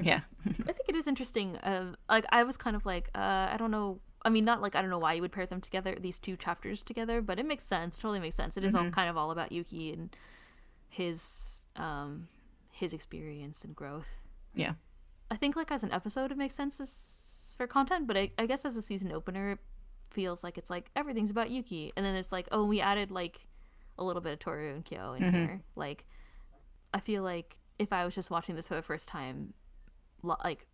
Yeah. 0.00 0.20
I 0.46 0.72
think 0.72 0.88
it 0.88 0.94
is 0.94 1.06
interesting. 1.08 1.56
Uh, 1.58 1.94
like 2.08 2.24
I 2.30 2.44
was 2.44 2.56
kind 2.56 2.76
of 2.76 2.86
like, 2.86 3.10
uh, 3.14 3.48
I 3.52 3.56
don't 3.58 3.70
know. 3.72 4.00
I 4.24 4.28
mean, 4.30 4.44
not 4.44 4.60
like 4.60 4.74
I 4.76 4.80
don't 4.80 4.90
know 4.90 4.98
why 4.98 5.14
you 5.14 5.22
would 5.22 5.32
pair 5.32 5.46
them 5.46 5.60
together, 5.60 5.96
these 6.00 6.18
two 6.18 6.36
chapters 6.36 6.82
together, 6.82 7.20
but 7.22 7.38
it 7.38 7.46
makes 7.46 7.64
sense. 7.64 7.96
Totally 7.96 8.20
makes 8.20 8.36
sense. 8.36 8.56
It 8.56 8.64
is 8.64 8.74
all 8.74 8.84
Mhm. 8.84 8.92
kind 8.92 9.08
of 9.08 9.16
all 9.16 9.30
about 9.30 9.52
Yuki 9.52 9.92
and 9.92 10.14
his 10.88 11.64
um 11.76 12.28
his 12.78 12.92
experience 12.92 13.64
and 13.64 13.74
growth. 13.74 14.22
Yeah. 14.54 14.74
I 15.30 15.36
think 15.36 15.56
like 15.56 15.70
as 15.70 15.82
an 15.82 15.92
episode, 15.92 16.32
it 16.32 16.38
makes 16.38 16.54
sense 16.54 16.80
as, 16.80 17.54
for 17.56 17.66
content, 17.66 18.06
but 18.06 18.16
I, 18.16 18.30
I 18.38 18.46
guess 18.46 18.64
as 18.64 18.76
a 18.76 18.82
season 18.82 19.12
opener, 19.12 19.52
it 19.52 19.58
feels 20.10 20.42
like 20.44 20.56
it's 20.56 20.70
like 20.70 20.90
everything's 20.96 21.30
about 21.30 21.50
Yuki, 21.50 21.92
and 21.96 22.04
then 22.06 22.14
it's 22.14 22.32
like, 22.32 22.48
oh, 22.52 22.64
we 22.64 22.80
added 22.80 23.10
like 23.10 23.46
a 23.98 24.04
little 24.04 24.22
bit 24.22 24.32
of 24.32 24.38
Toru 24.38 24.72
and 24.74 24.84
Kyo 24.84 25.14
in 25.14 25.22
Mhm. 25.24 25.32
here. 25.34 25.62
Like, 25.76 26.06
I 26.94 27.00
feel 27.00 27.22
like 27.22 27.58
if 27.78 27.92
I 27.92 28.04
was 28.04 28.14
just 28.14 28.30
watching 28.30 28.54
this 28.56 28.68
for 28.68 28.74
the 28.74 28.82
first 28.82 29.06
time, 29.08 29.52
like 30.22 30.66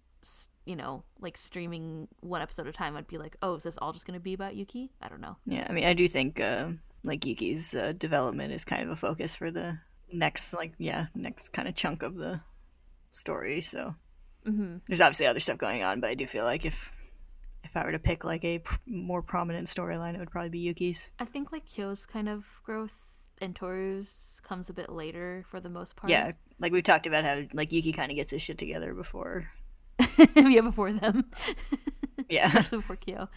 you 0.66 0.76
know, 0.76 1.02
like 1.20 1.36
streaming 1.36 2.08
one 2.20 2.40
episode 2.40 2.62
at 2.66 2.68
a 2.68 2.72
time, 2.72 2.96
I'd 2.96 3.06
be 3.06 3.18
like, 3.18 3.36
oh, 3.42 3.56
is 3.56 3.64
this 3.64 3.76
all 3.78 3.92
just 3.92 4.06
gonna 4.06 4.20
be 4.20 4.32
about 4.34 4.54
Yuki? 4.56 4.90
I 5.02 5.08
don't 5.08 5.20
know. 5.20 5.36
Yeah, 5.46 5.66
I 5.68 5.72
mean, 5.72 5.84
I 5.84 5.92
do 5.92 6.08
think 6.08 6.40
uh, 6.40 6.70
like 7.02 7.26
Yuki's 7.26 7.74
uh, 7.74 7.92
development 7.92 8.52
is 8.52 8.64
kind 8.64 8.82
of 8.82 8.88
a 8.90 8.96
focus 8.96 9.36
for 9.36 9.50
the 9.50 9.78
next, 10.14 10.52
like, 10.54 10.72
yeah, 10.78 11.06
next 11.14 11.50
kind 11.50 11.68
of 11.68 11.74
chunk 11.74 12.02
of 12.02 12.16
the 12.16 12.40
story. 13.10 13.60
So 13.60 13.94
hmm 14.44 14.76
there's 14.88 15.00
obviously 15.00 15.26
other 15.26 15.40
stuff 15.40 15.58
going 15.58 15.82
on, 15.82 16.00
but 16.00 16.10
I 16.10 16.14
do 16.14 16.26
feel 16.26 16.44
like 16.44 16.64
if 16.64 16.92
if 17.62 17.76
I 17.76 17.84
were 17.84 17.92
to 17.92 17.98
pick 17.98 18.24
like 18.24 18.44
a 18.44 18.58
pr- 18.58 18.76
more 18.86 19.22
prominent 19.22 19.68
storyline, 19.68 20.14
it 20.14 20.18
would 20.20 20.30
probably 20.30 20.50
be 20.50 20.58
Yuki's. 20.60 21.12
I 21.18 21.24
think 21.24 21.50
like 21.52 21.64
Kyo's 21.66 22.04
kind 22.06 22.28
of 22.28 22.44
growth 22.62 22.94
and 23.40 23.56
Toru's 23.56 24.40
comes 24.44 24.68
a 24.70 24.74
bit 24.74 24.90
later 24.90 25.44
for 25.50 25.60
the 25.60 25.70
most 25.70 25.96
part. 25.96 26.10
Yeah, 26.10 26.32
like 26.60 26.72
we 26.72 26.82
talked 26.82 27.06
about 27.06 27.24
how 27.24 27.42
like 27.52 27.72
Yuki 27.72 27.92
kind 27.92 28.10
of 28.10 28.16
gets 28.16 28.32
his 28.32 28.42
shit 28.42 28.58
together 28.58 28.94
before. 28.94 29.50
yeah, 30.36 30.60
before 30.60 30.92
them. 30.92 31.24
Yeah, 32.28 32.46
Especially 32.56 32.78
before 32.78 32.96
Kyo. 32.96 33.28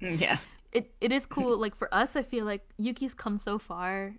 yeah, 0.00 0.38
it 0.72 0.92
it 1.00 1.12
is 1.12 1.24
cool 1.26 1.56
like 1.58 1.74
for 1.76 1.92
us 1.94 2.16
i 2.16 2.22
feel 2.22 2.44
like 2.44 2.62
yuki's 2.78 3.14
come 3.14 3.38
so 3.38 3.58
far 3.58 4.14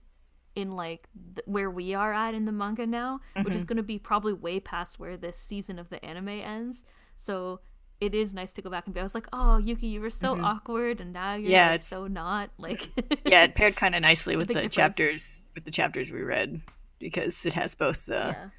in 0.57 0.75
like 0.75 1.07
th- 1.35 1.45
where 1.45 1.69
we 1.69 1.93
are 1.93 2.11
at 2.13 2.33
in 2.33 2.45
the 2.45 2.51
manga 2.51 2.85
now 2.85 3.19
which 3.43 3.53
is 3.53 3.63
going 3.63 3.77
to 3.77 3.83
be 3.83 3.97
probably 3.99 4.33
way 4.33 4.59
past 4.59 4.99
where 4.99 5.15
this 5.15 5.37
season 5.37 5.77
of 5.79 5.89
the 5.89 6.03
anime 6.03 6.29
ends 6.29 6.83
so 7.15 7.59
it 7.99 8.13
is 8.13 8.33
nice 8.33 8.53
to 8.53 8.61
go 8.61 8.69
back 8.69 8.85
and 8.85 8.93
be 8.93 8.99
i 8.99 9.03
was 9.03 9.15
like 9.15 9.27
oh 9.33 9.57
yuki 9.57 9.87
you 9.87 10.01
were 10.01 10.09
so 10.09 10.29
awkward 10.41 10.99
and 11.01 11.13
now 11.13 11.33
you're 11.35 11.51
Yeah, 11.51 11.67
like, 11.71 11.75
it's- 11.75 11.87
so 11.87 12.07
not 12.07 12.49
like 12.57 12.89
yeah. 13.25 13.43
It 13.43 13.55
paired 13.55 13.75
kind 13.75 13.93
of 13.95 14.01
nicely 14.01 14.35
with 14.35 14.47
the 14.47 14.53
difference. 14.55 14.75
chapters 14.75 15.43
with 15.55 15.63
the 15.65 15.71
chapters 15.71 16.11
we 16.11 16.21
read 16.21 16.61
because 16.99 17.45
it 17.45 17.53
has 17.53 17.75
both 17.75 18.09
uh, 18.09 18.33
yeah. 18.35 18.49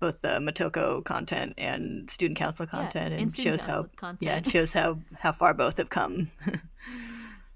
both 0.00 0.20
the 0.22 0.38
Motoko 0.46 1.04
content 1.04 1.54
and 1.58 2.08
student 2.08 2.38
council 2.38 2.66
Yeah, 2.66 2.78
content, 2.78 3.12
and 3.12 3.22
and 3.22 3.34
shows 3.36 3.62
how 3.64 3.84
content. 3.96 4.22
yeah, 4.22 4.36
it 4.38 4.46
shows 4.46 4.72
how 4.72 4.98
how 5.18 5.32
far 5.32 5.52
both 5.54 5.76
have 5.78 5.90
come. 5.90 6.30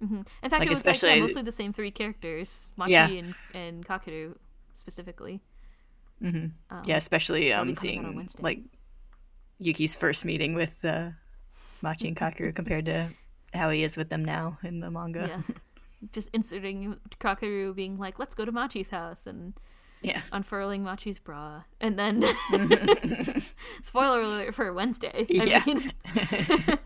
Mhm. 0.03 0.27
in 0.43 0.51
fact 0.51 0.53
like, 0.61 0.67
it 0.67 0.71
was 0.71 0.85
like, 0.85 0.85
yeah, 0.87 0.91
especially- 0.93 1.21
mostly 1.21 1.43
the 1.43 1.53
same 1.53 1.73
three 1.73 1.91
characters 1.93 2.71
machi 2.77 2.93
Yeah. 2.93 3.07
and, 3.09 3.35
and 3.55 3.87
specifically 4.75 5.41
hmm 6.21 6.47
um, 6.71 6.83
yeah, 6.85 6.97
especially 6.97 7.53
um 7.53 7.69
be 7.69 7.75
coming 7.75 7.99
out 7.99 8.05
on 8.07 8.29
seeing 8.29 8.29
like 8.41 8.61
Yuki's 9.61 9.95
first 9.95 10.25
meeting 10.25 10.55
with 10.55 10.85
uh, 10.85 11.11
Machi 11.83 12.09
and 12.09 12.17
Kakeru 12.17 12.53
compared 12.55 12.85
to 12.87 13.09
how 13.55 13.71
he 13.71 13.85
is 13.85 13.97
with 13.97 14.09
them 14.09 14.25
now 14.25 14.59
in 14.65 14.81
the 14.81 14.91
manga. 14.91 15.27
yeah 15.29 15.43
just 16.13 16.29
inserting 16.33 16.97
kakeru 17.21 17.73
being 17.75 17.97
like 17.99 18.19
let's 18.19 18.35
go 18.35 18.45
to 18.45 18.51
machi's 18.51 18.91
house 18.91 19.27
and 19.27 19.55
Yeah. 20.03 20.23
unfurling 20.33 20.83
Machi's 20.83 21.21
bra, 21.21 21.63
and 21.81 21.97
then 21.97 22.25
spoiler 23.85 24.21
alert 24.21 24.53
for 24.55 24.73
Wednesday. 24.73 25.27
I 25.31 25.45
Yeah. 25.47 26.77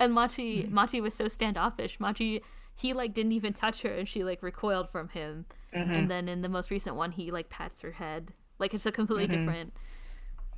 And 0.00 0.12
Machi 0.12 0.66
Machi 0.68 1.00
was 1.00 1.14
so 1.14 1.28
standoffish. 1.28 2.00
Machi 2.00 2.42
he 2.74 2.92
like 2.94 3.12
didn't 3.14 3.32
even 3.32 3.52
touch 3.52 3.82
her, 3.82 3.90
and 3.90 4.08
she 4.08 4.24
like 4.24 4.42
recoiled 4.42 4.88
from 4.88 5.10
him. 5.10 5.44
Mm-hmm. 5.74 5.90
And 5.92 6.10
then 6.10 6.28
in 6.28 6.40
the 6.42 6.48
most 6.48 6.70
recent 6.70 6.96
one, 6.96 7.12
he 7.12 7.30
like 7.30 7.50
pats 7.50 7.80
her 7.82 7.92
head. 7.92 8.32
Like 8.58 8.74
it's 8.74 8.86
a 8.86 8.90
completely 8.92 9.26
different. 9.28 9.72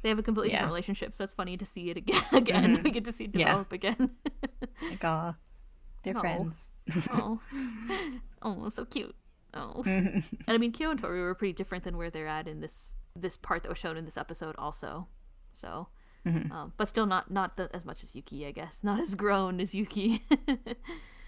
They 0.02 0.08
have 0.08 0.18
a 0.18 0.22
completely 0.22 0.48
Mm-hmm. 0.50 0.54
Yeah. 0.54 0.58
different 0.60 0.72
relationship, 0.72 1.14
so 1.14 1.24
it's 1.24 1.34
funny 1.34 1.56
to 1.56 1.66
see 1.66 1.90
it 1.90 1.96
again. 2.02 2.22
Again, 2.32 2.82
we 2.82 2.90
get 2.90 3.04
to 3.04 3.12
see 3.12 3.24
it 3.24 3.30
Yeah. 3.34 3.46
develop 3.46 3.72
again. 3.72 4.10
Like, 4.90 5.04
aw, 5.04 5.34
they're 6.02 6.14
friends. 6.14 6.70
oh, 7.12 7.40
oh, 8.42 8.68
so 8.68 8.84
cute. 8.84 9.14
Oh, 9.54 9.82
Mm-hmm. 9.86 10.16
and 10.48 10.48
I 10.48 10.58
mean, 10.58 10.72
Kyo 10.72 10.90
and 10.90 10.98
Toru 11.00 11.22
were 11.22 11.34
pretty 11.34 11.52
different 11.52 11.84
than 11.84 11.96
where 11.96 12.10
they're 12.10 12.26
at 12.28 12.48
in 12.48 12.60
this 12.60 12.94
this 13.14 13.36
part 13.36 13.62
that 13.62 13.68
was 13.68 13.78
shown 13.78 13.96
in 13.96 14.04
this 14.04 14.16
episode, 14.16 14.54
also. 14.58 15.06
So, 15.52 15.88
Mm-hmm. 16.26 16.52
um, 16.52 16.72
but 16.76 16.86
still 16.88 17.06
not 17.06 17.30
not 17.30 17.56
the, 17.56 17.68
as 17.74 17.84
much 17.84 18.04
as 18.04 18.14
Yuki, 18.14 18.46
I 18.46 18.52
guess. 18.52 18.80
Not 18.84 19.00
as 19.00 19.14
grown 19.16 19.60
as 19.60 19.74
Yuki. 19.74 20.22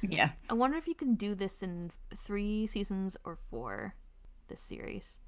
Yeah. 0.02 0.30
I 0.50 0.54
wonder 0.54 0.76
if 0.76 0.86
you 0.86 0.94
can 0.94 1.14
do 1.14 1.34
this 1.34 1.62
in 1.62 1.90
three 2.16 2.66
seasons 2.66 3.16
or 3.24 3.36
four. 3.50 3.94
This 4.48 4.60
series. 4.60 5.18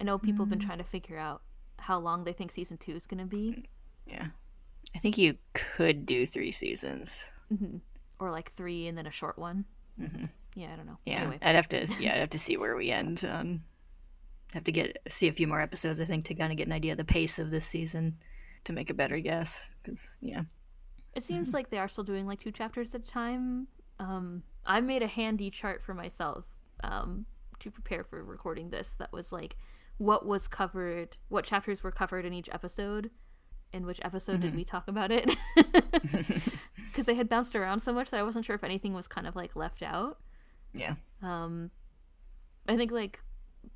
I 0.00 0.04
know 0.04 0.18
people 0.18 0.44
have 0.44 0.48
Mm. 0.48 0.58
been 0.58 0.66
trying 0.66 0.78
to 0.78 0.84
figure 0.84 1.16
out 1.18 1.42
how 1.78 1.98
long 1.98 2.24
they 2.24 2.32
think 2.32 2.50
season 2.50 2.76
two 2.76 2.92
is 2.96 3.06
going 3.06 3.20
to 3.20 3.24
be, 3.26 3.68
Yeah. 4.06 4.28
I 4.94 4.98
think 4.98 5.16
you 5.16 5.36
could 5.54 6.04
do 6.04 6.26
three 6.26 6.50
seasons. 6.52 7.32
or 8.18 8.30
like 8.32 8.50
three 8.50 8.88
and 8.88 8.98
then 8.98 9.06
a 9.06 9.10
short 9.12 9.38
one. 9.38 9.64
Yeah, 10.56 10.72
I 10.72 10.76
don't 10.76 10.86
know. 10.86 10.92
Mm-hmm. 10.92 10.98
Yeah. 11.10 11.20
Anyway, 11.20 11.38
I'd 11.40 11.54
have 11.54 11.68
to 11.68 11.86
yeah, 12.00 12.14
I'd 12.14 12.18
have 12.26 12.30
to 12.30 12.38
see 12.38 12.56
where 12.56 12.74
we 12.76 12.90
end. 12.90 13.24
Um 13.24 13.62
have 14.52 14.64
to 14.64 14.72
get 14.72 14.98
see 15.08 15.28
a 15.28 15.32
few 15.32 15.46
more 15.46 15.60
episodes 15.60 16.00
I 16.00 16.04
think 16.04 16.24
to 16.26 16.34
kind 16.34 16.52
of 16.52 16.56
get 16.58 16.66
an 16.66 16.72
idea 16.72 16.92
of 16.92 16.98
the 16.98 17.04
pace 17.04 17.38
of 17.38 17.50
this 17.50 17.64
season 17.66 18.16
to 18.64 18.72
make 18.72 18.90
a 18.90 18.94
better 18.94 19.18
guess 19.18 19.74
cuz 19.84 20.16
yeah. 20.20 20.42
It 21.14 21.22
seems 21.22 21.48
Mm-hmm. 21.48 21.56
like 21.56 21.70
they 21.70 21.78
are 21.78 21.88
still 21.88 22.04
doing 22.04 22.26
like 22.26 22.40
two 22.40 22.50
chapters 22.50 22.94
at 22.94 23.02
a 23.02 23.04
time. 23.04 23.68
Um, 24.00 24.42
I 24.66 24.80
made 24.80 25.02
a 25.02 25.06
handy 25.06 25.50
chart 25.50 25.80
for 25.82 25.94
myself 25.94 26.46
um, 26.82 27.26
to 27.60 27.70
prepare 27.70 28.02
for 28.02 28.22
recording 28.24 28.70
this. 28.70 28.92
That 28.94 29.12
was 29.12 29.30
like 29.32 29.56
what 29.98 30.26
was 30.26 30.48
covered, 30.48 31.16
what 31.28 31.44
chapters 31.44 31.84
were 31.84 31.92
covered 31.92 32.24
in 32.24 32.32
each 32.32 32.48
episode, 32.52 33.10
in 33.72 33.86
which 33.86 34.00
episode 34.02 34.34
Mm-hmm. 34.40 34.42
did 34.42 34.56
we 34.56 34.64
talk 34.64 34.88
about 34.88 35.12
it? 35.12 35.30
Because 36.86 37.06
they 37.06 37.14
had 37.14 37.28
bounced 37.28 37.56
around 37.56 37.80
so 37.80 37.92
much 37.92 38.10
that 38.10 38.20
I 38.20 38.22
wasn't 38.22 38.44
sure 38.44 38.54
if 38.54 38.62
anything 38.64 38.92
was 38.94 39.08
kind 39.08 39.26
of 39.26 39.34
like 39.34 39.56
left 39.56 39.82
out. 39.82 40.20
Yeah. 40.72 40.94
Um, 41.22 41.70
I 42.68 42.76
think 42.76 42.92
like 42.92 43.20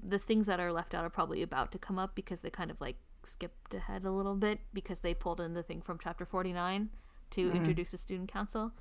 the 0.03 0.19
things 0.19 0.47
that 0.47 0.61
are 0.61 0.73
left 0.73 0.95
out 0.95 1.05
are 1.05 1.11
probably 1.11 1.43
about 1.43 1.73
to 1.73 1.79
come 1.79 1.99
up 1.99 2.15
because 2.15 2.41
they 2.43 2.51
kind 2.51 2.71
of 2.71 2.81
like 2.81 2.97
skipped 3.29 3.75
ahead 3.75 4.05
a 4.05 4.11
little 4.11 4.35
bit 4.35 4.61
because 4.73 5.01
they 5.01 5.15
pulled 5.15 5.41
in 5.41 5.55
the 5.55 5.63
thing 5.63 5.81
from 5.81 5.99
chapter 6.03 6.25
49 6.25 6.89
to 7.31 7.51
introduce 7.53 7.91
the 7.93 7.99
student 7.99 8.31
council. 8.33 8.73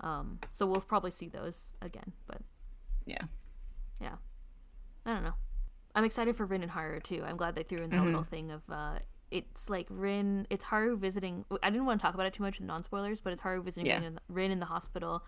Um, 0.00 0.38
so 0.50 0.66
we'll 0.66 0.80
probably 0.80 1.10
see 1.10 1.28
those 1.28 1.72
again, 1.82 2.12
but 2.26 2.38
Yeah. 3.06 3.22
yeah. 4.00 4.14
I 5.04 5.12
don't 5.12 5.24
know. 5.24 5.34
I'm 5.94 6.04
excited 6.04 6.36
for 6.36 6.46
Rin 6.46 6.62
and 6.62 6.70
Haru 6.70 7.00
too. 7.00 7.22
I'm 7.26 7.36
glad 7.36 7.54
they 7.54 7.62
threw 7.64 7.78
in 7.78 7.90
that 7.90 8.02
little 8.04 8.22
thing 8.22 8.50
of 8.50 8.62
uh 8.70 8.98
it's 9.30 9.68
like 9.68 9.86
Rin 9.90 10.46
it's 10.48 10.64
Haru 10.64 10.96
visiting 10.96 11.44
I 11.62 11.70
didn't 11.70 11.84
want 11.86 12.00
to 12.00 12.02
talk 12.06 12.14
about 12.14 12.26
it 12.26 12.32
too 12.32 12.42
much 12.42 12.58
with 12.60 12.66
non 12.66 12.82
spoilers, 12.82 13.20
but 13.20 13.32
it's 13.32 13.42
Haru 13.42 13.62
visiting 13.62 13.86
Yeah. 13.86 13.96
Rin, 13.96 14.04
in 14.04 14.14
the, 14.14 14.20
Rin 14.28 14.50
in 14.52 14.60
the 14.60 14.66
hospital, 14.66 15.22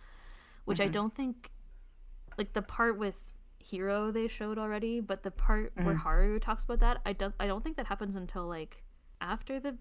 which 0.64 0.80
I 0.80 0.88
don't 0.88 1.14
think 1.14 1.50
like 2.38 2.52
the 2.54 2.62
part 2.62 2.96
with 2.98 3.33
Hiro 3.64 4.10
they 4.10 4.28
showed 4.28 4.58
already, 4.58 5.00
but 5.00 5.22
the 5.22 5.30
part 5.30 5.72
where 5.82 5.94
Haru 5.94 6.38
talks 6.38 6.64
about 6.64 6.80
that, 6.80 7.00
I 7.06 7.12
don't 7.12 7.34
I 7.40 7.46
don't 7.46 7.64
think 7.64 7.76
that 7.76 7.86
happens 7.86 8.14
until 8.16 8.46
like 8.46 8.82
after 9.20 9.58
the 9.58 9.76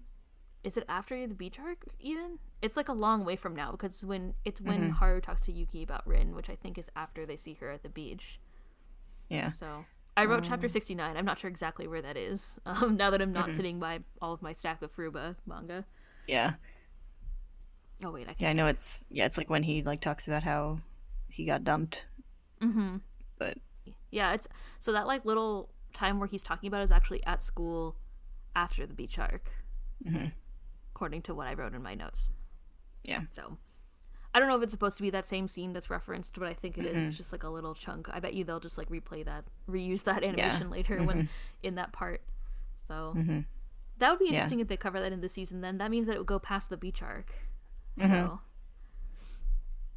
is 0.62 0.78
it 0.78 0.84
after 0.88 1.26
the 1.26 1.34
beach 1.34 1.58
arc 1.58 1.84
even? 2.00 2.38
It's 2.62 2.76
like 2.76 2.88
a 2.88 2.94
long 2.94 3.24
way 3.24 3.36
from 3.36 3.54
now 3.54 3.72
because 3.72 4.04
when 4.04 4.34
it's 4.44 4.60
when 4.60 4.90
Haru 4.90 5.20
talks 5.20 5.42
to 5.42 5.52
Yuki 5.52 5.82
about 5.82 6.06
Rin, 6.06 6.34
which 6.34 6.48
I 6.48 6.56
think 6.56 6.78
is 6.78 6.90
after 6.96 7.26
they 7.26 7.36
see 7.36 7.54
her 7.60 7.70
at 7.70 7.82
the 7.82 7.90
beach. 7.90 8.40
Yeah. 9.28 9.50
So 9.50 9.84
I 10.16 10.24
wrote 10.24 10.44
chapter 10.44 10.68
69. 10.68 11.16
I'm 11.16 11.24
not 11.24 11.38
sure 11.38 11.50
exactly 11.50 11.86
where 11.86 12.02
that 12.02 12.16
is. 12.16 12.58
Um, 12.66 12.96
now 12.96 13.10
that 13.10 13.20
I'm 13.20 13.32
not 13.32 13.54
sitting 13.54 13.78
by 13.78 14.00
all 14.22 14.32
of 14.32 14.40
my 14.40 14.52
stack 14.52 14.80
of 14.82 14.94
Furuba 14.94 15.36
manga. 15.46 15.84
Yeah. 16.26 16.54
Oh 18.02 18.10
wait, 18.10 18.28
I. 18.28 18.34
Yeah, 18.38 18.50
I 18.50 18.52
know 18.54 18.66
it's 18.66 19.04
yeah, 19.10 19.26
it's 19.26 19.36
like 19.36 19.50
when 19.50 19.62
he 19.62 19.82
like 19.82 20.00
talks 20.00 20.26
about 20.26 20.42
how 20.42 20.78
he 21.28 21.44
got 21.44 21.64
dumped. 21.64 22.06
Mm-hmm. 22.62 22.96
But 23.38 23.58
Yeah, 24.14 24.32
it's 24.32 24.46
so 24.78 24.92
that 24.92 25.06
like 25.06 25.24
little 25.24 25.70
time 25.92 26.18
where 26.18 26.28
he's 26.28 26.42
talking 26.42 26.68
about 26.68 26.82
is 26.82 26.92
actually 26.92 27.24
at 27.26 27.42
school 27.42 27.96
after 28.56 28.86
the 28.86 28.94
beach 28.94 29.18
arc, 29.18 29.50
Mhm. 30.06 30.32
according 30.94 31.22
to 31.22 31.34
what 31.34 31.46
I 31.46 31.54
wrote 31.54 31.74
in 31.74 31.82
my 31.82 31.94
notes. 31.94 32.30
yeah. 33.02 33.22
So, 33.32 33.58
I 34.32 34.38
don't 34.40 34.48
know 34.48 34.56
if 34.56 34.62
it's 34.62 34.72
supposed 34.72 34.96
to 34.96 35.02
be 35.02 35.10
that 35.10 35.26
same 35.26 35.46
scene 35.46 35.72
that's 35.74 35.90
referenced, 35.90 36.38
but 36.38 36.48
I 36.48 36.54
think 36.54 36.78
it 36.78 36.86
is. 36.86 36.96
Mm-hmm. 36.96 37.06
It's 37.06 37.14
just 37.14 37.32
like 37.32 37.42
a 37.44 37.48
little 37.48 37.74
chunk. 37.74 38.08
I 38.10 38.18
bet 38.20 38.34
you 38.34 38.44
they'll 38.44 38.60
just 38.60 38.78
like 38.78 38.88
replay 38.88 39.24
that, 39.24 39.44
reuse 39.68 40.04
that 40.04 40.24
animation 40.24 40.70
later 40.70 41.02
when 41.02 41.28
in 41.62 41.74
that 41.76 41.92
part. 41.92 42.22
So 42.84 43.12
that 43.98 44.10
would 44.10 44.18
be 44.18 44.24
Mm-hmm. 44.26 44.32
Yeah. 44.34 44.38
interesting 44.38 44.60
if 44.60 44.68
they 44.68 44.76
cover 44.76 45.00
that 45.00 45.12
in 45.12 45.20
the 45.20 45.28
season. 45.28 45.60
Then 45.60 45.78
that 45.78 45.90
means 45.90 46.06
that 46.06 46.14
it 46.14 46.18
would 46.18 46.26
go 46.26 46.38
past 46.38 46.70
the 46.70 46.76
beach 46.76 47.02
arc. 47.02 47.32
Mm-hmm. 47.98 48.10
So 48.10 48.40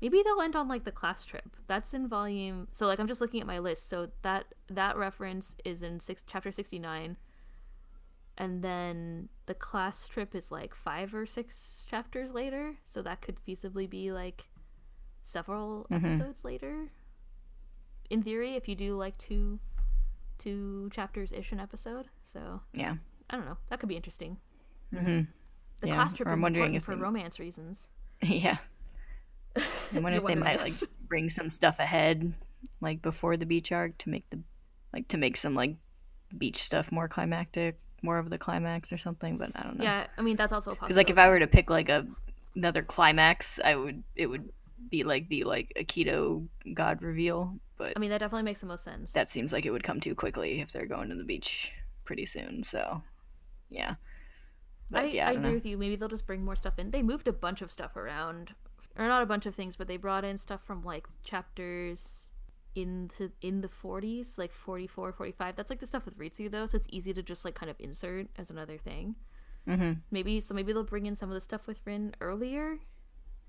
maybe 0.02 0.22
they'll 0.24 0.42
end 0.42 0.56
on 0.56 0.68
like 0.68 0.84
the 0.84 0.92
class 0.92 1.26
trip. 1.26 1.56
That's 1.68 1.94
in 1.94 2.08
volume. 2.08 2.68
So 2.72 2.86
like 2.88 3.00
I'm 3.00 3.08
just 3.08 3.22
looking 3.22 3.42
at 3.42 3.48
my 3.48 3.60
list. 3.60 3.90
So 3.90 4.10
that 4.22 4.46
that 4.70 4.98
reference 4.98 5.56
is 5.66 5.84
in 5.84 6.00
six 6.00 6.24
chapter 6.26 6.52
sixty 6.52 6.80
nine. 6.80 7.18
And 8.40 8.64
then 8.64 9.30
the 9.48 9.56
class 9.56 10.08
trip 10.08 10.36
is 10.36 10.52
like 10.52 10.76
five 10.76 11.16
or 11.16 11.26
six 11.26 11.88
chapters 11.90 12.32
later, 12.32 12.76
so 12.84 13.02
that 13.02 13.22
could 13.22 13.38
feasibly 13.48 13.90
be 13.90 14.12
like 14.12 14.46
several 15.24 15.88
episodes 15.92 16.46
later. 16.46 16.92
In 18.12 18.22
theory, 18.22 18.54
if 18.56 18.68
you 18.68 18.76
do 18.76 18.96
like 18.96 19.18
two 19.18 19.60
two 20.38 20.88
chapters 20.94 21.32
ish 21.34 21.52
an 21.52 21.60
episode. 21.60 22.10
So 22.24 22.62
Yeah. 22.74 22.98
I 23.30 23.36
don't 23.38 23.46
know. 23.46 23.58
That 23.70 23.80
could 23.80 23.90
be 23.90 23.96
interesting. 23.96 24.38
Mm-hmm. 24.94 25.22
The 25.80 25.88
Yeah, 25.88 25.96
class 25.96 26.14
trip 26.14 26.28
or 26.28 26.32
is 26.32 26.38
I'm 26.38 26.42
wondering 26.42 26.76
important 26.76 26.82
if 26.82 26.84
for 26.86 26.96
they- 26.96 27.02
romance 27.02 27.40
reasons. 27.40 27.88
Yeah. 28.22 28.58
I 29.96 30.00
wonder 30.00 30.18
if 30.18 30.26
they 30.26 30.36
might 30.36 30.60
like 30.60 30.74
bring 31.08 31.30
some 31.30 31.50
stuff 31.50 31.80
ahead, 31.80 32.34
like 32.82 33.02
before 33.02 33.38
the 33.38 33.46
beach 33.46 33.72
arc, 33.72 33.98
to 34.00 34.10
make 34.10 34.30
the 34.30 34.40
like 34.94 35.08
to 35.10 35.18
make 35.18 35.38
some 35.38 35.56
like 35.56 35.76
beach 36.38 36.58
stuff 36.58 36.92
more 36.92 37.08
climactic, 37.08 37.80
more 38.02 38.18
of 38.18 38.30
the 38.30 38.38
climax 38.38 38.92
or 38.92 38.98
something. 38.98 39.38
But 39.38 39.52
I 39.56 39.64
don't 39.64 39.78
know. 39.78 39.84
Yeah, 39.84 40.08
I 40.18 40.22
mean 40.22 40.36
that's 40.36 40.54
also 40.54 40.72
a 40.72 40.76
Because 40.76 40.98
like 40.98 41.10
if 41.10 41.18
I 41.18 41.30
were 41.30 41.40
to 41.40 41.48
pick 41.48 41.70
like 41.70 41.90
a 41.90 42.06
another 42.56 42.84
climax, 42.84 43.60
I 43.64 43.76
would 43.76 44.04
it 44.16 44.28
would 44.28 44.50
be 44.90 45.04
like 45.04 45.30
the 45.30 45.44
like 45.44 45.74
Akito 45.78 46.48
god 46.74 47.02
reveal. 47.02 47.60
But 47.78 47.94
I 47.96 48.00
mean 48.00 48.10
that 48.10 48.20
definitely 48.20 48.44
makes 48.44 48.62
the 48.62 48.68
most 48.68 48.84
sense. 48.84 49.14
that 49.14 49.30
seems 49.30 49.54
like 49.54 49.66
it 49.66 49.72
would 49.72 49.84
come 49.84 50.00
too 50.00 50.16
quickly 50.16 50.62
if 50.62 50.72
they're 50.72 50.88
going 50.88 51.10
to 51.10 51.16
the 51.16 51.24
beach 51.24 51.72
pretty 52.06 52.26
soon. 52.26 52.64
So 52.64 53.02
yeah. 53.70 53.96
But 54.90 55.04
I, 55.04 55.08
yeah, 55.08 55.28
I, 55.28 55.30
I, 55.30 55.34
agree 55.34 55.44
know. 55.44 55.54
with 55.54 55.66
you. 55.66 55.78
Maybe 55.78 55.96
they'll 55.96 56.08
just 56.08 56.26
bring 56.26 56.46
more 56.46 56.56
stuff 56.56 56.80
in. 56.80 56.92
They 56.92 57.04
moved 57.04 57.28
a 57.28 57.34
bunch 57.34 57.62
of 57.62 57.72
stuff 57.72 57.98
around, 57.98 58.56
or 58.98 59.08
not 59.08 59.22
a 59.22 59.26
bunch 59.26 59.46
of 59.46 59.56
things, 59.56 59.76
but 59.76 59.88
they 59.88 59.98
brought 59.98 60.24
in 60.26 60.38
stuff 60.38 60.64
from 60.64 60.84
like 60.84 61.08
chapters 61.24 62.32
in 62.76 63.10
the 63.18 63.32
in 63.42 63.62
the 63.62 63.68
40s, 63.68 64.38
like 64.38 64.52
44, 64.52 65.12
45. 65.12 65.56
That's 65.56 65.70
like 65.70 65.80
the 65.80 65.88
stuff 65.88 66.06
with 66.06 66.18
Ritsu 66.18 66.50
though, 66.52 66.66
so 66.66 66.76
it's 66.76 66.88
easy 66.92 67.14
to 67.14 67.24
just 67.24 67.46
like 67.46 67.56
kind 67.56 67.70
of 67.70 67.76
insert 67.80 68.28
as 68.38 68.50
another 68.50 68.78
thing. 68.78 69.16
Mm-hmm. 69.68 69.94
Maybe 70.12 70.40
so. 70.40 70.54
Maybe 70.54 70.74
they'll 70.74 70.84
bring 70.84 71.06
in 71.06 71.16
some 71.16 71.30
of 71.30 71.34
the 71.34 71.42
stuff 71.42 71.68
with 71.68 71.80
Rin 71.86 72.14
earlier, 72.22 72.80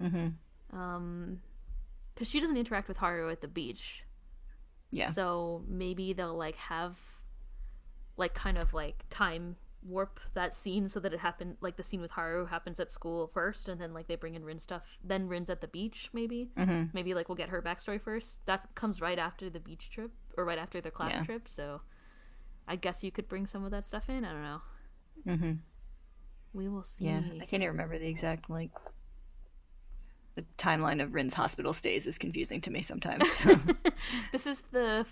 Mm-hmm. 0.02 0.78
um, 0.78 1.40
because 2.14 2.28
she 2.28 2.40
doesn't 2.40 2.56
interact 2.56 2.88
with 2.88 2.96
Haru 2.96 3.30
at 3.30 3.40
the 3.40 3.48
beach. 3.48 4.04
Yeah. 4.90 5.10
So 5.10 5.62
maybe 5.68 6.12
they'll 6.12 6.36
like 6.36 6.56
have 6.56 6.96
like 8.16 8.34
kind 8.34 8.58
of 8.58 8.74
like 8.74 9.04
time 9.10 9.56
warp 9.82 10.18
that 10.34 10.52
scene 10.52 10.88
so 10.88 10.98
that 11.00 11.12
it 11.14 11.20
happened 11.20 11.56
like 11.60 11.76
the 11.76 11.82
scene 11.82 12.00
with 12.00 12.10
Haru 12.10 12.46
happens 12.46 12.80
at 12.80 12.90
school 12.90 13.28
first 13.28 13.68
and 13.68 13.80
then 13.80 13.94
like 13.94 14.08
they 14.08 14.16
bring 14.16 14.34
in 14.34 14.44
Rin 14.44 14.58
stuff 14.58 14.98
then 15.04 15.28
Rin's 15.28 15.48
at 15.50 15.60
the 15.60 15.68
beach 15.68 16.10
maybe 16.12 16.48
Mm-hmm. 16.56 16.84
maybe 16.92 17.14
like 17.14 17.28
we'll 17.28 17.36
get 17.36 17.48
her 17.50 17.62
backstory 17.62 18.00
first 18.00 18.44
that 18.46 18.66
comes 18.74 19.00
right 19.00 19.18
after 19.18 19.48
the 19.48 19.60
beach 19.60 19.88
trip 19.90 20.10
or 20.36 20.44
right 20.44 20.58
after 20.58 20.80
their 20.80 20.90
class 20.90 21.12
Yeah. 21.14 21.24
trip 21.24 21.48
so 21.48 21.80
I 22.66 22.76
guess 22.76 23.02
you 23.04 23.10
could 23.10 23.28
bring 23.28 23.46
some 23.46 23.64
of 23.64 23.70
that 23.70 23.84
stuff 23.84 24.08
in 24.08 24.24
I 24.24 24.32
don't 24.32 24.42
know 24.42 24.60
Mm-hmm. 25.26 25.52
we 26.52 26.68
will 26.68 26.82
see 26.82 27.04
Yeah, 27.06 27.20
I 27.40 27.44
can't 27.46 27.62
even 27.62 27.68
remember 27.68 27.98
the 27.98 28.08
exact 28.08 28.50
like 28.50 28.70
the 30.34 30.44
timeline 30.56 31.02
of 31.02 31.14
Rin's 31.14 31.34
hospital 31.34 31.72
stays 31.72 32.06
is 32.06 32.16
confusing 32.18 32.60
to 32.62 32.70
me 32.70 32.80
sometimes. 32.80 33.44
this 34.32 34.46
is 34.46 34.62
the 34.70 35.04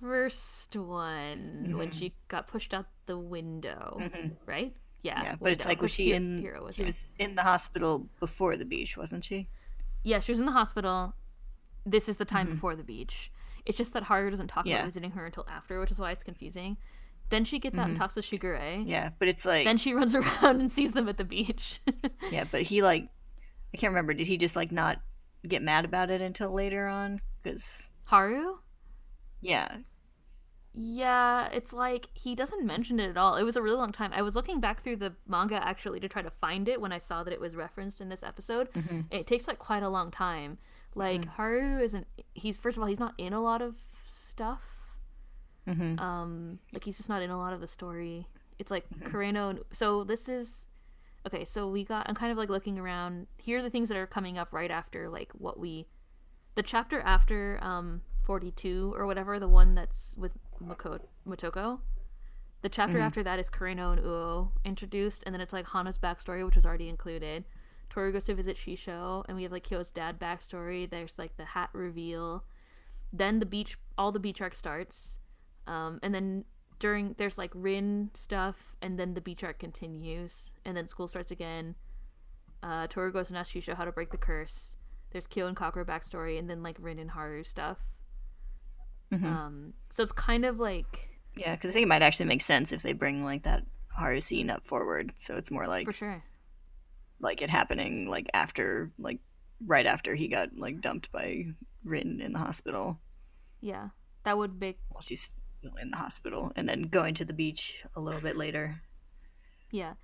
first 0.00 0.74
one 0.76 1.74
when 1.76 1.90
she 1.90 2.14
got 2.28 2.48
pushed 2.48 2.72
out 2.74 2.86
the 3.06 3.18
window 3.18 4.00
right 4.46 4.74
yeah 5.02 5.14
Mm-hmm. 5.16 5.24
yeah, 5.26 5.36
but 5.40 5.52
it's 5.52 5.66
like 5.66 5.80
was 5.82 5.90
she 5.92 6.12
in? 6.12 6.40
hero 6.40 6.64
was 6.64 6.74
she 6.74 6.82
there. 6.82 6.86
was 6.86 7.12
in 7.18 7.34
the 7.34 7.42
hospital 7.42 8.08
before 8.20 8.56
the 8.56 8.64
beach, 8.66 8.96
wasn't 8.96 9.24
she? 9.24 9.48
Yeah, 10.02 10.20
she 10.20 10.32
was 10.32 10.40
in 10.40 10.46
the 10.46 10.52
hospital. 10.52 11.14
This 11.86 12.06
is 12.08 12.18
the 12.18 12.24
time 12.26 12.50
before 12.50 12.76
the 12.76 12.82
beach. 12.82 13.30
It's 13.64 13.76
just 13.78 13.92
that 13.94 14.02
Haru 14.04 14.28
doesn't 14.30 14.48
talk 14.48 14.64
Mm-hmm. 14.64 14.70
Yeah. 14.70 14.76
about 14.76 14.84
visiting 14.86 15.10
her 15.12 15.24
until 15.26 15.46
after, 15.48 15.80
which 15.80 15.90
is 15.90 15.98
why 15.98 16.10
it's 16.12 16.22
confusing. 16.22 16.76
Then 17.30 17.44
she 17.46 17.58
gets 17.58 17.78
out 17.78 17.88
and 17.88 17.96
talks 17.96 18.14
to 18.14 18.20
Shigure. 18.20 18.82
Yeah, 18.86 19.10
but 19.18 19.28
it's 19.28 19.46
like 19.46 19.64
Then 19.64 19.78
she 19.78 19.94
runs 19.94 20.14
around 20.20 20.60
and 20.60 20.70
sees 20.70 20.92
them 20.92 21.08
at 21.08 21.16
the 21.16 21.24
beach. 21.24 21.80
yeah, 22.30 22.44
but 22.50 22.62
he 22.62 22.82
like 22.82 23.08
I 23.72 23.76
can't 23.78 23.92
remember. 23.92 24.12
Did 24.14 24.26
he 24.26 24.36
just 24.36 24.56
like 24.56 24.70
not 24.72 25.00
get 25.48 25.62
mad 25.62 25.84
about 25.86 26.10
it 26.10 26.20
until 26.20 26.50
later 26.52 26.86
on? 26.88 27.20
Because 27.42 27.90
Haru? 28.04 28.58
yeah, 29.40 29.78
Yeah, 30.72 31.48
it's 31.52 31.72
like 31.72 32.08
he 32.14 32.34
doesn't 32.36 32.64
mention 32.64 33.00
it 33.00 33.10
at 33.10 33.16
all. 33.16 33.36
It 33.36 33.42
was 33.42 33.56
a 33.56 33.62
really 33.62 33.76
long 33.76 33.90
time. 33.90 34.12
I 34.14 34.22
was 34.22 34.36
looking 34.36 34.60
back 34.60 34.82
through 34.82 34.96
the 34.96 35.14
manga 35.26 35.56
actually 35.56 35.98
to 36.00 36.08
try 36.08 36.22
to 36.22 36.30
find 36.30 36.68
it 36.68 36.80
when 36.80 36.92
I 36.92 36.98
saw 36.98 37.24
that 37.24 37.32
it 37.32 37.40
was 37.40 37.56
referenced 37.56 38.00
in 38.00 38.08
this 38.08 38.22
episode. 38.22 38.72
Mm-hmm. 38.72 39.00
It 39.10 39.26
takes 39.26 39.48
like 39.48 39.58
quite 39.58 39.82
a 39.82 39.88
long 39.88 40.10
time. 40.12 40.58
Like 40.94 41.24
Haru 41.24 41.80
isn't 41.80 42.06
he's 42.34 42.56
first 42.56 42.76
of 42.76 42.82
all 42.82 42.88
he's 42.88 43.00
not 43.00 43.14
in 43.18 43.32
a 43.32 43.40
lot 43.40 43.62
of 43.62 43.78
stuff. 44.04 44.62
Mm-hmm. 45.68 45.98
Um 45.98 46.58
like 46.72 46.84
he's 46.84 46.96
just 46.96 47.08
not 47.08 47.22
in 47.22 47.30
a 47.30 47.38
lot 47.38 47.52
of 47.52 47.60
the 47.60 47.66
story. 47.66 48.26
It's 48.58 48.70
like 48.70 48.84
Mm-hmm. 48.90 49.08
Kureno 49.16 49.58
so 49.72 50.04
this 50.04 50.28
is 50.28 50.68
okay, 51.26 51.44
so 51.44 51.68
we 51.68 51.84
got 51.84 52.08
I'm 52.08 52.14
kind 52.14 52.30
of 52.30 52.38
like 52.38 52.48
looking 52.48 52.78
around. 52.78 53.26
Here 53.38 53.58
are 53.58 53.62
the 53.62 53.70
things 53.70 53.88
that 53.88 53.98
are 53.98 54.06
coming 54.06 54.38
up 54.38 54.52
right 54.52 54.70
after 54.70 55.08
like 55.08 55.32
what 55.32 55.58
we 55.58 55.86
the 56.54 56.62
chapter 56.62 57.00
after 57.00 57.58
um 57.62 58.02
42 58.22 58.94
or 58.96 59.06
whatever 59.06 59.38
the 59.38 59.48
one 59.48 59.74
that's 59.74 60.14
with 60.16 60.36
Mako- 60.60 61.00
Motoko. 61.26 61.80
The 62.62 62.68
chapter 62.68 62.94
Mm-hmm. 62.96 63.02
after 63.06 63.22
that 63.22 63.38
is 63.38 63.48
Kureno 63.50 63.92
and 63.92 64.02
Uo 64.02 64.50
introduced 64.64 65.22
and 65.24 65.34
then 65.34 65.40
it's 65.40 65.52
like 65.52 65.66
Hana's 65.66 65.98
backstory 65.98 66.44
which 66.44 66.56
was 66.56 66.66
already 66.66 66.88
included. 66.88 67.44
Toru 67.88 68.12
goes 68.12 68.24
to 68.24 68.34
visit 68.34 68.56
Shisho 68.56 69.24
and 69.26 69.36
we 69.36 69.42
have 69.44 69.52
like 69.52 69.64
Kyo's 69.64 69.90
dad 69.90 70.18
backstory. 70.20 70.88
There's 70.88 71.18
like 71.18 71.36
the 71.36 71.44
hat 71.44 71.70
reveal. 71.72 72.44
Then 73.12 73.38
the 73.38 73.46
beach 73.46 73.78
all 73.98 74.12
the 74.12 74.20
beach 74.20 74.40
arc 74.40 74.54
starts. 74.54 75.18
Um, 75.66 75.98
and 76.02 76.14
then 76.14 76.44
during 76.78 77.14
there's 77.18 77.38
like 77.38 77.50
Rin 77.54 78.10
stuff 78.14 78.76
and 78.82 78.98
then 78.98 79.14
the 79.14 79.20
beach 79.20 79.42
arc 79.42 79.58
continues 79.58 80.52
and 80.64 80.76
then 80.76 80.86
school 80.86 81.08
starts 81.08 81.30
again. 81.30 81.74
Uh, 82.62 82.86
Toru 82.86 83.10
goes 83.10 83.30
and 83.30 83.38
asks 83.38 83.54
Shisho 83.54 83.74
how 83.74 83.86
to 83.86 83.92
break 83.92 84.10
the 84.10 84.18
curse. 84.18 84.76
There's 85.12 85.26
Kyo 85.26 85.46
and 85.46 85.56
Kagura 85.56 85.84
backstory 85.86 86.38
and 86.38 86.48
then 86.48 86.62
like 86.62 86.76
Rin 86.78 86.98
and 86.98 87.10
Haru 87.12 87.42
stuff 87.42 87.78
um, 89.12 89.74
so 89.90 90.02
it's 90.02 90.12
kind 90.12 90.44
of 90.44 90.58
like 90.58 91.08
yeah. 91.36 91.54
Because 91.54 91.70
I 91.70 91.72
think 91.72 91.84
it 91.84 91.88
might 91.88 92.02
actually 92.02 92.26
make 92.26 92.42
sense 92.42 92.72
if 92.72 92.82
they 92.82 92.92
bring 92.92 93.24
like 93.24 93.42
that 93.44 93.64
Haru 93.96 94.20
scene 94.20 94.50
up 94.50 94.66
forward, 94.66 95.12
so 95.16 95.36
it's 95.36 95.50
more 95.50 95.66
like 95.66 95.86
for 95.86 95.92
sure 95.92 96.22
like 97.22 97.42
it 97.42 97.50
happening 97.50 98.08
like 98.08 98.30
after 98.32 98.90
like 98.98 99.18
right 99.66 99.84
after 99.84 100.14
he 100.14 100.26
got 100.26 100.56
like 100.56 100.80
dumped 100.80 101.12
by 101.12 101.44
Rin 101.84 102.20
in 102.20 102.32
the 102.32 102.38
hospital. 102.38 102.98
yeah 103.60 103.88
that 104.24 104.36
would 104.38 104.60
make 104.60 104.78
while 104.88 105.02
she's 105.02 105.34
still 105.60 105.76
in 105.76 105.90
the 105.90 105.96
hospital, 105.96 106.52
and 106.56 106.68
then 106.68 106.82
going 106.82 107.14
to 107.14 107.24
the 107.24 107.32
beach 107.32 107.82
a 107.94 108.00
little 108.00 108.20
bit 108.20 108.36
later. 108.36 108.82
Yeah. 109.70 109.94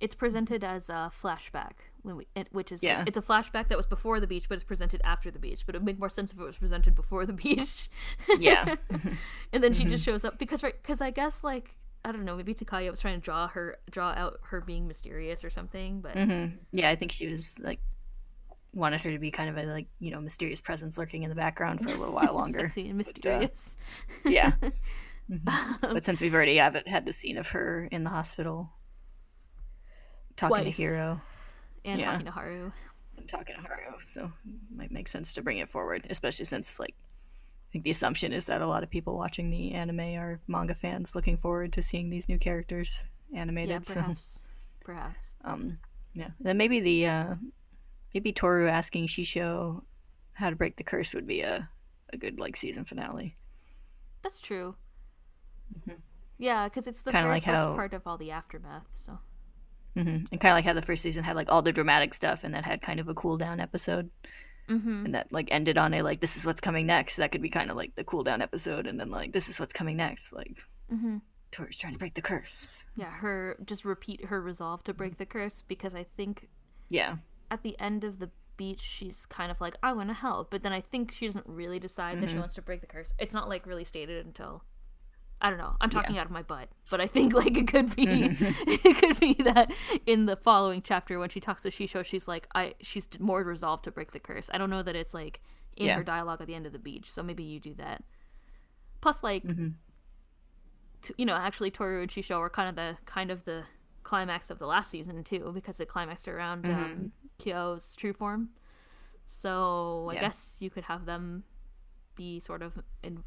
It's 0.00 0.14
presented 0.14 0.64
as 0.64 0.88
a 0.88 1.12
flashback 1.12 1.72
when 2.02 2.16
we 2.16 2.26
it, 2.34 2.48
which 2.52 2.72
is 2.72 2.82
Yeah. 2.82 3.04
it's 3.06 3.18
a 3.18 3.22
flashback 3.22 3.68
that 3.68 3.76
was 3.76 3.86
before 3.86 4.20
the 4.20 4.26
beach 4.26 4.48
but 4.48 4.54
it's 4.54 4.64
presented 4.64 5.00
after 5.04 5.30
the 5.30 5.38
beach 5.38 5.64
but 5.66 5.74
it 5.74 5.78
would 5.78 5.86
make 5.86 5.98
more 5.98 6.08
sense 6.08 6.32
if 6.32 6.38
it 6.40 6.44
was 6.44 6.56
presented 6.58 6.94
before 6.94 7.26
the 7.26 7.32
beach. 7.44 7.88
Yeah, 8.38 8.76
and 9.52 9.62
then 9.64 9.72
she 9.72 9.84
just 9.84 10.02
mm-hmm. 10.04 10.12
shows 10.12 10.24
up 10.24 10.38
because 10.38 10.62
right 10.62 10.80
cuz 10.82 11.00
I 11.00 11.10
guess 11.10 11.42
like 11.44 11.76
I 12.04 12.12
don't 12.12 12.24
know 12.24 12.36
maybe 12.36 12.54
Takaya 12.54 12.90
was 12.90 13.00
trying 13.00 13.18
to 13.20 13.24
draw 13.24 13.48
her 13.48 13.78
draw 13.90 14.10
out 14.12 14.40
her 14.44 14.60
being 14.60 14.86
mysterious 14.86 15.44
or 15.44 15.50
something 15.50 16.00
but 16.00 16.14
mm-hmm. 16.16 16.56
yeah. 16.72 16.88
I 16.90 16.96
think 16.96 17.12
she 17.12 17.26
was 17.26 17.58
like 17.58 17.80
wanted 18.72 19.00
her 19.00 19.10
to 19.10 19.18
be 19.18 19.30
kind 19.32 19.50
of 19.50 19.58
a 19.58 19.66
like 19.66 19.88
you 19.98 20.10
know 20.10 20.20
mysterious 20.20 20.60
presence 20.60 20.96
lurking 20.96 21.24
in 21.24 21.28
the 21.28 21.34
background 21.34 21.80
for 21.80 21.88
a 21.88 21.96
little 21.98 22.14
while 22.14 22.34
longer. 22.42 22.60
sexy 22.60 22.82
and 22.88 22.92
uh, 22.92 22.96
mysterious. 22.98 23.76
yeah, 24.24 24.52
Mhm. 25.30 25.40
but 25.80 25.90
um, 25.90 26.00
since 26.02 26.20
we've 26.20 26.34
already 26.34 26.56
have 26.56 26.74
had 26.86 27.04
the 27.04 27.12
scene 27.12 27.36
of 27.36 27.48
her 27.48 27.88
in 27.90 28.04
the 28.04 28.10
hospital 28.10 28.70
talking 30.36 30.56
Twice. 30.64 30.76
to 30.76 30.82
Hiro 30.82 31.20
and 31.84 31.98
Yeah. 32.00 32.10
talking 32.12 32.26
to 32.26 32.32
Haru. 32.32 32.72
and 33.16 33.28
talking 33.28 33.56
to 33.56 33.62
Haru, 33.62 34.00
so 34.02 34.32
it 34.46 34.54
might 34.76 34.90
make 34.90 35.08
sense 35.08 35.34
to 35.34 35.42
bring 35.42 35.58
it 35.58 35.68
forward, 35.68 36.06
especially 36.10 36.44
since 36.46 36.78
like. 36.78 36.94
I 37.68 37.72
think 37.72 37.84
the 37.84 37.90
assumption 37.90 38.32
is 38.32 38.46
that 38.46 38.60
a 38.62 38.66
lot 38.66 38.82
of 38.82 38.90
people 38.90 39.16
watching 39.16 39.48
the 39.50 39.72
anime 39.74 40.00
are 40.18 40.40
manga 40.48 40.74
fans 40.74 41.14
looking 41.14 41.36
forward 41.36 41.72
to 41.74 41.82
seeing 41.82 42.10
these 42.10 42.28
new 42.28 42.36
characters 42.36 43.06
animated. 43.32 43.70
Yeah, 43.70 43.80
so 43.82 43.94
perhaps. 44.02 44.42
Perhaps. 44.84 45.34
Um, 45.44 45.78
yeah. 46.12 46.30
Then 46.40 46.56
maybe 46.56 46.80
the 46.80 47.06
uh, 47.06 47.34
maybe 48.12 48.32
Toru 48.32 48.66
asking 48.66 49.06
Shisho 49.06 49.82
how 50.32 50.50
to 50.50 50.56
break 50.56 50.76
the 50.78 50.82
curse 50.82 51.14
would 51.14 51.28
be 51.28 51.42
a 51.42 51.68
a 52.12 52.16
good 52.16 52.40
like 52.40 52.56
season 52.56 52.84
finale. 52.84 53.36
That's 54.22 54.40
true. 54.40 54.74
Yeah, 56.38 56.68
cuz 56.70 56.86
it's 56.88 57.02
the 57.02 57.12
Kinda 57.12 57.26
very 57.28 57.36
like 57.36 57.44
first 57.44 57.54
how- 57.56 57.74
part 57.76 57.92
of 57.94 58.06
all 58.06 58.16
the 58.18 58.30
aftermath, 58.32 58.88
so 58.94 59.18
hmm 59.94 60.00
And 60.30 60.40
kind 60.40 60.52
of 60.52 60.56
like 60.56 60.64
how 60.64 60.72
the 60.72 60.82
first 60.82 61.02
season 61.02 61.24
had 61.24 61.36
like 61.36 61.50
all 61.50 61.62
the 61.62 61.72
dramatic 61.72 62.14
stuff, 62.14 62.44
and 62.44 62.54
then 62.54 62.62
had 62.64 62.80
kind 62.80 63.00
of 63.00 63.08
a 63.08 63.14
cool 63.14 63.36
down 63.36 63.60
episode, 63.60 64.10
Mm-hmm. 64.68 65.04
and 65.06 65.14
that 65.16 65.32
like 65.32 65.48
ended 65.50 65.76
on 65.78 65.92
a 65.94 66.02
like 66.02 66.20
this 66.20 66.36
is 66.36 66.46
what's 66.46 66.60
coming 66.60 66.86
next. 66.86 67.16
That 67.16 67.32
could 67.32 67.42
be 67.42 67.48
kind 67.48 67.70
of 67.70 67.76
like 67.76 67.96
the 67.96 68.04
cool 68.04 68.22
down 68.22 68.40
episode, 68.40 68.86
and 68.86 69.00
then 69.00 69.10
like 69.10 69.32
this 69.32 69.48
is 69.48 69.58
what's 69.58 69.72
coming 69.72 69.96
next. 69.96 70.32
Like 70.32 70.62
Mm-hmm. 70.92 71.16
Toru's 71.50 71.76
trying 71.78 71.92
to 71.94 71.98
break 71.98 72.14
the 72.14 72.22
curse. 72.22 72.86
Yeah, 72.94 73.10
her 73.10 73.56
just 73.64 73.84
repeat 73.84 74.26
her 74.26 74.40
resolve 74.40 74.84
to 74.84 74.94
break 74.94 75.18
the 75.18 75.26
curse 75.26 75.62
because 75.62 75.94
I 75.96 76.04
think 76.16 76.48
Yeah. 76.88 77.16
at 77.50 77.62
the 77.64 77.78
end 77.80 78.04
of 78.04 78.20
the 78.20 78.30
beach 78.56 78.80
she's 78.82 79.26
kind 79.26 79.50
of 79.50 79.60
like 79.60 79.74
I 79.82 79.92
want 79.92 80.10
to 80.10 80.14
help, 80.14 80.50
but 80.52 80.62
then 80.62 80.72
I 80.72 80.80
think 80.80 81.10
she 81.12 81.26
doesn't 81.26 81.46
really 81.48 81.80
decide 81.80 82.20
that 82.20 82.28
she 82.28 82.38
wants 82.38 82.54
to 82.54 82.62
break 82.62 82.80
the 82.82 82.86
curse. 82.86 83.12
It's 83.18 83.34
not 83.34 83.48
like 83.48 83.66
really 83.66 83.82
stated 83.84 84.24
until 84.24 84.62
I 85.42 85.48
don't 85.48 85.58
know. 85.58 85.74
I'm 85.80 85.90
talking 85.90 86.18
out 86.18 86.26
of 86.26 86.32
my 86.32 86.42
butt, 86.42 86.68
but 86.90 87.00
I 87.00 87.06
think 87.06 87.32
like 87.42 87.56
it 87.56 87.66
could 87.66 87.94
be 87.96 88.06
mm-hmm. 88.06 88.44
it 88.86 88.96
could 88.98 89.18
be 89.18 89.34
that 89.44 89.72
in 90.06 90.26
the 90.26 90.36
following 90.36 90.82
chapter 90.82 91.18
when 91.18 91.30
she 91.30 91.40
talks 91.40 91.62
to 91.62 91.70
Shisho, 91.70 92.04
she's 92.04 92.28
like 92.28 92.46
I 92.54 92.74
she's 92.80 93.08
more 93.18 93.42
resolved 93.42 93.84
to 93.84 93.90
break 93.90 94.12
the 94.12 94.20
curse. 94.20 94.50
I 94.52 94.58
don't 94.58 94.70
know 94.70 94.82
that 94.82 94.96
it's 94.96 95.14
like 95.14 95.40
in 95.76 95.86
Yeah. 95.86 95.96
her 95.96 96.04
dialogue 96.04 96.40
at 96.40 96.46
the 96.46 96.54
end 96.54 96.66
of 96.66 96.72
the 96.72 96.78
beach, 96.78 97.10
so 97.10 97.22
maybe 97.22 97.42
you 97.42 97.58
do 97.58 97.74
that. 97.74 98.04
Plus, 99.00 99.22
like 99.22 99.44
mm-hmm. 99.44 99.68
to, 101.02 101.14
you 101.16 101.24
know, 101.24 101.34
actually 101.34 101.70
Toru 101.70 102.02
and 102.02 102.10
Shisho 102.10 102.38
are 102.38 102.50
kind 102.50 102.68
of 102.68 102.76
the 102.76 102.98
kind 103.06 103.30
of 103.30 103.44
the 103.44 103.64
climax 104.02 104.50
of 104.50 104.58
the 104.58 104.66
last 104.66 104.90
season 104.90 105.22
too, 105.24 105.50
because 105.54 105.80
it 105.80 105.88
climaxed 105.88 106.28
around 106.28 106.66
um, 106.66 106.72
mm-hmm. 106.72 107.06
Kyo's 107.38 107.94
true 107.96 108.12
form. 108.12 108.50
So 109.26 110.08
I 110.10 110.14
Yeah. 110.16 110.20
guess 110.22 110.58
you 110.60 110.68
could 110.70 110.84
have 110.84 111.06
them 111.06 111.44
be 112.16 112.40
sort 112.40 112.60
of 112.62 112.82
in, 113.02 113.22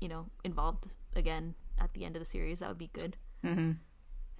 you 0.00 0.08
know, 0.08 0.26
involved 0.42 0.88
again 1.16 1.54
at 1.78 1.92
the 1.94 2.04
end 2.04 2.16
of 2.16 2.20
the 2.20 2.26
series. 2.26 2.58
That 2.60 2.68
would 2.68 2.78
be 2.78 2.90
good. 2.92 3.16
Mm-hmm. 3.44 3.72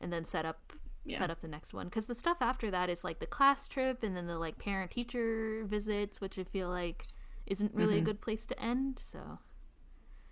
And 0.01 0.13
then 0.13 0.25
set 0.25 0.45
up 0.45 0.73
Yeah. 1.05 1.19
set 1.19 1.31
up 1.31 1.41
the 1.41 1.49
next 1.49 1.73
one 1.75 1.87
because 1.89 2.07
the 2.07 2.15
stuff 2.15 2.39
after 2.41 2.71
that 2.71 2.89
is 2.91 3.03
like 3.05 3.19
the 3.19 3.27
class 3.27 3.67
trip 3.69 4.03
and 4.03 4.17
then 4.17 4.27
the 4.27 4.39
like 4.39 4.59
parent 4.59 4.91
teacher 4.93 5.65
visits, 5.65 6.21
which 6.21 6.39
I 6.39 6.45
feel 6.45 6.69
like 6.69 7.07
isn't 7.47 7.75
really 7.75 7.99
a 7.99 8.03
good 8.03 8.21
place 8.21 8.47
to 8.47 8.61
end. 8.61 8.99
So 9.01 9.39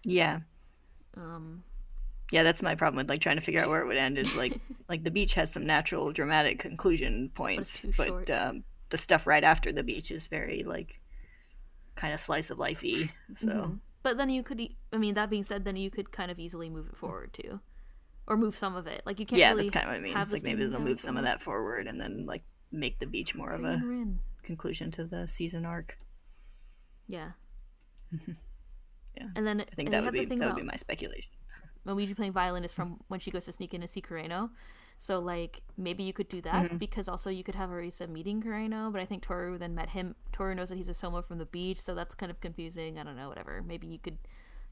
Yeah. 0.05 0.41
um, 1.17 1.65
Yeah, 2.31 2.43
that's 2.45 2.63
my 2.63 2.75
problem 2.77 2.97
with 2.99 3.09
like 3.11 3.21
trying 3.21 3.37
to 3.37 3.43
figure 3.43 3.61
out 3.61 3.69
where 3.69 3.81
it 3.83 3.87
would 3.87 3.97
end. 3.97 4.17
Is 4.19 4.37
like 4.37 4.59
like 4.89 5.03
the 5.05 5.11
beach 5.11 5.35
has 5.35 5.53
some 5.53 5.67
natural 5.67 6.13
dramatic 6.13 6.59
conclusion 6.61 7.31
points, 7.35 7.83
too 7.83 7.93
but, 7.97 8.31
um, 8.31 8.65
the 8.91 8.99
stuff 8.99 9.27
right 9.27 9.45
after 9.45 9.73
the 9.73 9.83
beach 9.85 10.11
is 10.11 10.27
very 10.29 10.63
like 10.65 11.01
kind 11.97 12.13
of 12.15 12.21
slice 12.21 12.51
of 12.51 12.59
lifey. 12.59 13.11
So 13.35 13.49
Mm-hmm. 13.49 13.75
But 14.03 14.17
then 14.17 14.31
you 14.31 14.43
could, 14.43 14.61
e- 14.61 14.77
I 14.93 14.97
mean, 14.97 15.15
that 15.15 15.29
being 15.31 15.43
said, 15.43 15.65
then 15.65 15.77
you 15.77 15.91
could 15.91 16.11
kind 16.11 16.31
of 16.31 16.39
easily 16.39 16.71
move 16.71 16.87
it 16.89 16.97
forward 16.97 17.33
too, 17.35 17.61
or 18.27 18.37
move 18.37 18.57
some 18.57 18.75
of 18.77 18.87
it. 18.87 19.03
Like 19.05 19.21
you 19.21 19.27
can't. 19.27 19.39
yeah, 19.39 19.51
really 19.51 19.65
that's 19.65 19.71
kind 19.73 19.85
of 19.87 19.91
what 19.91 19.97
I 19.99 20.01
mean. 20.01 20.17
It's 20.17 20.33
like 20.33 20.43
maybe 20.43 20.65
they'll 20.67 20.81
move 20.81 20.99
some 21.01 21.17
of 21.17 21.25
that 21.25 21.41
forward 21.43 21.87
and 21.87 22.01
then 22.01 22.25
like 22.27 22.43
make 22.73 22.99
the 22.99 23.07
beach 23.07 23.35
more 23.35 23.51
of 23.51 23.65
a 23.65 23.83
conclusion 24.43 24.91
to 24.93 25.05
the 25.05 25.29
season 25.29 25.65
arc. 25.67 25.99
Yeah. 27.09 27.31
Yeah. 29.17 29.27
And 29.35 29.45
then 29.45 29.61
I 29.61 29.75
think 29.75 29.91
that 29.91 30.05
would 30.05 30.07
to 30.07 30.13
be 30.13 30.25
that 30.25 30.37
would 30.39 30.43
about 30.45 30.57
be 30.57 30.63
my 30.63 30.77
speculation. 30.77 31.31
Luigi 31.85 32.15
playing 32.15 32.33
violin 32.33 32.63
is 32.65 32.73
from 32.73 33.01
when 33.09 33.19
she 33.19 33.31
goes 33.33 33.45
to 33.47 33.53
sneak 33.53 33.75
in 33.75 33.83
and 33.83 33.91
see 33.91 34.01
Kureno. 34.01 34.51
So 35.03 35.19
like 35.19 35.63
maybe 35.79 36.03
you 36.03 36.13
could 36.13 36.29
do 36.29 36.43
that 36.43 36.67
Mm-hmm. 36.67 36.77
because 36.77 37.09
also 37.09 37.31
you 37.31 37.43
could 37.43 37.55
have 37.55 37.71
Arisa 37.71 38.07
meeting 38.09 38.43
Kureno, 38.43 38.93
but 38.93 39.01
I 39.01 39.07
think 39.07 39.23
Toru 39.23 39.57
then 39.59 39.75
met 39.75 39.89
him. 39.89 40.15
Toru 40.31 40.55
knows 40.55 40.69
that 40.69 40.77
he's 40.77 40.91
a 40.91 40.93
Sohma 40.93 41.25
from 41.25 41.39
the 41.39 41.47
beach, 41.47 41.81
so 41.81 41.95
that's 41.95 42.15
kind 42.15 42.31
of 42.31 42.39
confusing. 42.41 42.99
I 42.99 43.03
don't 43.03 43.17
know, 43.17 43.29
whatever. 43.31 43.63
Maybe 43.67 43.87
you 43.87 43.99
could 43.99 44.19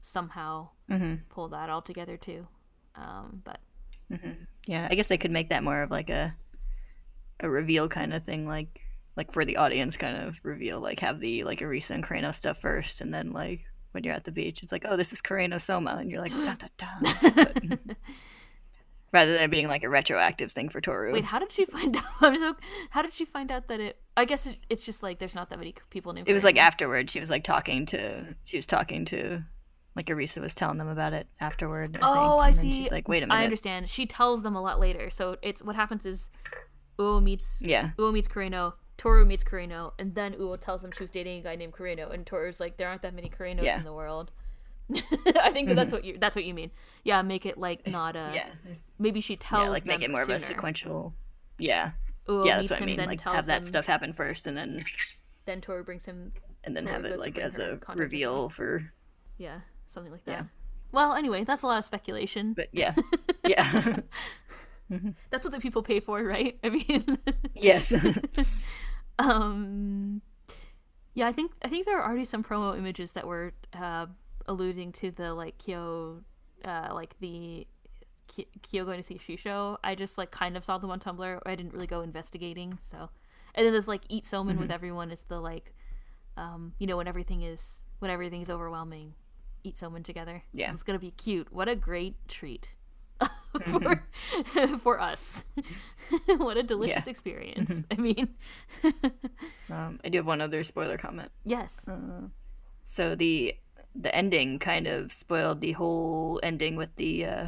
somehow 0.01 0.69
Mm-hmm. 0.89 1.15
pull 1.29 1.49
that 1.49 1.69
all 1.69 1.81
together 1.81 2.15
too. 2.15 2.47
Um, 2.95 3.41
but 3.43 3.59
Yeah, 4.67 4.87
I 4.89 4.95
guess 4.95 5.07
they 5.07 5.17
could 5.17 5.31
make 5.31 5.49
that 5.49 5.63
more 5.63 5.81
of 5.81 5.91
like 5.91 6.09
a 6.09 6.35
a 7.41 7.49
reveal 7.49 7.87
kind 7.87 8.13
of 8.13 8.23
thing, 8.23 8.45
like 8.47 8.81
like 9.15 9.31
for 9.31 9.43
the 9.45 9.57
audience 9.57 9.97
kind 9.97 10.15
of 10.17 10.39
reveal, 10.43 10.79
like 10.79 10.99
have 10.99 11.19
the 11.19 11.43
like 11.43 11.59
Arisa 11.59 11.91
and 11.91 12.03
Kureno 12.05 12.33
stuff 12.35 12.59
first, 12.61 13.01
and 13.01 13.11
then 13.13 13.31
like 13.33 13.65
when 13.91 14.03
you're 14.03 14.13
at 14.13 14.25
the 14.25 14.31
beach, 14.31 14.61
it's 14.61 14.71
like, 14.71 14.85
oh, 14.87 14.95
this 14.95 15.11
is 15.11 15.21
Kureno 15.21 15.55
Sohma, 15.55 15.97
and 15.99 16.11
you're 16.11 16.21
like, 16.21 16.31
dun, 16.45 16.57
dun, 16.57 16.69
dun. 16.77 17.79
Rather 19.11 19.33
than 19.33 19.41
it 19.43 19.51
being 19.51 19.67
like 19.67 19.83
a 19.83 19.89
retroactive 19.89 20.51
thing 20.51 20.69
for 20.69 20.79
Toru. 20.81 21.11
wait, 21.13 21.25
how 21.25 21.39
did 21.39 21.51
she 21.51 21.65
find 21.65 21.95
out? 21.97 22.03
I'm 22.21 22.37
so. 22.37 22.55
How 22.91 23.01
did 23.01 23.13
she 23.13 23.25
find 23.25 23.51
out 23.51 23.67
that 23.69 23.79
it? 23.79 23.99
I 24.15 24.25
guess 24.25 24.45
it, 24.45 24.57
it's 24.69 24.83
just 24.83 25.01
like 25.01 25.19
there's 25.19 25.35
not 25.35 25.49
that 25.49 25.57
many 25.59 25.73
people 25.89 26.13
named. 26.13 26.27
it 26.29 26.33
was 26.33 26.43
like 26.43 26.57
afterward. 26.57 27.09
She 27.09 27.19
was 27.19 27.29
like 27.29 27.43
talking 27.43 27.85
to. 27.87 28.35
She 28.45 28.57
was 28.57 28.65
talking 28.65 29.05
to. 29.05 29.43
Like 29.95 30.05
Arisa 30.05 30.39
was 30.39 30.53
telling 30.55 30.77
them 30.77 30.87
about 30.87 31.13
it 31.13 31.27
afterward. 31.41 31.97
I 32.01 32.05
Oh, 32.07 32.31
think, 32.33 32.43
I 32.43 32.51
see. 32.51 32.71
She's 32.71 32.91
like, 32.91 33.07
wait 33.07 33.23
a 33.23 33.27
minute. 33.27 33.39
I 33.39 33.43
understand. 33.43 33.89
She 33.89 34.05
tells 34.05 34.43
them 34.43 34.55
a 34.55 34.61
lot 34.61 34.79
later. 34.79 35.09
So 35.09 35.37
it's 35.41 35.63
what 35.63 35.75
happens 35.75 36.05
is 36.05 36.29
Uo 36.99 37.21
meets 37.21 37.57
Yeah. 37.61 37.89
Uo 37.97 38.13
meets 38.13 38.27
Kureno, 38.27 38.73
Toru 38.97 39.25
meets 39.25 39.43
Kureno, 39.43 39.91
and 39.99 40.13
then 40.15 40.35
Uo 40.35 40.59
tells 40.59 40.83
him 40.83 40.91
she 40.91 41.03
was 41.03 41.11
dating 41.11 41.39
a 41.39 41.43
guy 41.43 41.55
named 41.55 41.73
Kureno, 41.73 42.13
and 42.13 42.25
Toru's 42.25 42.59
like, 42.59 42.77
there 42.77 42.87
aren't 42.87 43.01
that 43.01 43.13
many 43.15 43.29
Kurenos 43.29 43.63
Yeah. 43.63 43.77
in 43.79 43.83
the 43.83 43.91
world. 43.93 44.31
I 45.41 45.51
think 45.51 45.67
that 45.67 45.75
that's 45.75 45.93
what 45.93 46.03
you 46.03 46.17
that's 46.19 46.35
what 46.35 46.45
you 46.45 46.53
mean. 46.53 46.71
Yeah, 47.03 47.21
make 47.21 47.45
it 47.45 47.57
like 47.57 47.87
not 47.99 48.15
a. 48.15 48.31
Yeah. 48.33 48.49
Maybe 48.97 49.21
she 49.21 49.35
tells. 49.35 49.65
Yeah, 49.65 49.69
like 49.69 49.85
make 49.85 50.01
it 50.01 50.09
more 50.11 50.23
of 50.23 50.29
a 50.29 50.39
sequential. 50.39 51.13
Yeah. 51.57 51.91
Uo 52.27 52.45
yeah, 52.45 52.57
that's 52.57 52.71
what 52.71 52.81
I 52.81 52.85
mean. 52.85 52.97
then 52.97 53.07
Like 53.07 53.21
have 53.21 53.45
that 53.47 53.65
stuff 53.65 53.85
happen 53.87 54.13
first, 54.13 54.47
and 54.47 54.55
then 54.57 54.79
Then 55.45 55.61
Toru 55.61 55.83
brings 55.83 56.05
him. 56.05 56.33
and 56.63 56.75
then 56.75 56.87
Or 56.87 56.91
have 56.91 57.05
it 57.05 57.19
like 57.19 57.37
as 57.37 57.57
a 57.57 57.79
reveal 57.95 58.49
for. 58.49 58.91
Yeah, 59.37 59.59
something 59.87 60.11
like 60.11 60.25
that. 60.25 60.31
Yeah. 60.31 60.43
Well, 60.91 61.13
anyway, 61.13 61.43
that's 61.43 61.63
a 61.63 61.67
lot 61.67 61.79
of 61.79 61.85
speculation. 61.85 62.53
But 62.53 62.69
yeah, 62.71 62.93
yeah, 63.47 63.99
That's 65.29 65.45
what 65.45 65.53
the 65.53 65.59
people 65.59 65.83
pay 65.83 65.99
for, 65.99 66.23
right? 66.23 66.57
I 66.63 66.69
mean. 66.69 67.17
yes, 67.55 67.93
um 69.19 70.21
yeah 71.13 71.27
i 71.27 71.31
think 71.31 71.51
i 71.63 71.67
think 71.67 71.85
there 71.85 71.99
are 71.99 72.07
already 72.07 72.23
some 72.25 72.43
promo 72.43 72.77
images 72.77 73.11
that 73.13 73.27
were 73.27 73.53
uh 73.73 74.05
alluding 74.49 74.91
to 74.91 75.11
the 75.11 75.33
like 75.33 75.57
kyo 75.59 76.21
uh 76.65 76.89
like 76.93 77.13
the 77.21 77.65
kyo 78.61 78.83
going 78.85 78.97
to 78.97 79.03
see 79.03 79.17
shisho 79.17 79.77
i 79.83 79.95
just 79.95 80.17
like 80.17 80.29
kind 80.31 80.55
of 80.57 80.63
saw 80.63 80.77
them 80.77 80.91
on 80.91 80.99
tumblr. 80.99 81.39
I 81.45 81.55
didn't 81.55 81.73
really 81.73 81.87
go 81.87 82.01
investigating 82.01 82.77
so. 82.81 83.09
And 83.55 83.65
then 83.65 83.73
there's 83.73 83.87
like 83.87 84.03
eat 84.09 84.23
somen 84.25 84.51
Mm-hmm. 84.51 84.59
with 84.61 84.71
everyone 84.71 85.09
is 85.11 85.23
the 85.23 85.39
like 85.39 85.73
um 86.37 86.73
you 86.79 86.85
know 86.87 86.97
when 86.97 87.07
everything 87.07 87.41
is 87.41 87.85
when 87.99 88.11
everything 88.11 88.41
is 88.41 88.49
overwhelming 88.49 89.13
eat 89.63 89.75
somen 89.75 90.03
together. 90.03 90.43
Yeah. 90.53 90.71
it's 90.73 90.83
gonna 90.83 90.99
be 90.99 91.11
cute. 91.11 91.51
What 91.51 91.67
a 91.67 91.75
great 91.75 92.15
treat 92.27 92.75
for 93.65 94.03
for 94.79 94.99
us. 94.99 95.45
What 96.37 96.57
a 96.57 96.63
delicious 96.63 97.05
Yeah. 97.07 97.11
experience. 97.11 97.85
I 97.91 97.95
mean. 97.95 98.29
Um, 99.69 99.99
I 100.03 100.09
do 100.09 100.17
have 100.19 100.25
one 100.25 100.41
other 100.41 100.63
spoiler 100.63 100.97
comment. 100.97 101.31
yes. 101.45 101.87
So 102.83 103.15
the 103.15 103.55
the 104.01 104.13
ending 104.15 104.59
kind 104.59 104.87
of 104.87 105.11
spoiled 105.11 105.59
the 105.61 105.73
whole 105.73 106.39
ending 106.41 106.75
with 106.77 106.95
the 106.95 107.25
uh, 107.25 107.47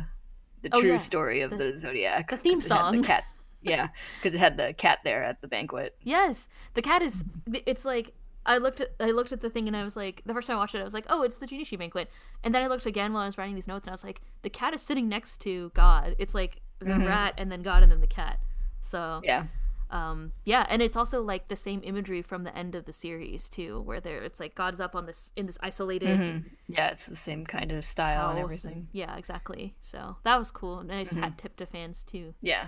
the 0.62 0.70
Oh, 0.74 0.80
true 0.82 0.92
yeah. 0.92 0.98
story 0.98 1.42
of 1.42 1.52
the, 1.58 1.78
zodiac. 1.78 2.30
the 2.30 2.38
theme 2.38 2.62
song. 2.62 3.02
The 3.02 3.08
cat, 3.08 3.24
yeah, 3.62 3.88
because 4.18 4.34
it 4.36 4.40
had 4.40 4.58
the 4.58 4.74
cat 4.74 5.00
there 5.04 5.24
at 5.24 5.42
the 5.42 5.48
banquet. 5.48 5.96
Yes, 6.02 6.50
the 6.74 6.82
cat 6.82 7.02
is. 7.02 7.24
It's 7.66 7.86
like 7.86 8.14
I 8.46 8.58
looked 8.58 8.82
at 8.82 8.90
I 9.00 9.12
looked 9.12 9.32
at 9.32 9.42
the 9.42 9.50
thing 9.50 9.68
and 9.68 9.78
I 9.78 9.84
was 9.84 9.96
like, 9.96 10.22
the 10.26 10.34
first 10.34 10.48
time 10.48 10.58
I 10.58 10.60
watched 10.60 10.76
it, 10.76 10.82
I 10.82 10.84
was 10.84 10.94
like, 10.94 11.06
oh, 11.10 11.24
it's 11.24 11.38
the 11.38 11.48
Junishi 11.48 11.78
banquet. 11.80 12.10
And 12.44 12.54
then 12.54 12.62
I 12.64 12.68
looked 12.68 12.86
again 12.86 13.14
while 13.14 13.24
I 13.24 13.26
was 13.28 13.38
writing 13.38 13.56
these 13.56 13.68
notes 13.68 13.88
and 13.88 13.92
I 13.92 13.96
was 13.96 14.04
like, 14.04 14.22
the 14.42 14.50
cat 14.50 14.74
is 14.74 14.82
sitting 14.82 15.08
next 15.08 15.42
to 15.42 15.72
God. 15.74 16.16
It's 16.20 16.34
like 16.36 16.60
the 16.80 16.86
rat 17.00 17.36
and 17.38 17.52
then 17.52 17.62
God 17.62 17.84
and 17.84 17.92
then 17.92 18.02
the 18.02 18.08
cat. 18.08 18.40
So 18.82 19.22
Yeah, 19.24 19.46
um 19.92 20.32
yeah, 20.46 20.66
and 20.70 20.82
it's 20.82 20.96
also 20.96 21.22
like 21.22 21.48
the 21.50 21.56
same 21.56 21.82
imagery 21.84 22.22
from 22.22 22.44
the 22.44 22.58
end 22.58 22.76
of 22.76 22.86
the 22.86 22.94
series 22.94 23.50
too, 23.50 23.82
where 23.82 24.00
there 24.00 24.24
it's 24.24 24.40
like 24.40 24.56
God's 24.56 24.80
up 24.80 24.96
on 24.96 25.06
this 25.06 25.32
in 25.36 25.46
this 25.46 25.58
isolated 25.62 26.46
yeah, 26.68 26.88
it's 26.88 27.06
the 27.06 27.16
same 27.16 27.46
kind 27.46 27.72
of 27.72 27.84
style 27.86 28.30
and 28.32 28.40
everything. 28.40 28.88
Yeah, 28.94 29.16
exactly 29.18 29.76
So 29.82 30.18
that 30.24 30.38
was 30.40 30.52
cool. 30.52 30.80
and 30.80 30.92
i 30.92 31.04
just 31.04 31.18
hat 31.18 31.38
tip 31.38 31.58
to 31.58 31.66
fans 31.66 32.04
too. 32.04 32.34
Yeah, 32.42 32.68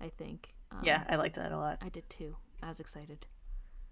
I 0.00 0.08
think. 0.10 0.54
Um, 0.70 0.80
yeah, 0.84 1.04
I 1.08 1.16
liked 1.16 1.36
that 1.36 1.52
a 1.52 1.56
lot. 1.56 1.78
I 1.80 1.88
did 1.88 2.08
too. 2.10 2.36
I 2.62 2.68
was 2.68 2.80
excited. 2.80 3.26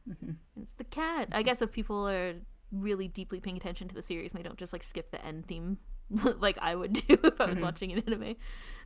Mm-hmm. 0.08 0.32
It's 0.62 0.74
the 0.74 0.84
cat. 0.84 1.28
I 1.32 1.42
guess 1.42 1.62
if 1.62 1.72
people 1.72 2.06
are 2.08 2.34
really 2.72 3.08
deeply 3.08 3.40
paying 3.40 3.56
attention 3.56 3.88
to 3.88 3.94
the 3.94 4.02
series 4.02 4.32
and 4.32 4.38
they 4.38 4.46
don't 4.46 4.58
just 4.58 4.72
like 4.72 4.82
skip 4.82 5.10
the 5.10 5.24
end 5.24 5.46
theme 5.46 5.78
like 6.38 6.58
I 6.60 6.74
would 6.74 6.92
do 6.92 7.02
if 7.24 7.40
I 7.40 7.46
was 7.46 7.54
Mm-hmm. 7.56 7.62
watching 7.64 7.92
an 7.92 8.02
anime, 8.06 8.36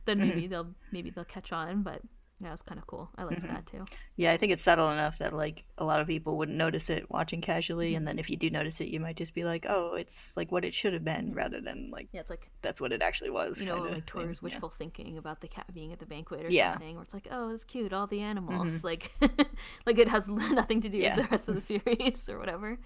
then 0.05 0.17
maybe 0.19 0.47
they'll 0.47 0.69
maybe 0.91 1.09
they'll 1.09 1.25
catch 1.25 1.51
on. 1.51 1.83
But 1.83 2.01
yeah, 2.41 2.47
it 2.47 2.51
was 2.51 2.63
kind 2.63 2.79
of 2.79 2.87
cool. 2.87 3.09
I 3.15 3.21
Mm-hmm. 3.21 3.29
liked 3.33 3.47
that 3.47 3.65
too. 3.67 3.85
Yeah, 4.15 4.31
I 4.31 4.37
think 4.37 4.51
it's 4.51 4.63
subtle 4.63 4.89
enough 4.89 5.19
that 5.19 5.31
like 5.33 5.63
a 5.77 5.85
lot 5.85 5.99
of 6.01 6.07
people 6.07 6.37
wouldn't 6.37 6.57
notice 6.57 6.89
it 6.89 7.09
watching 7.11 7.39
casually, 7.41 7.89
Mm-hmm. 7.89 7.97
and 7.97 8.07
then 8.07 8.19
if 8.19 8.29
you 8.31 8.35
do 8.37 8.49
notice 8.49 8.81
it, 8.81 8.87
you 8.89 8.99
might 8.99 9.15
just 9.15 9.35
be 9.35 9.43
like, 9.43 9.65
"Oh, 9.69 9.93
it's 9.93 10.35
like 10.35 10.51
what 10.51 10.65
it 10.65 10.73
should 10.73 10.93
have 10.93 11.03
been," 11.05 11.33
rather 11.33 11.61
than 11.61 11.91
like 11.91 12.07
Yeah, 12.11 12.21
it's 12.21 12.29
like 12.31 12.49
that's 12.63 12.81
what 12.81 12.91
it 12.91 13.01
actually 13.03 13.29
was. 13.29 13.61
you 13.61 13.67
know 13.67 13.77
like 13.81 13.93
thing. 14.11 14.23
Toru's 14.23 14.39
Yeah. 14.41 14.45
wishful 14.45 14.69
thinking 14.69 15.17
about 15.17 15.41
the 15.41 15.47
cat 15.47 15.71
being 15.73 15.93
at 15.93 15.99
the 15.99 16.05
banquet 16.07 16.45
or 16.45 16.49
Yeah. 16.49 16.73
something, 16.73 16.95
where 16.95 17.03
it's 17.03 17.13
like, 17.13 17.27
oh, 17.31 17.51
it's 17.53 17.63
cute, 17.63 17.93
all 17.93 18.07
the 18.07 18.21
animals, 18.21 18.83
like 18.83 19.11
like 19.85 19.99
it 19.99 20.07
has 20.07 20.27
nothing 20.61 20.81
to 20.81 20.89
do 20.89 20.97
Yeah. 20.97 21.15
with 21.17 21.25
the 21.25 21.31
rest 21.31 21.47
of 21.47 21.55
the 21.55 21.61
series 21.61 22.27
or 22.27 22.39
whatever. 22.39 22.79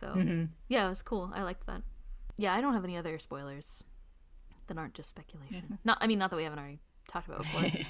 So 0.00 0.08
Mm-hmm. 0.08 0.44
yeah, 0.68 0.86
it 0.86 0.88
was 0.90 1.02
cool. 1.02 1.32
I 1.34 1.42
liked 1.42 1.66
that. 1.66 1.82
Yeah, 2.36 2.54
I 2.54 2.60
don't 2.60 2.74
have 2.74 2.84
any 2.84 2.96
other 2.98 3.18
spoilers 3.18 3.82
that 4.66 4.76
aren't 4.76 4.94
just 4.94 5.08
speculation. 5.08 5.62
Mm-hmm. 5.64 5.74
Not, 5.84 5.98
I 6.00 6.06
mean, 6.06 6.18
not 6.18 6.30
that 6.30 6.36
we 6.36 6.42
haven't 6.44 6.58
already 6.58 6.80
talked 7.08 7.28
about 7.28 7.38
before. 7.42 7.62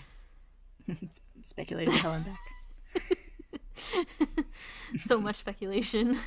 Speculating 1.42 1.94
Helen 1.94 2.22
back. 2.24 2.38
so 4.98 5.20
much 5.20 5.36
speculation. 5.36 6.18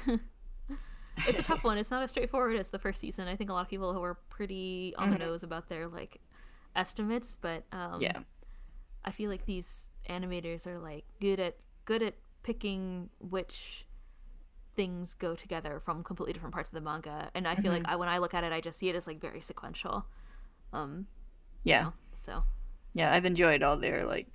it's 1.27 1.39
a 1.39 1.43
tough 1.43 1.63
one. 1.63 1.77
It's 1.77 1.91
not 1.91 2.03
as 2.03 2.09
straightforward 2.11 2.55
as 2.57 2.69
the 2.69 2.79
first 2.79 2.99
season. 2.99 3.27
I 3.27 3.35
think 3.35 3.49
a 3.49 3.53
lot 3.53 3.61
of 3.61 3.69
people 3.69 3.93
were 3.99 4.15
pretty 4.29 4.93
on 4.97 5.09
the 5.11 5.17
nose 5.17 5.43
about 5.43 5.67
their 5.69 5.87
like 5.87 6.19
estimates, 6.75 7.35
but 7.39 7.63
um, 7.71 8.01
Yeah. 8.01 8.19
I 9.03 9.11
feel 9.11 9.29
like 9.29 9.45
these 9.45 9.89
animators 10.09 10.67
are 10.67 10.77
like 10.79 11.05
good 11.21 11.39
at 11.39 11.55
good 11.85 12.03
at 12.03 12.15
picking 12.43 13.09
which 13.19 13.85
things 14.75 15.13
go 15.15 15.35
together 15.35 15.79
from 15.83 16.03
completely 16.03 16.33
different 16.33 16.53
parts 16.53 16.69
of 16.69 16.73
the 16.75 16.81
manga, 16.81 17.29
and 17.33 17.47
I 17.47 17.55
feel 17.55 17.71
like 17.71 17.83
I, 17.85 17.95
when 17.95 18.07
I 18.09 18.17
look 18.19 18.33
at 18.33 18.43
it, 18.43 18.51
I 18.53 18.61
just 18.61 18.77
see 18.79 18.89
it 18.89 18.95
as 18.95 19.07
like 19.07 19.19
very 19.19 19.41
sequential. 19.41 20.05
Um, 20.71 21.07
Yeah. 21.63 21.91
so 22.13 22.43
Yeah, 22.93 23.11
I've 23.13 23.25
enjoyed 23.25 23.63
all 23.63 23.77
their 23.77 24.05
like 24.05 24.27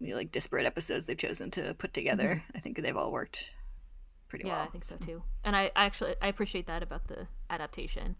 like 0.00 0.32
disparate 0.32 0.66
episodes 0.66 1.06
they've 1.06 1.16
chosen 1.16 1.50
to 1.52 1.74
put 1.74 1.94
together. 1.94 2.42
Mm-hmm. 2.42 2.56
I 2.56 2.60
think 2.60 2.80
they've 2.80 2.96
all 2.96 3.12
worked 3.12 3.52
pretty 4.28 4.46
yeah, 4.46 4.56
well. 4.56 4.64
I 4.64 4.66
think 4.66 4.84
so 4.84 4.96
too. 4.96 5.22
And 5.44 5.56
I, 5.56 5.70
I 5.76 5.84
actually 5.84 6.14
I 6.20 6.28
appreciate 6.28 6.66
that 6.66 6.82
about 6.82 7.08
the 7.08 7.28
adaptation. 7.50 8.16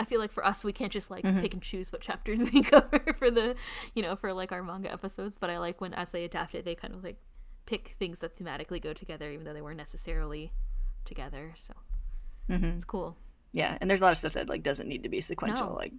I 0.00 0.04
feel 0.04 0.20
like 0.20 0.32
for 0.32 0.44
us, 0.44 0.64
we 0.64 0.72
can't 0.72 0.92
just 0.92 1.10
like 1.10 1.24
mm-hmm. 1.24 1.40
pick 1.40 1.52
and 1.52 1.62
choose 1.62 1.92
what 1.92 2.00
chapters 2.00 2.42
we 2.52 2.62
cover 2.62 3.14
for 3.18 3.30
the, 3.30 3.54
you 3.94 4.02
know, 4.02 4.16
for 4.16 4.32
like 4.32 4.52
our 4.52 4.62
manga 4.62 4.92
episodes. 4.92 5.36
But 5.38 5.50
I 5.50 5.58
like 5.58 5.80
when 5.80 5.94
as 5.94 6.10
they 6.10 6.24
adapt 6.24 6.54
it, 6.54 6.64
they 6.64 6.74
kind 6.74 6.94
of 6.94 7.04
like 7.04 7.16
pick 7.66 7.94
things 7.98 8.20
that 8.20 8.36
thematically 8.36 8.80
go 8.80 8.92
together, 8.92 9.30
even 9.30 9.44
though 9.44 9.52
they 9.52 9.62
weren't 9.62 9.76
necessarily 9.76 10.52
together. 11.04 11.54
So 11.58 11.74
mm-hmm. 12.48 12.64
it's 12.64 12.84
cool. 12.84 13.16
Yeah, 13.52 13.76
and 13.80 13.88
there's 13.88 14.00
a 14.00 14.04
lot 14.04 14.12
of 14.12 14.18
stuff 14.18 14.32
that 14.32 14.48
like 14.48 14.62
doesn't 14.62 14.88
need 14.88 15.02
to 15.02 15.08
be 15.08 15.20
sequential. 15.20 15.68
No. 15.68 15.74
Like, 15.74 15.92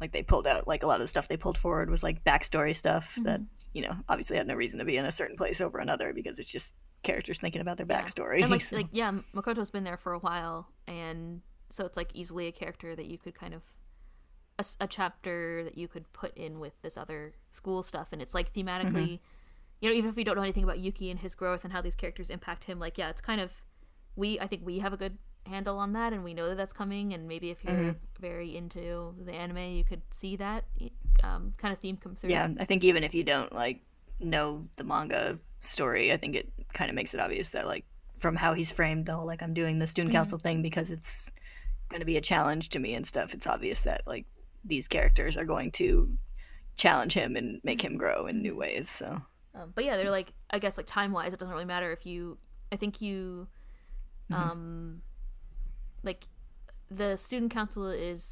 like 0.00 0.12
they 0.12 0.22
pulled 0.22 0.46
out 0.46 0.68
like 0.68 0.82
a 0.82 0.86
lot 0.86 0.96
of 0.96 1.00
the 1.00 1.06
stuff 1.06 1.28
they 1.28 1.36
pulled 1.36 1.56
forward 1.56 1.88
was 1.88 2.02
like 2.02 2.24
backstory 2.24 2.76
stuff 2.76 3.16
that 3.22 3.40
you 3.72 3.82
know 3.82 3.96
obviously 4.08 4.36
had 4.36 4.46
no 4.46 4.54
reason 4.54 4.78
to 4.78 4.84
be 4.84 4.96
in 4.96 5.04
a 5.04 5.12
certain 5.12 5.36
place 5.36 5.60
over 5.60 5.78
another 5.78 6.12
because 6.12 6.38
it's 6.38 6.50
just 6.50 6.74
characters 7.02 7.40
thinking 7.40 7.60
about 7.60 7.76
their 7.76 7.86
Yeah. 7.88 8.02
backstory. 8.02 8.42
And 8.42 8.50
like, 8.50 8.60
so- 8.62 8.76
like 8.76 8.88
yeah, 8.92 9.12
Makoto's 9.34 9.70
been 9.70 9.84
there 9.84 9.96
for 9.96 10.12
a 10.12 10.18
while, 10.18 10.68
and 10.86 11.42
so 11.70 11.84
it's 11.84 11.96
like 11.96 12.10
easily 12.14 12.46
a 12.46 12.52
character 12.52 12.94
that 12.94 13.06
you 13.06 13.18
could 13.18 13.34
kind 13.34 13.54
of 13.54 13.62
a 14.78 14.86
chapter 14.86 15.64
that 15.64 15.76
you 15.76 15.88
could 15.88 16.12
put 16.12 16.36
in 16.36 16.60
with 16.60 16.80
this 16.82 16.96
other 16.96 17.34
school 17.50 17.82
stuff, 17.82 18.08
and 18.12 18.22
it's 18.22 18.34
like 18.34 18.52
thematically, 18.52 18.92
mm-hmm. 18.92 19.16
you 19.80 19.88
know, 19.88 19.92
even 19.92 20.10
if 20.10 20.14
we 20.14 20.22
don't 20.22 20.36
know 20.36 20.42
anything 20.42 20.62
about 20.62 20.78
Yuki 20.78 21.10
and 21.10 21.18
his 21.18 21.34
growth 21.34 21.64
and 21.64 21.72
how 21.72 21.80
these 21.80 21.96
characters 21.96 22.30
impact 22.30 22.64
him, 22.64 22.78
like 22.78 22.96
yeah, 22.98 23.08
it's 23.08 23.20
kind 23.20 23.40
of 23.40 23.52
we 24.14 24.38
I 24.38 24.46
think 24.46 24.64
we 24.64 24.78
have 24.78 24.92
a 24.92 24.96
good 24.96 25.18
handle 25.46 25.78
on 25.78 25.94
that, 25.94 26.12
and 26.12 26.22
we 26.22 26.34
know 26.34 26.48
that 26.48 26.56
that's 26.56 26.72
coming, 26.72 27.12
and 27.12 27.26
maybe 27.26 27.50
if 27.50 27.64
you're 27.64 27.74
mm-hmm. 27.74 28.20
very 28.20 28.56
into 28.56 29.14
the 29.24 29.32
anime, 29.32 29.58
you 29.58 29.84
could 29.84 30.02
see 30.10 30.36
that 30.36 30.64
um, 31.22 31.54
kind 31.56 31.72
of 31.72 31.78
theme 31.80 31.96
come 31.96 32.16
through. 32.16 32.30
yeah, 32.30 32.48
I 32.58 32.64
think 32.64 32.84
even 32.84 33.04
if 33.04 33.14
you 33.14 33.24
don't 33.24 33.52
like 33.52 33.80
know 34.20 34.66
the 34.76 34.84
manga 34.84 35.38
story, 35.60 36.12
I 36.12 36.16
think 36.16 36.36
it 36.36 36.52
kind 36.72 36.88
of 36.90 36.94
makes 36.94 37.14
it 37.14 37.20
obvious 37.20 37.50
that 37.50 37.66
like 37.66 37.84
from 38.18 38.36
how 38.36 38.54
he's 38.54 38.70
framed 38.72 39.06
the 39.06 39.14
whole 39.14 39.26
like 39.26 39.42
I'm 39.42 39.54
doing 39.54 39.78
the 39.78 39.86
student 39.86 40.12
council 40.12 40.38
thing 40.38 40.62
because 40.62 40.90
it's 40.90 41.30
going 41.88 42.00
to 42.00 42.06
be 42.06 42.16
a 42.16 42.20
challenge 42.20 42.68
to 42.70 42.78
me 42.78 42.94
and 42.94 43.06
stuff. 43.06 43.34
It's 43.34 43.46
obvious 43.46 43.82
that 43.82 44.02
like 44.06 44.26
these 44.64 44.88
characters 44.88 45.36
are 45.36 45.44
going 45.44 45.70
to 45.72 46.16
challenge 46.76 47.14
him 47.14 47.36
and 47.36 47.60
make 47.64 47.82
him 47.82 47.96
grow 47.96 48.26
in 48.26 48.40
new 48.40 48.56
ways. 48.56 48.88
So 48.88 49.22
Um, 49.54 49.72
but 49.74 49.84
yeah, 49.84 49.96
they're 49.96 50.10
like 50.10 50.32
I 50.50 50.58
guess 50.58 50.76
like 50.76 50.86
time 50.86 51.12
wise, 51.12 51.32
it 51.32 51.38
doesn't 51.38 51.52
really 51.52 51.64
matter 51.66 51.92
if 51.92 52.06
you. 52.06 52.38
I 52.70 52.76
think 52.76 53.02
you, 53.02 53.48
um, 54.32 55.02
like 56.02 56.26
the 56.90 57.16
student 57.16 57.52
council 57.52 57.86
is 57.88 58.22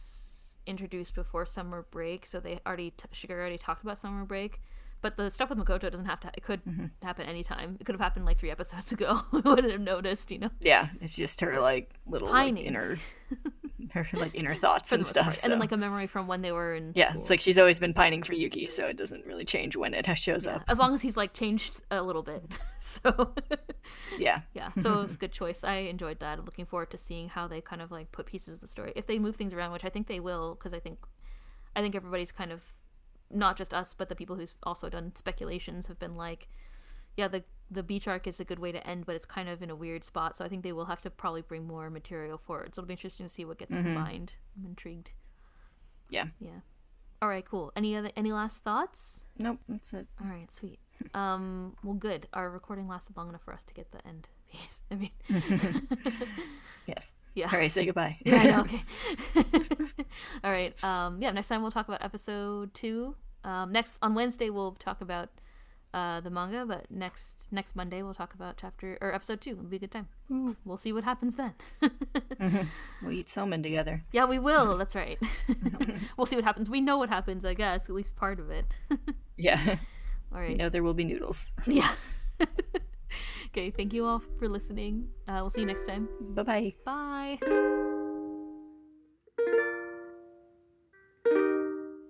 introduced 0.67 1.15
before 1.15 1.47
summer 1.47 1.87
break, 1.91 2.27
so 2.27 2.41
they 2.41 2.61
already 2.67 2.91
t- 2.91 3.09
Shigure 3.13 3.39
already 3.39 3.59
talked 3.59 3.83
about 3.83 3.99
summer 3.99 4.25
break. 4.25 4.61
But 5.03 5.17
the 5.17 5.31
stuff 5.31 5.49
with 5.49 5.59
Makoto 5.59 5.91
doesn't 5.91 6.07
have 6.07 6.21
to. 6.21 6.31
It 6.37 6.43
could 6.43 6.63
mm-hmm. 6.65 6.87
happen 7.03 7.27
anytime. 7.27 7.77
It 7.81 7.85
could 7.85 7.95
have 7.95 8.01
happened 8.01 8.27
like 8.27 8.39
three 8.39 8.51
episodes 8.51 8.93
ago. 8.93 9.23
we 9.33 9.41
wouldn't 9.41 9.73
have 9.73 9.81
noticed, 9.81 10.31
you 10.31 10.39
know. 10.39 10.51
yeah, 10.61 10.89
it's 11.01 11.17
just 11.17 11.41
her 11.41 11.61
like 11.61 11.91
little 12.07 12.29
like, 12.29 12.57
inner 12.57 12.99
her 13.93 14.07
like 14.13 14.35
inner 14.35 14.55
thoughts 14.55 14.93
and 14.93 15.07
stuff. 15.07 15.35
so- 15.35 15.45
And 15.47 15.53
then 15.53 15.59
like 15.61 15.73
a 15.73 15.77
memory 15.77 16.07
from 16.07 16.27
when 16.27 16.43
they 16.43 16.53
were 16.53 16.75
in. 16.75 16.93
yeah, 16.95 17.09
school. 17.11 17.21
it's 17.21 17.31
like 17.31 17.41
she's 17.41 17.59
always 17.59 17.79
been 17.81 17.95
pining 17.95 18.23
for 18.23 18.35
Yuki, 18.35 18.69
so 18.69 18.87
it 18.87 18.97
doesn't 18.97 19.25
really 19.27 19.45
change 19.45 19.77
when 19.77 19.95
it 19.95 20.07
shows 20.19 20.47
up. 20.47 20.63
as 20.69 20.79
long 20.79 20.93
as 20.95 21.03
he's 21.03 21.17
like 21.17 21.33
changed 21.33 21.81
a 21.91 22.03
little 22.03 22.23
bit. 22.23 22.43
so 22.81 23.35
Yeah. 24.19 24.41
yeah 24.55 24.71
so 24.81 24.93
it 25.01 25.03
was 25.05 25.15
a 25.15 25.19
good 25.19 25.33
choice 25.33 25.65
i 25.65 25.75
enjoyed 25.77 26.19
that 26.21 26.39
i'm 26.39 26.45
looking 26.45 26.65
forward 26.67 26.91
to 26.91 26.97
seeing 26.99 27.29
how 27.29 27.47
they 27.47 27.61
kind 27.61 27.83
of 27.83 27.91
like 27.91 28.11
put 28.13 28.27
pieces 28.27 28.55
of 28.55 28.61
the 28.61 28.67
story 28.67 28.93
if 28.97 29.07
they 29.07 29.19
move 29.19 29.37
things 29.37 29.53
around 29.53 29.73
which 29.73 29.85
i 29.85 29.89
think 29.89 30.07
they 30.07 30.19
will 30.21 30.55
because 30.55 30.73
i 30.73 30.79
think 30.79 30.99
i 31.77 31.81
think 31.81 31.95
everybody's 31.95 32.33
kind 32.33 32.51
of 32.53 32.63
not 33.31 33.57
just 33.57 33.75
us 33.75 33.95
but 33.95 34.09
the 34.09 34.15
people 34.17 34.37
who's 34.37 34.55
also 34.63 34.89
done 34.89 35.13
speculations 35.15 35.87
have 35.89 35.99
been 35.99 36.17
like 36.17 36.49
yeah 37.17 37.29
the 37.29 37.43
the 37.71 37.83
beach 37.83 38.09
arc 38.09 38.27
is 38.27 38.41
a 38.41 38.45
good 38.45 38.59
way 38.59 38.73
to 38.73 38.85
end 38.87 39.07
but 39.07 39.15
it's 39.15 39.25
kind 39.27 39.49
of 39.49 39.63
in 39.63 39.71
a 39.71 39.77
weird 39.77 40.03
spot 40.05 40.37
so 40.37 40.45
i 40.45 40.49
think 40.49 40.63
they 40.63 40.73
will 40.73 40.87
have 40.87 41.01
to 41.01 41.11
probably 41.11 41.43
bring 41.43 41.67
more 41.67 41.89
material 41.91 42.37
forward 42.39 42.75
so 42.75 42.81
it'll 42.81 42.89
be 42.89 42.95
interesting 42.95 43.27
to 43.27 43.33
see 43.33 43.45
what 43.45 43.59
gets 43.59 43.75
combined 43.75 44.33
i'm 44.59 44.67
intrigued 44.67 45.11
Yeah. 46.09 46.27
yeah 46.41 46.61
all 47.23 47.29
right 47.29 47.45
cool 47.45 47.71
any 47.77 47.95
other 47.97 48.11
any 48.17 48.33
last 48.33 48.65
thoughts 48.65 49.25
Nope, 49.39 49.59
that's 49.69 49.93
it. 49.95 50.07
all 50.21 50.29
right, 50.29 50.51
sweet. 50.53 50.79
Um, 51.15 51.77
well, 51.83 51.95
good. 51.95 52.29
Our 52.35 52.51
recording 52.51 52.87
lasted 52.87 53.17
long 53.17 53.31
enough 53.31 53.41
for 53.43 53.55
us 53.55 53.65
to 53.65 53.73
get 53.73 53.91
the 53.91 54.07
end 54.07 54.29
piece. 54.53 54.83
I 54.91 54.97
mean, 54.97 55.11
Yes. 56.87 57.15
yeah. 57.35 57.49
All 57.51 57.59
right, 57.59 57.71
say 57.73 57.87
goodbye. 57.87 58.19
Yeah, 58.23 58.43
know, 58.45 58.61
okay. 58.61 58.83
All 60.45 60.51
right. 60.51 60.85
Um, 60.85 61.23
yeah. 61.23 61.31
Next 61.31 61.49
time 61.49 61.63
we'll 61.63 61.71
talk 61.71 61.89
about 61.89 62.05
episode 62.05 62.75
two. 62.75 63.15
Um, 63.45 63.73
next 63.73 63.99
on 64.03 64.15
Wednesday 64.15 64.51
we'll 64.51 64.73
talk 64.73 65.01
about 65.01 65.31
uh, 65.93 66.21
the 66.21 66.31
manga, 66.31 66.65
but 66.65 66.91
next 66.91 67.49
next 67.51 67.75
Monday 67.75 68.03
we'll 68.03 68.15
talk 68.15 68.33
about 68.35 68.57
chapter 68.57 68.97
or 69.01 69.13
episode 69.15 69.41
two. 69.41 69.51
It'll 69.53 69.65
be 69.65 69.77
a 69.77 69.81
good 69.81 69.91
time. 69.91 70.09
We'll 70.65 70.77
see 70.77 70.93
what 70.93 71.05
happens 71.05 71.37
then. 71.37 71.55
We'll 73.03 73.13
eat 73.13 73.27
somen 73.29 73.63
together. 73.63 74.05
yeah, 74.13 74.25
we 74.27 74.39
will. 74.39 74.77
That's 74.83 74.95
right. 74.95 75.19
we'll 76.17 76.27
see 76.27 76.37
what 76.37 76.45
happens. 76.45 76.69
We 76.71 76.81
know 76.81 76.99
what 76.99 77.09
happens, 77.09 77.45
I 77.45 77.55
guess. 77.55 77.89
At 77.89 77.95
least 77.95 78.15
part 78.17 78.39
of 78.39 78.51
it. 78.51 78.67
Yeah. 79.37 79.77
All 80.35 80.41
right. 80.41 80.57
No, 80.57 80.69
there 80.69 80.83
will 80.83 80.95
be 80.95 81.05
noodles. 81.05 81.53
Yeah. 81.67 81.91
okay. 83.49 83.71
Thank 83.71 83.93
you 83.93 84.05
all 84.07 84.23
for 84.39 84.49
listening. 84.49 85.09
Uh, 85.27 85.39
we'll 85.41 85.51
see 85.51 85.63
you 85.63 85.67
next 85.67 85.87
time. 85.87 86.09
Bye 86.35 86.43
bye. 86.43 86.75
Bye. 86.85 87.39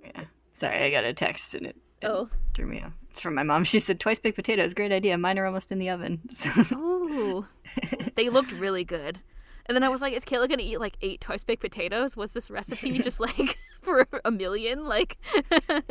Yeah. 0.05 0.25
Sorry, 0.53 0.77
I 0.85 0.91
got 0.91 1.05
a 1.05 1.15
text 1.15 1.55
and 1.55 1.67
it 1.67 1.77
Oh. 2.03 2.29
threw 2.55 2.67
me 2.67 2.81
off. 2.83 2.93
It's 3.11 3.21
from 3.21 3.35
my 3.35 3.43
mom. 3.43 3.65
She 3.71 3.81
said 3.81 4.01
twice 4.01 4.19
baked 4.19 4.37
potatoes. 4.37 4.75
Great 4.75 4.93
idea. 4.93 5.19
Mine 5.19 5.39
are 5.39 5.47
almost 5.47 5.71
in 5.73 5.79
the 5.79 5.91
oven. 5.91 6.21
So, 6.33 6.51
Ooh. 6.77 7.47
they 8.15 8.29
looked 8.29 8.53
really 8.53 8.85
good. 8.85 9.21
And 9.67 9.77
then 9.77 9.85
I 9.85 9.89
was 9.89 10.01
like, 10.01 10.15
is 10.15 10.25
Kayla 10.25 10.49
gonna 10.49 10.63
eat 10.63 10.81
like 10.81 10.97
eight 11.03 11.21
twice 11.21 11.45
baked 11.45 11.63
potatoes? 11.63 12.17
Was 12.17 12.33
this 12.33 12.51
recipe 12.51 12.91
just 12.99 13.21
like 13.21 13.59
for 13.83 14.07
a 14.25 14.31
million? 14.31 14.87
Like 14.87 15.17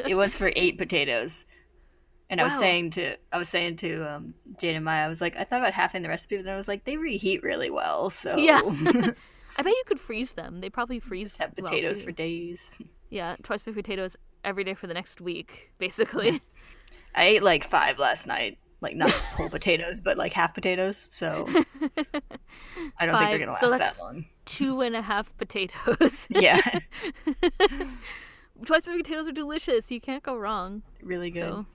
it 0.05 0.15
was 0.15 0.35
for 0.35 0.51
eight 0.55 0.77
potatoes. 0.77 1.45
And 2.29 2.39
I 2.39 2.43
was 2.43 2.57
saying 2.59 2.91
to 2.91 3.15
I 3.31 3.37
was 3.37 3.49
saying 3.49 3.77
to 3.77 4.03
um, 4.15 4.33
Jade 4.59 4.75
and 4.75 4.85
Maya, 4.85 5.05
I 5.05 5.07
was 5.07 5.19
like, 5.21 5.35
I 5.37 5.43
thought 5.43 5.61
about 5.61 5.73
halving 5.73 6.03
the 6.03 6.09
recipe, 6.09 6.35
but 6.37 6.45
then 6.45 6.53
I 6.53 6.57
was 6.57 6.67
like, 6.67 6.83
they 6.83 6.97
reheat 6.97 7.41
really 7.41 7.69
well, 7.69 8.09
so 8.09 8.37
Yeah. 8.37 8.61
I 9.59 9.61
bet 9.61 9.73
you 9.73 9.83
could 9.85 9.99
freeze 9.99 10.33
them. 10.33 10.61
They 10.61 10.69
probably 10.69 10.99
freeze 10.99 11.29
just 11.29 11.41
have 11.41 11.53
well, 11.57 11.67
potatoes 11.69 11.99
too. 11.99 12.05
for 12.05 12.11
days. 12.13 12.79
Yeah, 13.09 13.35
twice 13.43 13.61
baked 13.61 13.75
potatoes 13.77 14.15
every 14.43 14.63
day 14.63 14.73
for 14.73 14.87
the 14.87 14.93
next 14.93 15.19
week, 15.21 15.71
basically. 15.79 16.41
I 17.15 17.23
ate 17.25 17.43
like 17.43 17.63
five 17.63 17.99
last 17.99 18.25
night, 18.27 18.57
like 18.81 18.95
not 18.95 19.09
whole 19.11 19.49
potatoes, 19.49 19.99
but 19.99 20.17
like 20.17 20.31
half 20.33 20.53
potatoes. 20.53 21.07
So 21.11 21.45
I 22.97 23.05
don't 23.05 23.17
think 23.17 23.29
they're 23.31 23.39
gonna 23.39 23.51
last 23.51 23.61
So 23.61 23.77
that 23.77 23.97
long. 23.99 24.25
Two 24.45 24.81
and 24.81 24.95
a 24.95 25.01
half 25.01 25.35
potatoes. 25.37 26.27
Yeah, 26.31 26.61
twice 28.65 28.85
baked 28.85 28.97
potatoes 29.03 29.27
are 29.27 29.31
delicious. 29.33 29.91
You 29.91 29.99
can't 29.99 30.23
go 30.23 30.35
wrong. 30.37 30.83
really 31.01 31.31
good. 31.31 31.43
So- 31.43 31.65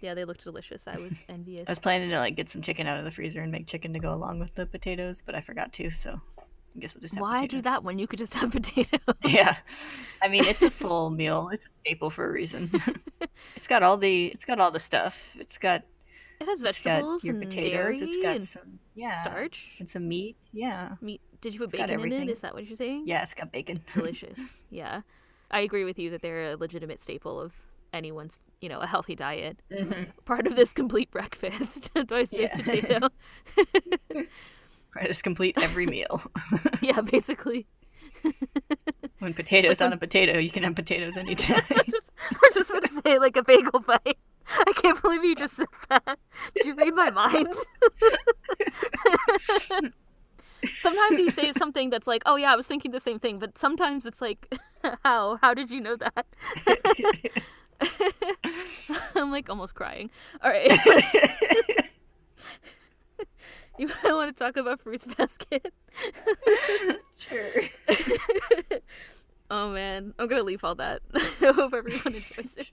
Yeah, 0.00 0.14
they 0.14 0.24
looked 0.24 0.44
delicious. 0.44 0.86
I 0.86 0.96
was 0.98 1.24
envious. 1.28 1.64
I 1.66 1.72
was 1.72 1.78
planning 1.80 2.10
to 2.10 2.18
like 2.18 2.36
get 2.36 2.48
some 2.48 2.62
chicken 2.62 2.86
out 2.86 2.98
of 2.98 3.04
the 3.04 3.10
freezer 3.10 3.40
and 3.40 3.50
make 3.50 3.66
chicken 3.66 3.92
to 3.94 3.98
go 3.98 4.12
along 4.12 4.38
with 4.38 4.54
the 4.54 4.66
potatoes, 4.66 5.22
but 5.24 5.34
I 5.34 5.40
forgot 5.40 5.72
to. 5.74 5.90
So 5.92 6.20
I 6.76 6.80
guess 6.80 6.96
I'll 6.96 7.02
just 7.02 7.14
have 7.14 7.22
Why 7.22 7.46
do 7.46 7.60
that 7.62 7.84
when 7.84 7.98
you 7.98 8.06
could 8.06 8.18
just 8.18 8.34
have 8.34 8.50
potatoes? 8.58 9.00
Yeah, 9.24 9.56
I 10.22 10.28
mean 10.28 10.44
it's 10.44 10.62
a 10.62 10.70
full 10.82 11.10
meal. 11.10 11.48
It's 11.52 11.66
a 11.66 11.70
staple 11.80 12.10
for 12.10 12.28
a 12.28 12.32
reason. 12.32 12.70
it's 13.56 13.66
got 13.66 13.82
all 13.82 13.96
the 13.96 14.26
it's 14.28 14.44
got 14.44 14.58
all 14.60 14.70
the 14.70 14.80
stuff. 14.80 15.36
It's 15.38 15.56
got 15.58 15.82
It 16.40 16.46
has 16.46 16.60
vegetables 16.62 17.24
your 17.24 17.34
and 17.36 17.44
potatoes. 17.44 17.70
dairy 17.72 17.98
It's 17.98 18.22
got 18.22 18.42
some 18.42 18.78
yeah 18.94 19.22
starch. 19.22 19.70
and 19.78 19.88
some 19.88 20.08
meat. 20.08 20.36
Yeah, 20.52 20.96
Meat. 21.00 21.20
Did 21.40 21.52
you 21.54 21.58
put 21.60 21.64
It's 21.64 21.72
bacon 21.72 22.00
in 22.00 22.12
it? 22.12 22.30
Is 22.30 22.40
that 22.40 22.54
what 22.54 22.66
you're 22.66 22.76
saying? 22.76 23.04
yeah. 23.06 23.22
It's 23.22 23.34
got 23.34 23.52
bacon. 23.52 23.80
Delicious. 23.94 24.56
yeah, 24.70 25.02
I 25.50 25.60
agree 25.60 25.84
with 25.84 25.98
you 25.98 26.10
that 26.10 26.22
they're 26.22 26.52
a 26.52 26.56
legitimate 26.56 26.98
staple 27.00 27.40
of 27.40 27.52
anyone's, 27.92 28.40
you 28.60 28.68
know, 28.68 28.80
a 28.80 28.86
healthy 28.88 29.14
diet. 29.14 29.60
Part 30.24 30.46
of 30.48 30.56
this 30.56 30.72
complete 30.72 31.10
breakfast. 31.12 31.90
Mm-hmm. 31.94 32.36
Yeah. 32.40 32.56
potato. 32.56 33.08
Right, 34.94 35.08
it's 35.08 35.22
complete 35.22 35.56
every 35.60 35.86
meal. 35.86 36.22
yeah, 36.80 37.00
basically. 37.00 37.66
when 39.18 39.34
potatoes 39.34 39.80
on 39.80 39.92
a 39.92 39.96
potato, 39.96 40.38
you 40.38 40.50
can 40.50 40.62
have 40.62 40.74
potatoes 40.76 41.16
anytime. 41.16 41.62
I 41.70 41.82
just, 41.82 42.12
I 42.30 42.36
was 42.42 42.54
just 42.54 42.70
going 42.70 42.82
to 42.82 43.02
say 43.04 43.18
like 43.18 43.36
a 43.36 43.42
bagel 43.42 43.80
bite. 43.80 44.18
I 44.46 44.72
can't 44.76 45.00
believe 45.02 45.24
you 45.24 45.34
just 45.34 45.56
said 45.56 45.66
that. 45.88 46.18
Did 46.54 46.66
you 46.66 46.74
read 46.74 46.94
my 46.94 47.10
mind? 47.10 47.54
sometimes 50.80 51.18
you 51.18 51.30
say 51.30 51.52
something 51.52 51.90
that's 51.90 52.06
like, 52.06 52.22
"Oh 52.26 52.36
yeah, 52.36 52.52
I 52.52 52.56
was 52.56 52.66
thinking 52.66 52.90
the 52.92 53.00
same 53.00 53.18
thing," 53.18 53.38
but 53.38 53.56
sometimes 53.58 54.04
it's 54.06 54.20
like, 54.20 54.54
"How? 55.02 55.38
How 55.40 55.54
did 55.54 55.70
you 55.70 55.80
know 55.80 55.96
that?" 55.96 56.26
I'm 59.14 59.30
like 59.30 59.48
almost 59.48 59.74
crying. 59.74 60.10
All 60.42 60.50
right. 60.50 60.70
you 63.78 63.88
might 63.88 64.12
want 64.12 64.36
to 64.36 64.44
talk 64.44 64.56
about 64.56 64.80
Fruits 64.80 65.06
Basket. 65.06 65.72
sure. 67.16 67.50
oh 69.50 69.70
man, 69.70 70.14
I'm 70.18 70.28
gonna 70.28 70.44
leave 70.44 70.62
all 70.62 70.76
that. 70.76 71.02
I 71.14 71.52
hope 71.52 71.74
everyone 71.74 72.14
enjoys 72.14 72.56
it. 72.56 72.72